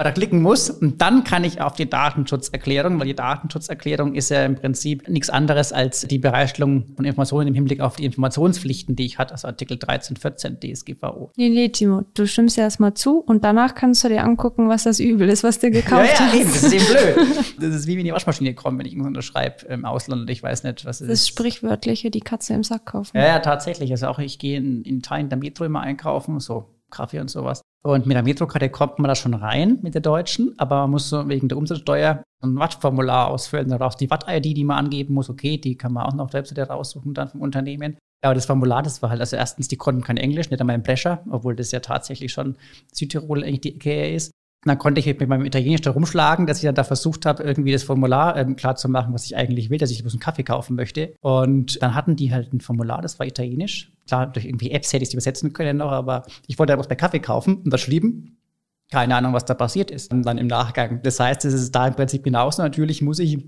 oder 0.00 0.12
klicken 0.12 0.40
muss. 0.40 0.70
Und 0.70 1.00
dann 1.02 1.24
kann 1.24 1.44
ich 1.44 1.60
auf 1.60 1.74
die 1.74 1.88
Datenschutzerklärung, 1.88 2.98
weil 2.98 3.06
die 3.06 3.14
Datenschutzerklärung 3.14 4.14
ist 4.14 4.30
ja 4.30 4.44
im 4.44 4.56
Prinzip 4.56 5.08
nichts 5.08 5.28
anderes 5.28 5.72
als 5.72 6.02
die 6.02 6.18
Bereitstellung 6.18 6.86
von 6.96 7.04
Informationen 7.04 7.48
im 7.48 7.54
Hinblick 7.54 7.80
auf 7.80 7.96
die 7.96 8.06
Informationspflichten, 8.06 8.96
die 8.96 9.04
ich 9.04 9.18
hatte, 9.18 9.32
also 9.32 9.48
Artikel 9.48 9.76
13, 9.76 10.16
14 10.16 10.58
DSGVO. 10.60 11.30
Nee, 11.36 11.50
nee, 11.50 11.68
Timo, 11.68 12.04
du 12.14 12.26
stimmst 12.26 12.56
ja 12.56 12.64
erstmal 12.64 12.94
zu 12.94 13.18
und 13.18 13.44
danach 13.44 13.74
kannst 13.74 14.02
du 14.02 14.08
dir 14.08 14.24
angucken, 14.24 14.68
was 14.68 14.84
das 14.84 15.00
Übel 15.00 15.28
ist, 15.28 15.44
was 15.44 15.58
du 15.58 15.70
gekauft 15.70 16.18
ja, 16.18 16.26
ja, 16.26 16.32
hast. 16.32 16.34
Eben, 16.34 16.50
das 16.50 16.62
ist 16.62 16.72
eben 16.72 16.86
blöd. 17.16 17.54
Das 17.60 17.74
ist 17.74 17.86
wie 17.86 17.98
wenn 17.98 18.04
die 18.04 18.12
Waschmaschine 18.12 18.54
kommt, 18.54 18.78
wenn 18.78 18.86
ich 18.86 18.92
irgendwas 18.92 19.08
unterschreibe 19.08 19.66
im 19.66 19.84
Ausland 19.84 20.22
und 20.22 20.30
ich 20.30 20.42
weiß 20.42 20.64
nicht, 20.64 20.86
was 20.86 20.96
es 20.96 21.02
ist. 21.02 21.08
Das 21.10 21.20
ist 21.20 21.28
sprichwörtliche, 21.28 22.10
die 22.10 22.20
Katze 22.20 22.54
im 22.54 22.64
Sack 22.64 22.86
kaufen. 22.86 23.16
Ja, 23.16 23.26
ja, 23.26 23.38
tatsächlich. 23.40 23.90
Also 23.90 24.06
auch 24.06 24.18
ich 24.18 24.38
gehe 24.38 24.56
in, 24.56 24.82
in 24.82 24.98
Italien 24.98 25.28
der 25.28 25.38
Metro 25.38 25.64
immer 25.64 25.80
einkaufen, 25.80 26.40
so 26.40 26.70
Kaffee 26.90 27.20
und 27.20 27.30
sowas. 27.30 27.62
Und 27.82 28.06
mit 28.06 28.14
der 28.14 28.22
Metrokarte 28.22 28.68
kommt 28.68 28.98
man 28.98 29.08
da 29.08 29.14
schon 29.14 29.32
rein 29.32 29.78
mit 29.82 29.94
der 29.94 30.02
deutschen, 30.02 30.54
aber 30.58 30.82
man 30.82 30.90
muss 30.90 31.08
so 31.08 31.28
wegen 31.28 31.48
der 31.48 31.56
Umsatzsteuer 31.56 32.22
ein 32.42 32.56
Wattformular 32.56 33.28
ausfüllen. 33.28 33.68
Daraus 33.68 33.96
die 33.96 34.10
Watt-ID, 34.10 34.56
die 34.56 34.64
man 34.64 34.78
angeben 34.78 35.14
muss, 35.14 35.30
okay, 35.30 35.56
die 35.56 35.76
kann 35.76 35.92
man 35.92 36.04
auch 36.04 36.12
noch 36.12 36.24
auf 36.24 36.30
der 36.30 36.40
Webseite 36.40 36.62
raussuchen 36.62 37.14
dann 37.14 37.28
vom 37.28 37.40
Unternehmen. 37.40 37.96
Aber 38.22 38.34
das 38.34 38.44
Formular, 38.44 38.82
das 38.82 39.00
war 39.00 39.08
halt, 39.08 39.20
also 39.20 39.36
erstens, 39.36 39.68
die 39.68 39.76
konnten 39.76 40.02
kein 40.02 40.18
Englisch, 40.18 40.50
nicht 40.50 40.60
einmal 40.60 40.76
im 40.76 40.82
Brescher, 40.82 41.24
obwohl 41.30 41.56
das 41.56 41.70
ja 41.70 41.80
tatsächlich 41.80 42.32
schon 42.32 42.56
Südtirol 42.92 43.42
eigentlich 43.42 43.62
die 43.62 43.76
Ecke 43.76 44.10
ist 44.10 44.32
dann 44.64 44.78
konnte 44.78 45.00
ich 45.00 45.06
mit 45.06 45.28
meinem 45.28 45.46
Italienisch 45.46 45.80
da 45.80 45.90
rumschlagen, 45.90 46.46
dass 46.46 46.58
ich 46.58 46.64
dann 46.64 46.74
da 46.74 46.84
versucht 46.84 47.24
habe, 47.24 47.42
irgendwie 47.42 47.72
das 47.72 47.82
Formular 47.82 48.36
ähm, 48.36 48.56
klar 48.56 48.76
zu 48.76 48.88
machen, 48.88 49.14
was 49.14 49.24
ich 49.24 49.36
eigentlich 49.36 49.70
will, 49.70 49.78
dass 49.78 49.90
ich 49.90 50.02
bloß 50.02 50.12
einen 50.12 50.20
Kaffee 50.20 50.42
kaufen 50.42 50.76
möchte. 50.76 51.14
Und 51.20 51.82
dann 51.82 51.94
hatten 51.94 52.16
die 52.16 52.32
halt 52.32 52.52
ein 52.52 52.60
Formular, 52.60 53.00
das 53.00 53.18
war 53.18 53.26
Italienisch. 53.26 53.92
Klar, 54.10 54.26
durch 54.26 54.44
irgendwie 54.44 54.72
Apps 54.72 54.92
hätte 54.92 55.04
ich 55.04 55.10
es 55.10 55.12
übersetzen 55.12 55.52
können 55.52 55.76
noch, 55.76 55.92
aber 55.92 56.24
ich 56.48 56.58
wollte 56.58 56.72
einfach 56.72 56.88
bei 56.88 56.96
Kaffee 56.96 57.20
kaufen 57.20 57.58
und 57.62 57.72
das 57.72 57.80
schrieben. 57.80 58.38
Keine 58.90 59.14
Ahnung, 59.14 59.34
was 59.34 59.44
da 59.44 59.54
passiert 59.54 59.92
ist. 59.92 60.12
Und 60.12 60.24
dann 60.24 60.36
im 60.36 60.48
Nachgang. 60.48 61.00
Das 61.04 61.20
heißt, 61.20 61.44
es 61.44 61.54
ist 61.54 61.70
da 61.70 61.86
im 61.86 61.94
Prinzip 61.94 62.24
genauso. 62.24 62.60
Natürlich 62.60 63.02
muss 63.02 63.20
ich 63.20 63.38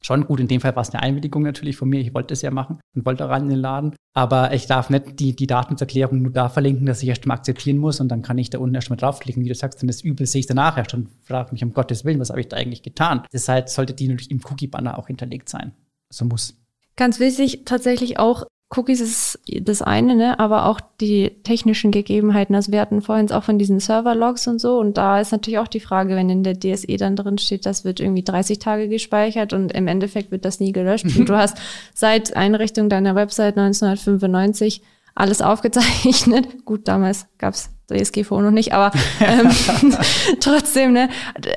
schon 0.00 0.24
gut. 0.24 0.38
In 0.38 0.46
dem 0.46 0.60
Fall 0.60 0.76
war 0.76 0.82
es 0.82 0.90
eine 0.90 1.02
Einwilligung 1.02 1.42
natürlich 1.42 1.76
von 1.76 1.88
mir. 1.88 1.98
Ich 1.98 2.14
wollte 2.14 2.32
es 2.32 2.42
ja 2.42 2.52
machen 2.52 2.78
und 2.94 3.04
wollte 3.04 3.28
rein 3.28 3.42
in 3.42 3.48
den 3.48 3.58
Laden. 3.58 3.96
Aber 4.14 4.54
ich 4.54 4.68
darf 4.68 4.88
nicht 4.88 5.18
die, 5.18 5.34
die 5.34 5.48
Datenschutzerklärung 5.48 6.22
nur 6.22 6.30
da 6.30 6.48
verlinken, 6.48 6.86
dass 6.86 7.02
ich 7.02 7.08
erst 7.08 7.26
mal 7.26 7.34
akzeptieren 7.34 7.78
muss 7.78 7.98
und 7.98 8.06
dann 8.06 8.22
kann 8.22 8.38
ich 8.38 8.50
da 8.50 8.60
unten 8.60 8.76
erst 8.76 8.88
mal 8.88 8.94
draufklicken. 8.94 9.42
Wie 9.44 9.48
du 9.48 9.54
sagst, 9.56 9.82
dann 9.82 9.88
das 9.88 10.02
Übel 10.02 10.26
sehe 10.26 10.38
ich 10.38 10.46
danach 10.46 10.78
erst 10.78 10.94
und 10.94 11.08
frage 11.24 11.50
mich 11.50 11.64
um 11.64 11.72
Gottes 11.72 12.04
Willen, 12.04 12.20
was 12.20 12.30
habe 12.30 12.40
ich 12.40 12.46
da 12.46 12.56
eigentlich 12.56 12.84
getan? 12.84 13.22
Deshalb 13.32 13.68
sollte 13.68 13.94
die 13.94 14.06
natürlich 14.06 14.30
im 14.30 14.42
Cookie-Banner 14.48 14.96
auch 14.96 15.08
hinterlegt 15.08 15.48
sein. 15.48 15.72
So 16.08 16.24
muss. 16.24 16.56
Ganz 16.94 17.18
wichtig 17.18 17.62
tatsächlich 17.64 18.20
auch 18.20 18.44
Cookies 18.74 19.00
ist 19.00 19.38
das 19.60 19.82
eine, 19.82 20.14
ne? 20.14 20.38
aber 20.38 20.66
auch 20.66 20.80
die 21.00 21.30
technischen 21.42 21.90
Gegebenheiten. 21.90 22.54
Also 22.54 22.72
wir 22.72 22.80
hatten 22.80 23.02
vorhin 23.02 23.30
auch 23.30 23.44
von 23.44 23.58
diesen 23.58 23.80
Server-Logs 23.80 24.46
und 24.46 24.60
so. 24.60 24.78
Und 24.78 24.96
da 24.96 25.20
ist 25.20 25.32
natürlich 25.32 25.58
auch 25.58 25.68
die 25.68 25.80
Frage, 25.80 26.16
wenn 26.16 26.30
in 26.30 26.42
der 26.42 26.58
DSE 26.58 26.96
dann 26.96 27.16
drin 27.16 27.38
steht, 27.38 27.66
das 27.66 27.84
wird 27.84 28.00
irgendwie 28.00 28.22
30 28.22 28.58
Tage 28.58 28.88
gespeichert 28.88 29.52
und 29.52 29.72
im 29.72 29.88
Endeffekt 29.88 30.30
wird 30.30 30.44
das 30.44 30.58
nie 30.58 30.72
gelöscht. 30.72 31.04
und 31.04 31.28
du 31.28 31.36
hast 31.36 31.58
seit 31.94 32.34
Einrichtung 32.34 32.88
deiner 32.88 33.14
Website 33.14 33.58
1995 33.58 34.82
alles 35.14 35.42
aufgezeichnet. 35.42 36.64
Gut, 36.64 36.88
damals 36.88 37.26
gab's 37.36 37.70
DSGVO 37.92 38.40
noch 38.40 38.50
nicht, 38.50 38.72
aber 38.72 38.96
ähm, 39.20 39.50
trotzdem, 40.40 40.92
ne, 40.92 41.08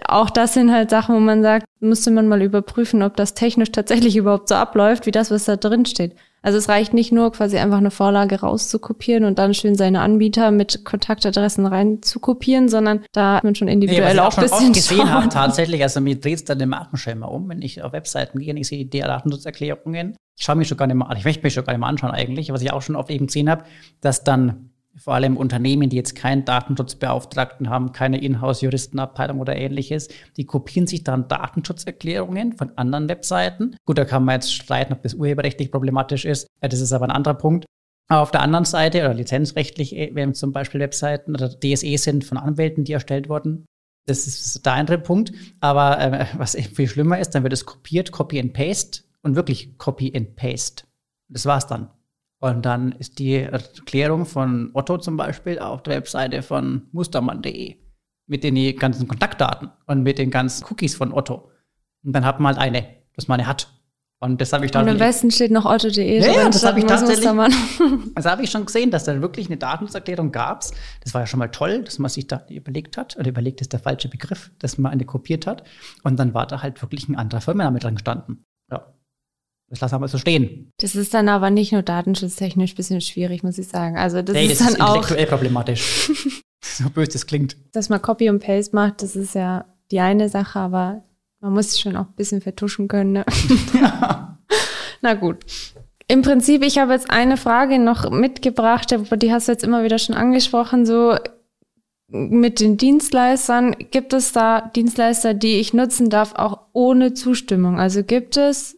auch 0.08 0.30
das 0.30 0.54
sind 0.54 0.71
halt 0.71 0.89
Sachen, 0.89 1.15
wo 1.15 1.19
man 1.19 1.41
sagt, 1.41 1.65
müsste 1.80 2.12
man 2.12 2.28
mal 2.28 2.41
überprüfen, 2.41 3.04
ob 3.04 3.15
das 3.15 3.34
technisch 3.34 3.71
tatsächlich 3.71 4.15
überhaupt 4.17 4.50
so 4.50 4.56
abläuft, 4.56 5.06
wie 5.06 5.12
das, 5.12 5.32
was 5.32 5.45
da 5.45 5.56
drin 5.56 5.86
steht. 5.86 6.15
Also 6.45 6.60
es 6.60 6.69
reicht 6.69 6.93
nicht 6.93 7.12
nur, 7.12 7.32
quasi 7.32 7.58
einfach 7.58 7.80
eine 7.80 7.89
Vorlage 7.89 8.41
rauszukopieren 8.41 9.26
und 9.26 9.39
dann 9.39 9.56
schön 9.56 9.74
seine 9.74 10.02
Anbieter 10.02 10.52
mit 10.52 10.86
Kontaktadressen 10.86 11.65
reinzukopieren, 11.65 12.69
sondern 12.69 13.04
da 13.13 13.38
hat 13.38 13.43
man 13.43 13.56
schon 13.56 13.67
individuell 13.67 14.13
nee, 14.13 14.19
auch 14.19 14.38
ein 14.38 14.43
bisschen 14.43 14.71
gesehen 14.71 15.12
habe, 15.12 15.28
tatsächlich, 15.30 15.82
also 15.82 16.02
mir 16.02 16.19
dreht 16.19 16.36
es 16.36 16.45
dann 16.45 16.60
den 16.60 16.69
Markenschema 16.69 17.26
um, 17.26 17.50
wenn 17.50 17.63
ich 17.63 17.82
auf 17.82 17.93
Webseiten 17.93 18.38
gehe 18.38 18.54
und 18.54 18.58
ich 18.58 18.67
sehe 18.67 18.86
die 18.86 19.00
Datenschutzerklärungen. 19.00 20.15
Ich 20.38 20.45
schaue 20.45 20.56
mich 20.56 20.67
schon 20.67 20.78
gar 20.78 20.86
nicht 20.86 20.98
mal 20.98 21.08
an, 21.08 21.17
ich 21.17 21.26
möchte 21.26 21.41
mich 21.41 21.54
schon 21.56 21.65
gar 21.65 21.74
nicht 21.74 21.80
mal 21.80 21.88
anschauen 21.88 22.12
eigentlich, 22.12 22.54
was 22.54 22.62
ich 22.62 22.71
auch 22.71 22.84
schon 22.84 22.95
oft 22.95 23.10
eben 23.10 23.26
gesehen 23.26 23.50
habe, 23.50 23.63
dass 24.02 24.24
dann 24.24 24.69
vor 24.98 25.14
allem 25.14 25.38
Unternehmen, 25.38 25.90
die 25.90 25.98
jetzt 25.98 26.16
keinen 26.16 26.46
Datenschutzbeauftragten 26.46 27.70
haben, 27.70 27.92
keine 27.92 28.22
Inhouse-Juristenabteilung 28.22 29.40
oder 29.40 29.56
ähnliches, 29.56 30.08
die 30.38 30.46
kopieren 30.46 30.88
sich 30.88 31.04
dann 31.04 31.28
Datenschutzerklärungen 31.28 32.54
von 32.54 32.78
anderen 32.78 33.10
Webseiten. 33.10 33.76
Gut, 33.86 33.98
da 33.98 34.06
kann 34.06 34.24
man 34.24 34.36
jetzt 34.36 34.54
streiten, 34.54 34.94
ob 34.94 35.02
das 35.04 35.14
urheberrechtlich 35.14 35.72
problematisch 35.72 36.26
ist. 36.26 36.48
Das 36.62 36.80
ist 36.80 36.94
aber 36.94 37.06
ein 37.06 37.12
anderer 37.12 37.36
Punkt. 37.36 37.66
Aber 38.08 38.22
auf 38.22 38.32
der 38.32 38.42
anderen 38.42 38.66
Seite, 38.66 39.00
oder 39.00 39.14
lizenzrechtlich, 39.14 39.96
äh, 39.96 40.12
wenn 40.14 40.34
zum 40.34 40.52
Beispiel 40.52 40.80
Webseiten 40.80 41.34
oder 41.34 41.50
DSE 41.50 41.98
sind 41.98 42.24
von 42.24 42.38
Anwälten, 42.38 42.84
die 42.84 42.94
erstellt 42.94 43.30
wurden, 43.30 43.66
das 44.06 44.28
ist 44.28 44.66
der 44.66 44.74
andere 44.74 45.00
Punkt. 45.00 45.34
Aber 45.60 46.00
äh, 46.00 46.26
was 46.38 46.56
viel 46.56 46.88
schlimmer 46.88 47.20
ist, 47.20 47.32
dann 47.32 47.44
wird 47.44 47.54
es 47.54 47.66
kopiert, 47.66 48.12
Copy 48.12 48.40
and 48.40 48.54
Paste 48.54 49.02
und 49.24 49.36
wirklich 49.36 49.78
Copy 49.78 50.14
and 50.16 50.36
Paste. 50.36 50.84
Das 51.28 51.46
war's 51.46 51.66
dann. 51.66 51.90
Und 52.46 52.64
dann 52.64 52.92
ist 52.92 53.18
die 53.18 53.38
Erklärung 53.38 54.28
von 54.28 54.70
Otto 54.74 55.00
zum 55.00 55.18
Beispiel 55.18 55.58
auf 55.58 55.82
der 55.82 55.96
Webseite 55.96 56.44
von 56.44 56.84
mustermann.de 56.92 57.78
mit 58.28 58.44
den 58.44 58.78
ganzen 58.78 59.08
Kontaktdaten 59.08 59.72
und 59.88 60.04
mit 60.04 60.20
den 60.20 60.30
ganzen 60.30 60.64
Cookies 60.70 60.94
von 60.94 61.12
Otto. 61.12 61.50
Und 62.04 62.14
dann 62.14 62.24
hat 62.24 62.40
man 62.40 62.56
halt 62.56 62.60
eine, 62.60 62.86
dass 63.16 63.28
man 63.28 63.40
eine 63.40 63.50
hat. 63.50 63.74
Und 64.20 64.40
das 64.40 64.54
habe 64.54 64.64
ich 64.64 64.70
dann. 64.70 64.84
Und 64.84 64.92
am 64.92 65.00
besten 65.00 65.32
steht 65.32 65.50
noch 65.50 65.66
otto.de. 65.66 66.20
Ja, 66.20 66.34
ja, 66.34 66.46
das 66.46 66.64
habe 66.64 66.78
ich 66.78 66.86
tatsächlich. 66.86 67.26
Das 68.14 68.26
habe 68.26 68.44
ich 68.44 68.52
schon 68.52 68.68
gesehen, 68.68 68.92
dass 68.92 69.06
da 69.06 69.20
wirklich 69.22 69.48
eine 69.48 69.58
Datenschutzerklärung 69.58 70.32
gab. 70.32 70.64
Das 71.04 71.16
war 71.16 71.22
ja 71.22 71.28
schon 71.28 71.40
mal 71.40 71.48
toll, 71.48 71.84
dass 71.84 71.98
man 71.98 72.10
sich 72.10 72.28
da 72.28 72.46
überlegt 72.48 72.96
hat. 72.96 73.18
Oder 73.18 73.30
überlegt 73.30 73.62
ist 73.62 73.74
der 73.74 73.80
falsche 73.80 74.08
Begriff, 74.08 74.52
dass 74.60 74.78
man 74.78 74.92
eine 74.92 75.06
kopiert 75.06 75.48
hat. 75.48 75.64
Und 76.04 76.20
dann 76.20 76.36
war 76.36 76.46
da 76.46 76.62
halt 76.62 76.80
wirklich 76.84 77.10
ein 77.10 77.16
anderer 77.16 77.42
Firmenname 77.42 77.80
dran 77.80 77.96
gestanden. 77.96 78.46
Ja. 78.72 78.95
Das 79.76 79.82
lassen 79.82 79.96
wir 79.96 80.00
mal 80.00 80.08
so 80.08 80.18
stehen. 80.18 80.72
Das 80.80 80.96
ist 80.96 81.14
dann 81.14 81.28
aber 81.28 81.50
nicht 81.50 81.72
nur 81.74 81.82
datenschutztechnisch 81.82 82.74
ein 82.74 82.76
bisschen 82.76 83.02
schwierig, 83.02 83.44
muss 83.44 83.58
ich 83.58 83.68
sagen. 83.68 83.98
Also 83.98 84.22
das 84.22 84.34
nee, 84.34 84.46
ist 84.46 84.62
das 84.62 84.74
dann 84.74 84.76
ist 84.76 84.80
intellektuell 84.80 85.26
auch 85.26 85.30
problematisch. 85.30 86.12
so 86.64 86.90
böse 86.90 87.12
das 87.12 87.26
klingt. 87.26 87.58
Dass 87.74 87.90
man 87.90 88.02
Copy 88.02 88.30
und 88.30 88.40
Paste 88.40 88.76
macht, 88.76 89.02
das 89.02 89.16
ist 89.16 89.36
ja 89.36 89.66
die 89.92 90.00
eine 90.00 90.30
Sache, 90.30 90.60
aber 90.60 91.04
man 91.42 91.54
muss 91.54 91.68
es 91.68 91.80
schon 91.80 91.98
auch 91.98 92.08
ein 92.08 92.16
bisschen 92.16 92.42
vertuschen 92.42 92.88
können. 92.88 93.12
Ne? 93.12 93.26
Ja. 93.74 94.40
Na 95.02 95.14
gut. 95.14 95.46
Im 96.08 96.22
Prinzip, 96.22 96.64
ich 96.64 96.78
habe 96.78 96.94
jetzt 96.94 97.10
eine 97.10 97.36
Frage 97.36 97.80
noch 97.80 98.10
mitgebracht, 98.12 98.94
aber 98.94 99.18
die 99.18 99.32
hast 99.32 99.48
du 99.48 99.52
jetzt 99.52 99.64
immer 99.64 99.84
wieder 99.84 100.00
schon 100.00 100.16
angesprochen, 100.16 100.86
so 100.86 101.18
mit 102.08 102.60
den 102.60 102.78
Dienstleistern. 102.78 103.76
Gibt 103.92 104.14
es 104.14 104.32
da 104.32 104.62
Dienstleister, 104.62 105.34
die 105.34 105.60
ich 105.60 105.74
nutzen 105.74 106.10
darf, 106.10 106.34
auch 106.36 106.60
ohne 106.74 107.14
Zustimmung? 107.14 107.80
Also 107.80 108.04
gibt 108.04 108.38
es 108.38 108.78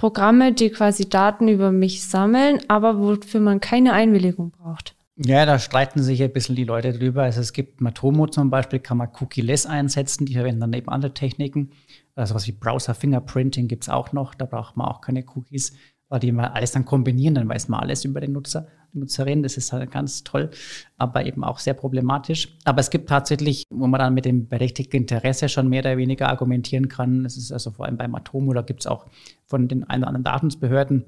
Programme, 0.00 0.54
die 0.54 0.70
quasi 0.70 1.10
Daten 1.10 1.46
über 1.46 1.72
mich 1.72 2.06
sammeln, 2.06 2.58
aber 2.68 2.98
wofür 2.98 3.38
man 3.38 3.60
keine 3.60 3.92
Einwilligung 3.92 4.50
braucht. 4.50 4.96
Ja, 5.16 5.44
da 5.44 5.58
streiten 5.58 6.02
sich 6.02 6.22
ein 6.22 6.32
bisschen 6.32 6.56
die 6.56 6.64
Leute 6.64 6.94
drüber. 6.94 7.24
Also 7.24 7.42
es 7.42 7.52
gibt 7.52 7.82
Matomo 7.82 8.26
zum 8.26 8.48
Beispiel, 8.48 8.78
kann 8.78 8.96
man 8.96 9.10
Cookie-less 9.20 9.66
einsetzen, 9.66 10.24
die 10.24 10.32
verwenden 10.32 10.62
dann 10.62 10.72
eben 10.72 10.88
andere 10.88 11.12
Techniken. 11.12 11.72
Also 12.14 12.34
was 12.34 12.46
wie 12.46 12.52
Browser-Fingerprinting 12.52 13.68
gibt 13.68 13.84
es 13.84 13.88
auch 13.90 14.14
noch, 14.14 14.34
da 14.34 14.46
braucht 14.46 14.74
man 14.78 14.88
auch 14.88 15.02
keine 15.02 15.22
Cookies 15.34 15.74
weil 16.10 16.20
die 16.20 16.32
mal 16.32 16.48
alles 16.48 16.72
dann 16.72 16.84
kombinieren, 16.84 17.36
dann 17.36 17.48
weiß 17.48 17.68
man 17.68 17.80
alles 17.80 18.04
über 18.04 18.20
den 18.20 18.32
Nutzer, 18.32 18.66
die 18.92 18.98
Nutzerin. 18.98 19.42
Das 19.42 19.56
ist 19.56 19.72
halt 19.72 19.90
ganz 19.90 20.24
toll, 20.24 20.50
aber 20.98 21.24
eben 21.24 21.44
auch 21.44 21.60
sehr 21.60 21.74
problematisch. 21.74 22.56
Aber 22.64 22.80
es 22.80 22.90
gibt 22.90 23.08
tatsächlich, 23.08 23.62
wo 23.70 23.86
man 23.86 24.00
dann 24.00 24.12
mit 24.12 24.24
dem 24.24 24.48
berechtigten 24.48 24.96
Interesse 24.96 25.48
schon 25.48 25.68
mehr 25.68 25.80
oder 25.80 25.96
weniger 25.96 26.28
argumentieren 26.28 26.88
kann. 26.88 27.22
Das 27.22 27.36
ist 27.36 27.52
also 27.52 27.70
vor 27.70 27.86
allem 27.86 27.96
beim 27.96 28.14
Atomo, 28.14 28.52
da 28.52 28.62
gibt 28.62 28.80
es 28.80 28.86
auch 28.88 29.06
von 29.50 29.68
den 29.68 29.84
ein 29.84 30.00
oder 30.00 30.08
anderen 30.08 30.24
Datensbehörden 30.24 31.04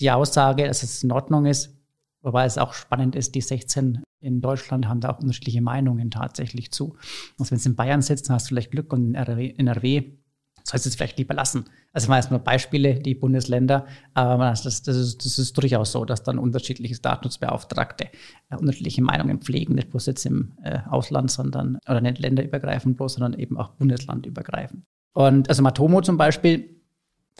die 0.00 0.10
Aussage, 0.10 0.66
dass 0.66 0.82
es 0.82 1.04
in 1.04 1.12
Ordnung 1.12 1.46
ist. 1.46 1.76
Wobei 2.22 2.44
es 2.44 2.58
auch 2.58 2.72
spannend 2.72 3.14
ist, 3.14 3.34
die 3.34 3.40
16 3.40 4.02
in 4.20 4.40
Deutschland 4.40 4.88
haben 4.88 5.00
da 5.00 5.10
auch 5.10 5.20
unterschiedliche 5.20 5.62
Meinungen 5.62 6.10
tatsächlich 6.10 6.72
zu. 6.72 6.96
Also 7.38 7.52
wenn 7.52 7.58
es 7.58 7.66
in 7.66 7.76
Bayern 7.76 8.02
sitzt, 8.02 8.28
dann 8.28 8.34
hast 8.34 8.46
du 8.46 8.48
vielleicht 8.48 8.72
Glück 8.72 8.92
und 8.92 9.14
in 9.14 9.14
NRW 9.14 10.18
sollst 10.64 10.86
es 10.86 10.94
vielleicht 10.94 11.18
lieber 11.18 11.34
lassen. 11.34 11.64
Also 11.92 12.08
mal 12.08 12.22
nur 12.28 12.38
Beispiele, 12.40 13.00
die 13.00 13.14
Bundesländer, 13.14 13.86
aber 14.12 14.50
das, 14.50 14.82
das, 14.82 14.96
ist, 14.96 15.24
das 15.24 15.38
ist 15.38 15.56
durchaus 15.56 15.92
so, 15.92 16.04
dass 16.04 16.22
dann 16.22 16.38
unterschiedliche 16.38 16.98
Datenschutzbeauftragte 17.00 18.08
äh, 18.50 18.56
unterschiedliche 18.56 19.02
Meinungen 19.02 19.40
pflegen, 19.40 19.74
nicht 19.74 19.90
bloß 19.90 20.06
jetzt 20.06 20.26
im 20.26 20.52
äh, 20.62 20.80
Ausland, 20.88 21.30
sondern, 21.30 21.78
oder 21.88 22.02
nicht 22.02 22.18
länderübergreifend 22.18 22.98
bloß, 22.98 23.14
sondern 23.14 23.38
eben 23.38 23.56
auch 23.56 23.70
bundeslandübergreifend. 23.70 24.84
Und 25.14 25.48
also 25.48 25.62
Matomo 25.62 26.02
zum 26.02 26.18
Beispiel, 26.18 26.79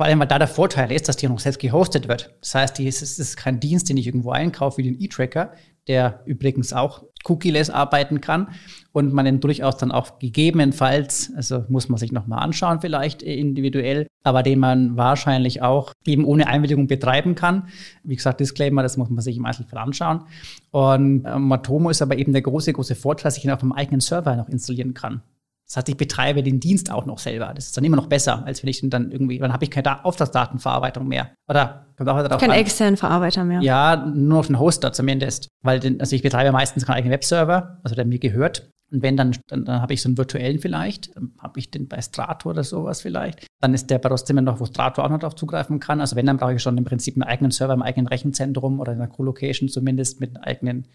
vor 0.00 0.06
allem, 0.06 0.18
weil 0.18 0.28
da 0.28 0.38
der 0.38 0.48
Vorteil 0.48 0.90
ist, 0.92 1.10
dass 1.10 1.18
die 1.18 1.28
noch 1.28 1.38
selbst 1.40 1.60
gehostet 1.60 2.08
wird. 2.08 2.34
Das 2.40 2.54
heißt, 2.54 2.80
es 2.80 3.18
ist 3.18 3.36
kein 3.36 3.60
Dienst, 3.60 3.90
den 3.90 3.98
ich 3.98 4.06
irgendwo 4.06 4.30
einkaufe 4.30 4.78
wie 4.78 4.84
den 4.84 4.98
E-Tracker, 4.98 5.52
der 5.88 6.22
übrigens 6.24 6.72
auch 6.72 7.04
cookie-less 7.28 7.68
arbeiten 7.68 8.22
kann 8.22 8.48
und 8.92 9.12
man 9.12 9.26
den 9.26 9.40
durchaus 9.40 9.76
dann 9.76 9.92
auch 9.92 10.18
gegebenenfalls, 10.18 11.34
also 11.36 11.66
muss 11.68 11.90
man 11.90 11.98
sich 11.98 12.12
nochmal 12.12 12.42
anschauen 12.42 12.80
vielleicht 12.80 13.22
individuell, 13.22 14.06
aber 14.24 14.42
den 14.42 14.60
man 14.60 14.96
wahrscheinlich 14.96 15.60
auch 15.60 15.92
eben 16.06 16.24
ohne 16.24 16.46
Einwilligung 16.46 16.86
betreiben 16.86 17.34
kann. 17.34 17.68
Wie 18.02 18.16
gesagt, 18.16 18.40
Disclaimer, 18.40 18.82
das 18.82 18.96
muss 18.96 19.10
man 19.10 19.20
sich 19.20 19.36
im 19.36 19.44
Einzelfall 19.44 19.80
anschauen. 19.80 20.22
Und 20.70 21.26
äh, 21.26 21.38
Matomo 21.38 21.90
ist 21.90 22.00
aber 22.00 22.16
eben 22.16 22.32
der 22.32 22.40
große, 22.40 22.72
große 22.72 22.94
Vorteil, 22.94 23.24
dass 23.24 23.36
ich 23.36 23.44
ihn 23.44 23.50
auf 23.50 23.60
dem 23.60 23.72
eigenen 23.74 24.00
Server 24.00 24.34
noch 24.34 24.48
installieren 24.48 24.94
kann. 24.94 25.20
Das 25.70 25.76
heißt, 25.76 25.88
ich 25.88 25.96
betreibe 25.96 26.42
den 26.42 26.58
Dienst 26.58 26.90
auch 26.90 27.06
noch 27.06 27.20
selber. 27.20 27.52
Das 27.54 27.66
ist 27.66 27.76
dann 27.76 27.84
immer 27.84 27.96
noch 27.96 28.08
besser, 28.08 28.44
als 28.44 28.60
wenn 28.64 28.70
ich 28.70 28.80
dann 28.82 29.12
irgendwie, 29.12 29.38
dann 29.38 29.52
habe 29.52 29.62
ich 29.62 29.70
keine 29.70 30.04
Auftragsdatenverarbeitung 30.04 31.06
mehr. 31.06 31.30
Oder 31.48 31.86
kommt 31.96 32.08
auch 32.08 32.20
darauf 32.24 32.40
Kein 32.40 32.50
externen 32.50 32.96
Verarbeiter 32.96 33.44
mehr. 33.44 33.60
Ja, 33.60 34.04
nur 34.04 34.38
noch 34.38 34.46
einen 34.48 34.58
Hoster 34.58 34.92
zumindest. 34.92 35.46
Weil 35.62 35.78
den, 35.78 36.00
also 36.00 36.16
ich 36.16 36.22
betreibe 36.22 36.50
meistens 36.50 36.86
keinen 36.86 36.96
eigenen 36.96 37.12
Webserver, 37.12 37.78
also 37.84 37.94
der 37.94 38.04
mir 38.04 38.18
gehört. 38.18 38.68
Und 38.90 39.02
wenn, 39.02 39.16
dann, 39.16 39.36
dann, 39.46 39.64
dann 39.64 39.80
habe 39.80 39.94
ich 39.94 40.02
so 40.02 40.08
einen 40.08 40.18
virtuellen 40.18 40.58
vielleicht, 40.58 41.14
dann 41.14 41.34
habe 41.38 41.60
ich 41.60 41.70
den 41.70 41.86
bei 41.86 42.02
Strato 42.02 42.50
oder 42.50 42.64
sowas 42.64 43.02
vielleicht. 43.02 43.46
Dann 43.60 43.72
ist 43.72 43.90
der 43.90 43.98
bei 43.98 44.08
trotzdem 44.08 44.42
noch, 44.42 44.58
wo 44.58 44.66
Strato 44.66 45.04
auch 45.04 45.08
noch 45.08 45.20
darauf 45.20 45.36
zugreifen 45.36 45.78
kann. 45.78 46.00
Also 46.00 46.16
wenn, 46.16 46.26
dann 46.26 46.38
brauche 46.38 46.54
ich 46.54 46.62
schon 46.62 46.78
im 46.78 46.84
Prinzip 46.84 47.14
einen 47.14 47.22
eigenen 47.22 47.52
Server 47.52 47.74
im 47.74 47.82
eigenen 47.82 48.08
Rechenzentrum 48.08 48.80
oder 48.80 48.90
in 48.90 48.98
einer 48.98 49.06
Co-Location 49.06 49.68
zumindest 49.68 50.18
mit 50.18 50.34
einer 50.34 50.44
eigenen 50.48 50.88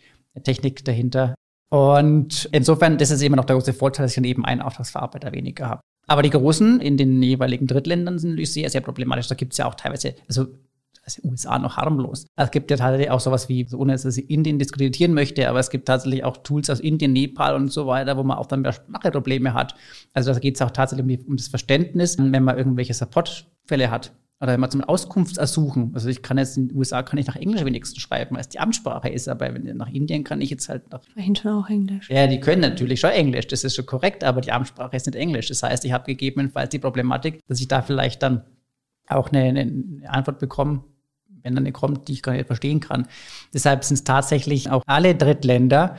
Technik 0.43 0.83
dahinter. 0.83 1.35
Und 1.69 2.47
insofern, 2.51 2.97
das 2.97 3.11
ist 3.11 3.21
immer 3.21 3.37
noch 3.37 3.45
der 3.45 3.55
große 3.55 3.73
Vorteil, 3.73 4.05
dass 4.05 4.11
ich 4.11 4.15
dann 4.15 4.23
eben 4.23 4.45
einen 4.45 4.61
Auftragsverarbeiter 4.61 5.31
weniger 5.31 5.67
habe. 5.67 5.81
Aber 6.07 6.21
die 6.21 6.29
Großen 6.29 6.79
in 6.81 6.97
den 6.97 7.21
jeweiligen 7.23 7.67
Drittländern 7.67 8.19
sind 8.19 8.31
natürlich 8.31 8.53
sehr, 8.53 8.69
sehr 8.69 8.81
problematisch. 8.81 9.27
Da 9.27 9.35
gibt 9.35 9.53
es 9.53 9.57
ja 9.57 9.65
auch 9.65 9.75
teilweise, 9.75 10.15
also 10.27 10.47
also 11.05 11.21
USA 11.23 11.59
noch 11.59 11.77
harmlos. 11.77 12.25
Es 12.35 12.51
gibt 12.51 12.71
ja 12.71 12.77
tatsächlich 12.77 13.11
auch 13.11 13.19
sowas 13.19 13.47
wie, 13.47 13.67
ohne 13.75 13.93
dass 13.93 14.05
ich 14.05 14.29
Indien 14.29 14.57
diskreditieren 14.57 15.13
möchte, 15.13 15.47
aber 15.47 15.59
es 15.59 15.69
gibt 15.69 15.87
tatsächlich 15.87 16.23
auch 16.23 16.37
Tools 16.37 16.69
aus 16.69 16.79
Indien, 16.79 17.13
Nepal 17.13 17.55
und 17.55 17.71
so 17.71 17.85
weiter, 17.85 18.17
wo 18.17 18.23
man 18.23 18.37
auch 18.37 18.47
dann 18.47 18.61
mehr 18.61 18.73
Spracheprobleme 18.73 19.53
hat. 19.53 19.75
Also 20.13 20.33
da 20.33 20.39
geht 20.39 20.55
es 20.55 20.61
auch 20.63 20.71
tatsächlich 20.71 21.19
um, 21.19 21.27
um 21.27 21.37
das 21.37 21.47
Verständnis, 21.47 22.17
wenn 22.17 22.43
man 22.43 22.57
irgendwelche 22.57 22.95
Supportfälle 22.95 23.91
hat 23.91 24.13
oder 24.41 24.57
man 24.57 24.69
zum 24.69 24.83
Auskunftsersuchen, 24.83 25.91
also 25.93 26.09
ich 26.09 26.21
kann 26.21 26.37
jetzt 26.37 26.57
in 26.57 26.67
den 26.67 26.77
USA 26.77 27.03
kann 27.03 27.17
ich 27.17 27.27
nach 27.27 27.37
Englisch 27.37 27.63
wenigstens 27.63 28.01
schreiben, 28.01 28.35
weil 28.35 28.41
es 28.41 28.49
die 28.49 28.59
Amtssprache 28.59 29.09
ist, 29.09 29.29
aber 29.29 29.53
wenn, 29.53 29.77
nach 29.77 29.89
Indien 29.89 30.23
kann 30.23 30.41
ich 30.41 30.49
jetzt 30.49 30.67
halt 30.67 30.91
nach. 30.91 31.01
Vorhin 31.13 31.35
schon 31.35 31.51
auch 31.51 31.69
Englisch. 31.69 32.09
Ja, 32.09 32.27
die 32.27 32.39
können 32.39 32.61
natürlich 32.61 32.99
schon 32.99 33.11
Englisch, 33.11 33.47
das 33.47 33.63
ist 33.63 33.75
schon 33.75 33.85
korrekt, 33.85 34.23
aber 34.23 34.41
die 34.41 34.51
Amtssprache 34.51 34.95
ist 34.95 35.05
nicht 35.05 35.15
Englisch. 35.15 35.47
Das 35.47 35.63
heißt, 35.63 35.85
ich 35.85 35.93
habe 35.93 36.03
gegebenenfalls 36.05 36.69
die 36.69 36.79
Problematik, 36.79 37.39
dass 37.47 37.61
ich 37.61 37.67
da 37.67 37.81
vielleicht 37.81 38.23
dann 38.23 38.43
auch 39.07 39.31
eine, 39.31 39.43
eine 39.43 40.09
Antwort 40.09 40.39
bekomme, 40.39 40.83
wenn 41.43 41.55
dann 41.55 41.63
eine 41.63 41.71
kommt, 41.71 42.07
die 42.07 42.13
ich 42.13 42.23
gar 42.23 42.33
nicht 42.33 42.47
verstehen 42.47 42.81
kann. 42.81 43.07
Deshalb 43.53 43.83
sind 43.83 43.95
es 43.95 44.03
tatsächlich 44.03 44.69
auch 44.69 44.83
alle 44.85 45.15
Drittländer 45.15 45.95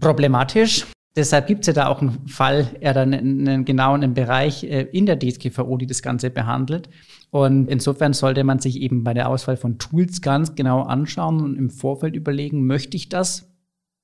problematisch. 0.00 0.86
Deshalb 1.20 1.48
gibt 1.48 1.60
es 1.60 1.66
ja 1.66 1.72
da 1.74 1.88
auch 1.88 2.00
einen 2.00 2.26
Fall, 2.28 2.74
er 2.80 2.94
dann 2.94 3.12
einen 3.12 3.66
genauen 3.66 4.14
Bereich 4.14 4.64
äh, 4.64 4.88
in 4.90 5.04
der 5.04 5.18
DSGVO, 5.18 5.76
die 5.76 5.86
das 5.86 6.00
Ganze 6.00 6.30
behandelt. 6.30 6.88
Und 7.28 7.68
insofern 7.68 8.14
sollte 8.14 8.42
man 8.42 8.58
sich 8.58 8.80
eben 8.80 9.04
bei 9.04 9.12
der 9.12 9.28
Auswahl 9.28 9.58
von 9.58 9.76
Tools 9.76 10.22
ganz 10.22 10.54
genau 10.54 10.80
anschauen 10.80 11.42
und 11.42 11.58
im 11.58 11.68
Vorfeld 11.68 12.16
überlegen, 12.16 12.66
möchte 12.66 12.96
ich 12.96 13.10
das 13.10 13.52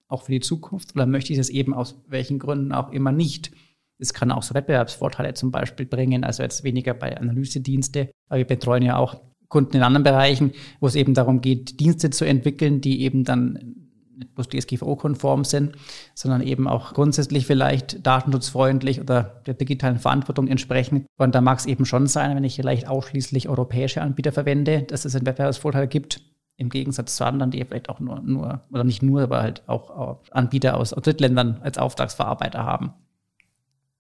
auch 0.09 0.25
für 0.25 0.33
die 0.33 0.41
Zukunft 0.41 0.95
oder 0.95 1.07
möchte 1.07 1.33
ich 1.33 1.39
das 1.39 1.49
eben 1.49 1.73
aus 1.73 1.99
welchen 2.07 2.39
Gründen 2.39 2.73
auch 2.73 2.93
immer 2.93 3.13
nicht. 3.13 3.51
Es 3.99 4.13
kann 4.13 4.31
auch 4.31 4.43
so 4.43 4.55
Wettbewerbsvorteile 4.55 5.33
zum 5.33 5.51
Beispiel 5.51 5.87
bringen, 5.87 6.23
also 6.23 6.43
jetzt 6.43 6.65
weniger 6.65 6.93
bei 6.93 7.17
Analysedienste, 7.17 8.11
aber 8.29 8.41
wir 8.41 8.47
betreuen 8.47 8.83
ja 8.83 8.99
auch 8.99 9.23
Kunden 9.49 9.79
in 9.79 9.83
anderen 9.83 10.05
Bereichen, 10.05 10.53
wo 10.81 10.87
es 10.87 10.97
eben 10.97 11.15
darum 11.15 11.41
geht, 11.41 11.81
Dienste 11.81 12.11
zu 12.11 12.27
entwickeln, 12.27 12.83
die 12.83 13.01
eben 13.01 13.25
dann 13.25 13.86
nicht 14.17 14.35
bloß 14.35 14.49
DSGVO-konform 14.49 15.45
sind, 15.45 15.77
sondern 16.15 16.43
eben 16.43 16.67
auch 16.67 16.95
grundsätzlich 16.95 17.47
vielleicht 17.47 18.07
datenschutzfreundlich 18.07 19.01
oder 19.01 19.43
der 19.47 19.55
digitalen 19.55 19.99
Verantwortung 19.99 20.49
entsprechen. 20.49 21.07
Und 21.19 21.35
da 21.35 21.41
mag 21.41 21.59
es 21.59 21.67
eben 21.67 21.85
schon 21.85 22.07
sein, 22.07 22.35
wenn 22.35 22.45
ich 22.45 22.57
vielleicht 22.57 22.89
ausschließlich 22.89 23.49
europäische 23.49 24.03
Anbieter 24.03 24.33
verwende, 24.33 24.83
dass 24.83 25.05
es 25.05 25.15
einen 25.15 25.27
Wettbewerbsvorteil 25.27 25.87
gibt, 25.87 26.23
im 26.57 26.71
Gegensatz 26.71 27.17
zu 27.17 27.25
anderen, 27.25 27.51
die 27.51 27.63
vielleicht 27.65 27.91
auch 27.91 28.01
nur, 28.01 28.21
nur 28.21 28.63
oder 28.73 28.85
nicht 28.85 29.03
nur, 29.03 29.23
aber 29.23 29.43
halt 29.43 29.63
auch 29.67 30.19
Anbieter 30.31 30.77
aus, 30.77 30.91
Drittländern 30.91 31.59
als 31.63 31.77
Auftragsverarbeiter 31.77 32.65
haben. 32.65 32.95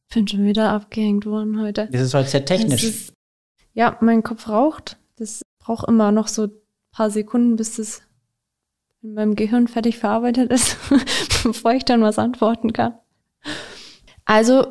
Ich 0.08 0.14
bin 0.14 0.26
schon 0.26 0.44
wieder 0.44 0.70
abgehängt 0.70 1.26
worden 1.26 1.60
heute. 1.60 1.88
Das 1.90 2.00
ist 2.00 2.14
halt 2.14 2.28
sehr 2.28 2.44
technisch. 2.44 2.84
Ist, 2.84 3.12
ja, 3.74 3.98
mein 4.00 4.22
Kopf 4.22 4.48
raucht. 4.48 4.96
Das 5.16 5.42
braucht 5.58 5.88
immer 5.88 6.12
noch 6.12 6.28
so 6.28 6.44
ein 6.44 6.52
paar 6.92 7.10
Sekunden, 7.10 7.56
bis 7.56 7.76
das 7.76 8.02
in 9.06 9.14
meinem 9.14 9.36
Gehirn 9.36 9.68
fertig 9.68 9.98
verarbeitet 9.98 10.50
ist, 10.50 10.76
bevor 11.44 11.72
ich 11.72 11.84
dann 11.84 12.02
was 12.02 12.18
antworten 12.18 12.72
kann. 12.72 12.94
Also, 14.24 14.66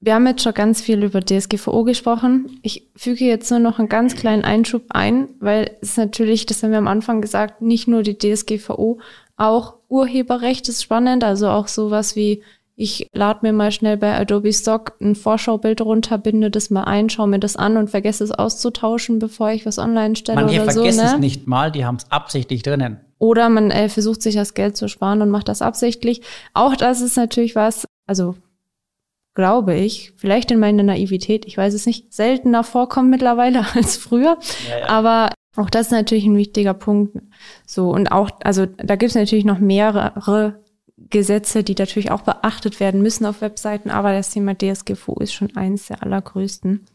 wir 0.00 0.14
haben 0.14 0.26
jetzt 0.26 0.42
schon 0.42 0.54
ganz 0.54 0.80
viel 0.80 1.04
über 1.04 1.20
DSGVO 1.20 1.84
gesprochen. 1.84 2.58
Ich 2.62 2.88
füge 2.96 3.26
jetzt 3.26 3.50
nur 3.50 3.60
noch 3.60 3.78
einen 3.78 3.90
ganz 3.90 4.16
kleinen 4.16 4.42
Einschub 4.42 4.84
ein, 4.88 5.28
weil 5.38 5.76
es 5.82 5.98
natürlich, 5.98 6.46
das 6.46 6.62
haben 6.62 6.70
wir 6.70 6.78
am 6.78 6.88
Anfang 6.88 7.20
gesagt, 7.20 7.60
nicht 7.60 7.86
nur 7.88 8.02
die 8.02 8.16
DSGVO, 8.16 9.00
auch 9.36 9.74
Urheberrecht 9.88 10.68
ist 10.70 10.82
spannend, 10.82 11.22
also 11.22 11.48
auch 11.50 11.68
sowas 11.68 12.16
wie 12.16 12.42
ich 12.74 13.08
lade 13.12 13.40
mir 13.42 13.52
mal 13.52 13.70
schnell 13.70 13.98
bei 13.98 14.18
Adobe 14.18 14.52
Stock 14.52 14.94
ein 15.00 15.14
Vorschaubild 15.14 15.82
runter, 15.82 16.16
binde 16.16 16.50
das 16.50 16.70
mal 16.70 16.84
ein, 16.84 17.10
schaue 17.10 17.28
mir 17.28 17.38
das 17.38 17.54
an 17.54 17.76
und 17.76 17.90
vergesse 17.90 18.24
es 18.24 18.32
auszutauschen, 18.32 19.18
bevor 19.18 19.50
ich 19.50 19.66
was 19.66 19.78
online 19.78 20.16
stelle 20.16 20.40
Manche 20.40 20.62
oder 20.62 20.72
so. 20.72 20.80
Manche 20.80 20.94
vergessen 20.94 21.04
ne? 21.04 21.14
es 21.16 21.20
nicht 21.20 21.46
mal, 21.46 21.70
die 21.70 21.84
haben 21.84 21.96
es 21.96 22.10
absichtlich 22.10 22.62
drinnen. 22.62 23.00
Oder 23.22 23.50
man 23.50 23.70
äh, 23.70 23.88
versucht 23.88 24.20
sich 24.20 24.34
das 24.34 24.52
Geld 24.52 24.76
zu 24.76 24.88
sparen 24.88 25.22
und 25.22 25.30
macht 25.30 25.46
das 25.46 25.62
absichtlich. 25.62 26.22
Auch 26.54 26.74
das 26.74 27.00
ist 27.00 27.16
natürlich 27.16 27.54
was, 27.54 27.86
also 28.04 28.34
glaube 29.34 29.76
ich, 29.76 30.12
vielleicht 30.16 30.50
in 30.50 30.58
meiner 30.58 30.82
Naivität, 30.82 31.46
ich 31.46 31.56
weiß 31.56 31.72
es 31.72 31.86
nicht, 31.86 32.12
seltener 32.12 32.64
vorkommt 32.64 33.10
mittlerweile 33.10 33.64
als 33.76 33.96
früher. 33.96 34.38
Ja, 34.68 34.78
ja. 34.80 34.88
Aber 34.88 35.30
auch 35.54 35.70
das 35.70 35.86
ist 35.86 35.92
natürlich 35.92 36.24
ein 36.24 36.36
wichtiger 36.36 36.74
Punkt. 36.74 37.16
So, 37.64 37.90
und 37.90 38.10
auch, 38.10 38.28
also 38.42 38.66
da 38.66 38.96
gibt 38.96 39.10
es 39.10 39.14
natürlich 39.14 39.44
noch 39.44 39.60
mehrere 39.60 40.60
Gesetze, 40.96 41.62
die 41.62 41.76
natürlich 41.78 42.10
auch 42.10 42.22
beachtet 42.22 42.80
werden 42.80 43.02
müssen 43.02 43.24
auf 43.24 43.40
Webseiten, 43.40 43.90
aber 43.90 44.10
das 44.12 44.30
Thema 44.30 44.56
DSGVO 44.58 45.20
ist 45.20 45.32
schon 45.32 45.54
eins 45.54 45.86
der 45.86 46.02
allergrößten. 46.02 46.86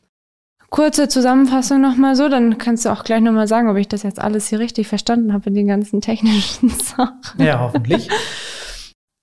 Kurze 0.69 1.07
Zusammenfassung 1.07 1.79
nochmal 1.79 2.15
so, 2.15 2.27
dann 2.27 2.57
kannst 2.57 2.85
du 2.85 2.89
auch 2.89 3.03
gleich 3.03 3.21
nochmal 3.21 3.47
sagen, 3.47 3.69
ob 3.69 3.77
ich 3.77 3.87
das 3.87 4.03
jetzt 4.03 4.19
alles 4.19 4.47
hier 4.47 4.59
richtig 4.59 4.87
verstanden 4.87 5.31
habe 5.31 5.47
in 5.47 5.55
den 5.55 5.67
ganzen 5.67 6.01
technischen 6.01 6.69
Sachen. 6.69 7.39
Ja, 7.39 7.59
hoffentlich. 7.59 8.09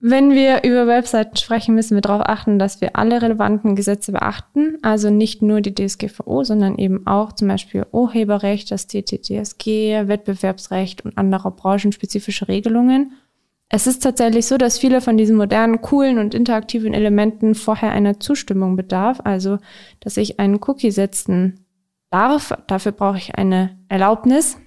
Wenn 0.06 0.32
wir 0.32 0.64
über 0.64 0.86
Webseiten 0.86 1.36
sprechen, 1.36 1.74
müssen 1.74 1.94
wir 1.94 2.02
darauf 2.02 2.26
achten, 2.26 2.58
dass 2.58 2.82
wir 2.82 2.96
alle 2.96 3.22
relevanten 3.22 3.74
Gesetze 3.74 4.12
beachten. 4.12 4.76
Also 4.82 5.08
nicht 5.08 5.40
nur 5.40 5.62
die 5.62 5.74
DSGVO, 5.74 6.44
sondern 6.44 6.76
eben 6.76 7.06
auch 7.06 7.32
zum 7.32 7.48
Beispiel 7.48 7.86
Urheberrecht, 7.90 8.70
das 8.70 8.86
TTDSG, 8.86 10.06
Wettbewerbsrecht 10.06 11.06
und 11.06 11.16
andere 11.16 11.50
branchenspezifische 11.50 12.48
Regelungen. 12.48 13.12
Es 13.68 13.86
ist 13.86 14.02
tatsächlich 14.02 14.46
so, 14.46 14.56
dass 14.56 14.78
viele 14.78 15.00
von 15.00 15.16
diesen 15.16 15.36
modernen, 15.36 15.80
coolen 15.80 16.18
und 16.18 16.34
interaktiven 16.34 16.94
Elementen 16.94 17.54
vorher 17.54 17.92
einer 17.92 18.20
Zustimmung 18.20 18.76
bedarf, 18.76 19.20
also 19.24 19.58
dass 20.00 20.16
ich 20.16 20.38
einen 20.38 20.60
Cookie 20.66 20.90
setzen 20.90 21.66
darf. 22.10 22.56
Dafür 22.66 22.92
brauche 22.92 23.18
ich 23.18 23.36
eine 23.36 23.78
Erlaubnis, 23.88 24.58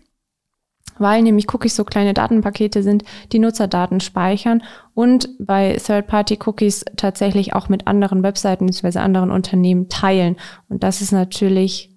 weil 0.98 1.22
nämlich 1.22 1.54
Cookies 1.54 1.76
so 1.76 1.86
kleine 1.86 2.14
Datenpakete 2.14 2.84
sind, 2.84 3.04
die 3.32 3.40
Nutzerdaten 3.40 4.00
speichern 4.00 4.64
und 4.94 5.30
bei 5.40 5.78
Third-Party-Cookies 5.78 6.86
tatsächlich 6.98 7.54
auch 7.54 7.70
mit 7.70 7.88
anderen 7.88 8.24
Webseiten 8.24 8.66
bzw. 8.66 9.00
anderen 9.00 9.32
Unternehmen 9.32 9.90
teilen. 9.90 10.38
Und 10.70 10.84
das 10.84 11.02
ist 11.02 11.12
natürlich 11.12 11.96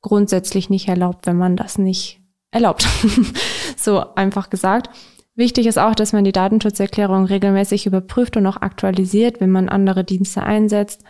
grundsätzlich 0.00 0.70
nicht 0.70 0.88
erlaubt, 0.88 1.26
wenn 1.26 1.36
man 1.36 1.56
das 1.56 1.78
nicht 1.78 2.20
erlaubt. 2.50 2.86
so 3.76 4.14
einfach 4.14 4.50
gesagt. 4.50 4.90
Wichtig 5.34 5.66
ist 5.66 5.78
auch, 5.78 5.94
dass 5.94 6.12
man 6.12 6.24
die 6.24 6.32
Datenschutzerklärung 6.32 7.24
regelmäßig 7.24 7.86
überprüft 7.86 8.36
und 8.36 8.46
auch 8.46 8.58
aktualisiert, 8.58 9.40
wenn 9.40 9.50
man 9.50 9.68
andere 9.68 10.04
Dienste 10.04 10.42
einsetzt, 10.42 11.04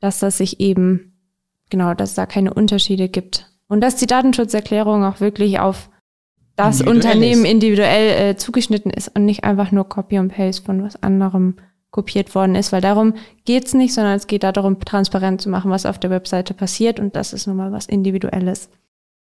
dass 0.00 0.18
das 0.18 0.38
sich 0.38 0.60
eben, 0.60 1.18
genau, 1.68 1.94
dass 1.94 2.14
da 2.14 2.26
keine 2.26 2.54
Unterschiede 2.54 3.08
gibt. 3.08 3.50
Und 3.68 3.82
dass 3.82 3.96
die 3.96 4.06
Datenschutzerklärung 4.06 5.04
auch 5.04 5.20
wirklich 5.20 5.58
auf 5.58 5.90
das 6.54 6.80
Unternehmen 6.80 7.44
ist. 7.44 7.50
individuell 7.50 8.30
äh, 8.30 8.36
zugeschnitten 8.36 8.90
ist 8.90 9.14
und 9.14 9.26
nicht 9.26 9.44
einfach 9.44 9.72
nur 9.72 9.88
Copy 9.88 10.18
und 10.18 10.28
Paste 10.28 10.64
von 10.64 10.82
was 10.82 11.02
anderem 11.02 11.56
kopiert 11.90 12.34
worden 12.34 12.54
ist, 12.54 12.72
weil 12.72 12.80
darum 12.80 13.14
geht's 13.44 13.74
nicht, 13.74 13.92
sondern 13.92 14.14
es 14.14 14.26
geht 14.26 14.42
darum, 14.42 14.80
transparent 14.80 15.40
zu 15.40 15.50
machen, 15.50 15.70
was 15.70 15.86
auf 15.86 15.98
der 15.98 16.10
Webseite 16.10 16.54
passiert 16.54 16.98
und 16.98 17.14
das 17.14 17.32
ist 17.32 17.46
nun 17.46 17.56
mal 17.56 17.72
was 17.72 17.86
Individuelles. 17.86 18.70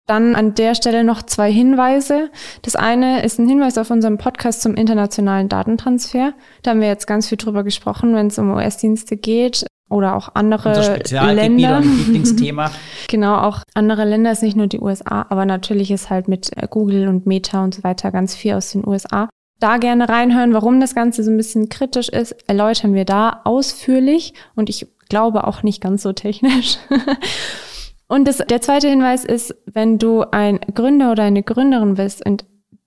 Dann 0.08 0.36
an 0.36 0.54
der 0.54 0.76
Stelle 0.76 1.04
noch 1.04 1.24
zwei 1.24 1.52
Hinweise. 1.52 2.30
Das 2.62 2.76
eine 2.76 3.24
ist 3.24 3.40
ein 3.40 3.48
Hinweis 3.48 3.78
auf 3.78 3.90
unserem 3.90 4.20
Podcast 4.20 4.62
zum 4.62 4.76
internationalen 4.76 5.50
Datentransfer. 5.50 6.34
Da 6.62 6.72
haben 6.72 6.82
wir 6.82 6.88
jetzt 6.88 7.08
ganz 7.08 7.28
viel 7.28 7.40
drüber 7.40 7.64
gesprochen, 7.64 8.14
wenn 8.16 8.28
es 8.28 8.38
um 8.38 8.52
US-Dienste 8.52 9.18
geht 9.18 9.66
oder 9.90 10.16
auch 10.16 10.30
andere 10.36 11.00
Länder. 11.34 11.80
Lieblingsthema. 11.80 12.72
genau, 13.08 13.38
auch 13.38 13.64
andere 13.74 14.06
Länder 14.06 14.32
ist 14.32 14.44
nicht 14.44 14.58
nur 14.58 14.68
die 14.68 14.80
USA, 14.80 15.26
aber 15.30 15.46
natürlich 15.46 15.90
ist 15.90 16.10
halt 16.10 16.28
mit 16.28 16.52
Google 16.70 17.08
und 17.08 17.26
Meta 17.26 17.64
und 17.64 17.74
so 17.74 17.84
weiter 17.84 18.12
ganz 18.12 18.36
viel 18.36 18.54
aus 18.54 18.72
den 18.72 18.88
USA. 18.88 19.30
Da 19.60 19.78
gerne 19.78 20.10
reinhören, 20.10 20.54
warum 20.54 20.80
das 20.82 20.96
Ganze 20.96 21.24
so 21.24 21.32
ein 21.32 21.38
bisschen 21.38 21.70
kritisch 21.70 22.10
ist, 22.10 22.36
erläutern 22.48 22.94
wir 22.94 23.06
da 23.06 23.42
ausführlich 23.46 24.34
und 24.56 24.70
ich 24.70 24.88
glaube 25.08 25.48
auch 25.48 25.64
nicht 25.64 25.82
ganz 25.82 26.04
so 26.04 26.14
technisch. 26.14 26.78
Und 28.08 28.28
das, 28.28 28.38
der 28.38 28.62
zweite 28.62 28.88
Hinweis 28.88 29.26
ist, 29.26 29.56
wenn 29.66 29.98
du 29.98 30.22
ein 30.32 30.60
Gründer 30.74 31.12
oder 31.12 31.24
eine 31.24 31.44
Gründerin 31.44 31.96
bist 31.96 32.26
und 32.26 32.46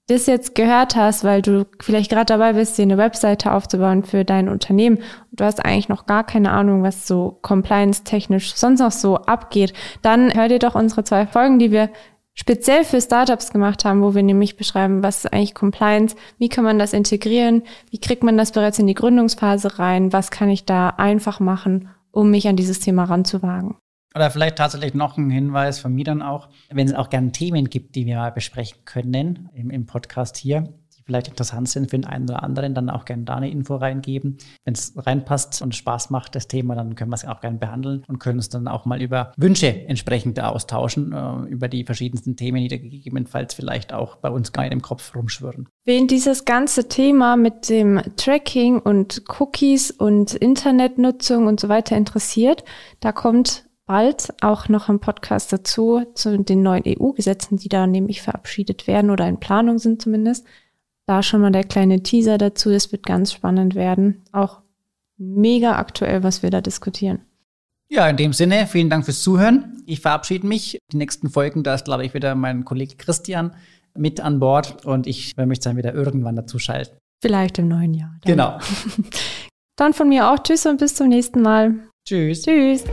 das 0.08 0.26
jetzt 0.26 0.54
gehört 0.54 0.96
hast, 0.96 1.22
weil 1.22 1.42
du 1.42 1.66
vielleicht 1.80 2.10
gerade 2.10 2.26
dabei 2.26 2.54
bist, 2.54 2.78
dir 2.78 2.82
eine 2.82 2.96
Webseite 2.96 3.52
aufzubauen 3.52 4.04
für 4.04 4.24
dein 4.24 4.48
Unternehmen 4.48 4.96
und 4.96 5.40
du 5.40 5.44
hast 5.44 5.62
eigentlich 5.64 5.90
noch 5.90 6.06
gar 6.06 6.24
keine 6.24 6.50
Ahnung, 6.50 6.82
was 6.82 7.06
so 7.06 7.38
compliance-technisch 7.42 8.54
sonst 8.54 8.80
noch 8.80 8.92
so 8.92 9.16
abgeht, 9.16 9.74
dann 10.00 10.32
hör 10.34 10.48
dir 10.48 10.58
doch 10.58 10.74
unsere 10.74 11.04
zwei 11.04 11.26
Folgen, 11.26 11.58
die 11.58 11.70
wir 11.70 11.90
speziell 12.32 12.84
für 12.84 13.02
Startups 13.02 13.52
gemacht 13.52 13.84
haben, 13.84 14.02
wo 14.02 14.14
wir 14.14 14.22
nämlich 14.22 14.56
beschreiben, 14.56 15.02
was 15.02 15.24
ist 15.24 15.32
eigentlich 15.32 15.54
Compliance, 15.54 16.16
wie 16.38 16.48
kann 16.48 16.64
man 16.64 16.78
das 16.78 16.94
integrieren, 16.94 17.64
wie 17.90 17.98
kriegt 17.98 18.22
man 18.22 18.38
das 18.38 18.52
bereits 18.52 18.78
in 18.78 18.86
die 18.86 18.94
Gründungsphase 18.94 19.78
rein, 19.78 20.12
was 20.12 20.30
kann 20.30 20.48
ich 20.48 20.64
da 20.64 20.88
einfach 20.88 21.38
machen, 21.38 21.90
um 22.12 22.30
mich 22.30 22.48
an 22.48 22.56
dieses 22.56 22.80
Thema 22.80 23.04
ranzuwagen. 23.04 23.76
Oder 24.18 24.32
vielleicht 24.32 24.56
tatsächlich 24.56 24.94
noch 24.94 25.16
ein 25.16 25.30
Hinweis 25.30 25.78
von 25.78 25.94
mir 25.94 26.02
dann 26.02 26.22
auch, 26.22 26.48
wenn 26.70 26.88
es 26.88 26.92
auch 26.92 27.08
gerne 27.08 27.30
Themen 27.30 27.70
gibt, 27.70 27.94
die 27.94 28.04
wir 28.04 28.16
mal 28.16 28.32
besprechen 28.32 28.78
können 28.84 29.48
im, 29.54 29.70
im 29.70 29.86
Podcast 29.86 30.36
hier, 30.36 30.62
die 30.96 31.04
vielleicht 31.04 31.28
interessant 31.28 31.68
sind 31.68 31.88
für 31.88 31.96
den 31.96 32.04
einen 32.04 32.28
oder 32.28 32.42
anderen, 32.42 32.74
dann 32.74 32.90
auch 32.90 33.04
gerne 33.04 33.22
da 33.22 33.36
eine 33.36 33.48
Info 33.48 33.76
reingeben. 33.76 34.38
Wenn 34.64 34.74
es 34.74 34.92
reinpasst 34.96 35.62
und 35.62 35.76
Spaß 35.76 36.10
macht, 36.10 36.34
das 36.34 36.48
Thema, 36.48 36.74
dann 36.74 36.96
können 36.96 37.12
wir 37.12 37.14
es 37.14 37.24
auch 37.24 37.40
gerne 37.40 37.58
behandeln 37.58 38.02
und 38.08 38.18
können 38.18 38.40
uns 38.40 38.48
dann 38.48 38.66
auch 38.66 38.86
mal 38.86 39.00
über 39.00 39.30
Wünsche 39.36 39.86
entsprechend 39.86 40.40
austauschen, 40.40 41.12
äh, 41.12 41.48
über 41.48 41.68
die 41.68 41.84
verschiedensten 41.84 42.34
Themen, 42.34 42.60
die 42.60 42.66
da 42.66 42.76
gegebenenfalls 42.76 43.54
vielleicht 43.54 43.92
auch 43.92 44.16
bei 44.16 44.30
uns 44.30 44.50
gar 44.50 44.64
nicht 44.64 44.72
im 44.72 44.82
Kopf 44.82 45.14
rumschwirren. 45.14 45.68
Wen 45.84 46.08
dieses 46.08 46.44
ganze 46.44 46.88
Thema 46.88 47.36
mit 47.36 47.68
dem 47.68 48.02
Tracking 48.16 48.80
und 48.80 49.22
Cookies 49.38 49.92
und 49.92 50.34
Internetnutzung 50.34 51.46
und 51.46 51.60
so 51.60 51.68
weiter 51.68 51.96
interessiert, 51.96 52.64
da 52.98 53.12
kommt 53.12 53.67
bald 53.88 54.32
auch 54.42 54.68
noch 54.68 54.88
ein 54.88 55.00
Podcast 55.00 55.52
dazu, 55.52 56.04
zu 56.14 56.38
den 56.38 56.62
neuen 56.62 56.84
EU-Gesetzen, 56.86 57.56
die 57.56 57.68
da 57.68 57.86
nämlich 57.88 58.22
verabschiedet 58.22 58.86
werden 58.86 59.10
oder 59.10 59.26
in 59.26 59.40
Planung 59.40 59.78
sind 59.78 60.00
zumindest. 60.00 60.46
Da 61.06 61.22
schon 61.22 61.40
mal 61.40 61.50
der 61.50 61.64
kleine 61.64 62.02
Teaser 62.02 62.38
dazu. 62.38 62.70
Es 62.70 62.92
wird 62.92 63.04
ganz 63.04 63.32
spannend 63.32 63.74
werden. 63.74 64.22
Auch 64.30 64.60
mega 65.16 65.76
aktuell, 65.76 66.22
was 66.22 66.42
wir 66.42 66.50
da 66.50 66.60
diskutieren. 66.60 67.22
Ja, 67.90 68.06
in 68.08 68.18
dem 68.18 68.34
Sinne, 68.34 68.66
vielen 68.66 68.90
Dank 68.90 69.06
fürs 69.06 69.22
Zuhören. 69.22 69.82
Ich 69.86 70.00
verabschiede 70.00 70.46
mich. 70.46 70.78
Die 70.92 70.98
nächsten 70.98 71.30
Folgen, 71.30 71.62
da 71.62 71.74
ist, 71.74 71.86
glaube 71.86 72.04
ich, 72.04 72.12
wieder 72.12 72.34
mein 72.34 72.66
Kollege 72.66 72.96
Christian 72.96 73.56
mit 73.96 74.20
an 74.20 74.38
Bord 74.38 74.84
und 74.84 75.06
ich 75.06 75.34
möchte 75.38 75.70
dann 75.70 75.78
wieder 75.78 75.94
irgendwann 75.94 76.36
dazu 76.36 76.58
schalten. 76.58 76.98
Vielleicht 77.22 77.58
im 77.58 77.68
neuen 77.68 77.94
Jahr. 77.94 78.14
Dann. 78.22 78.30
Genau. 78.30 78.58
dann 79.76 79.94
von 79.94 80.10
mir 80.10 80.30
auch 80.30 80.38
Tschüss 80.40 80.66
und 80.66 80.78
bis 80.78 80.94
zum 80.94 81.08
nächsten 81.08 81.40
Mal. 81.40 81.74
Tschüss. 82.06 82.42
Tschüss. 82.42 82.84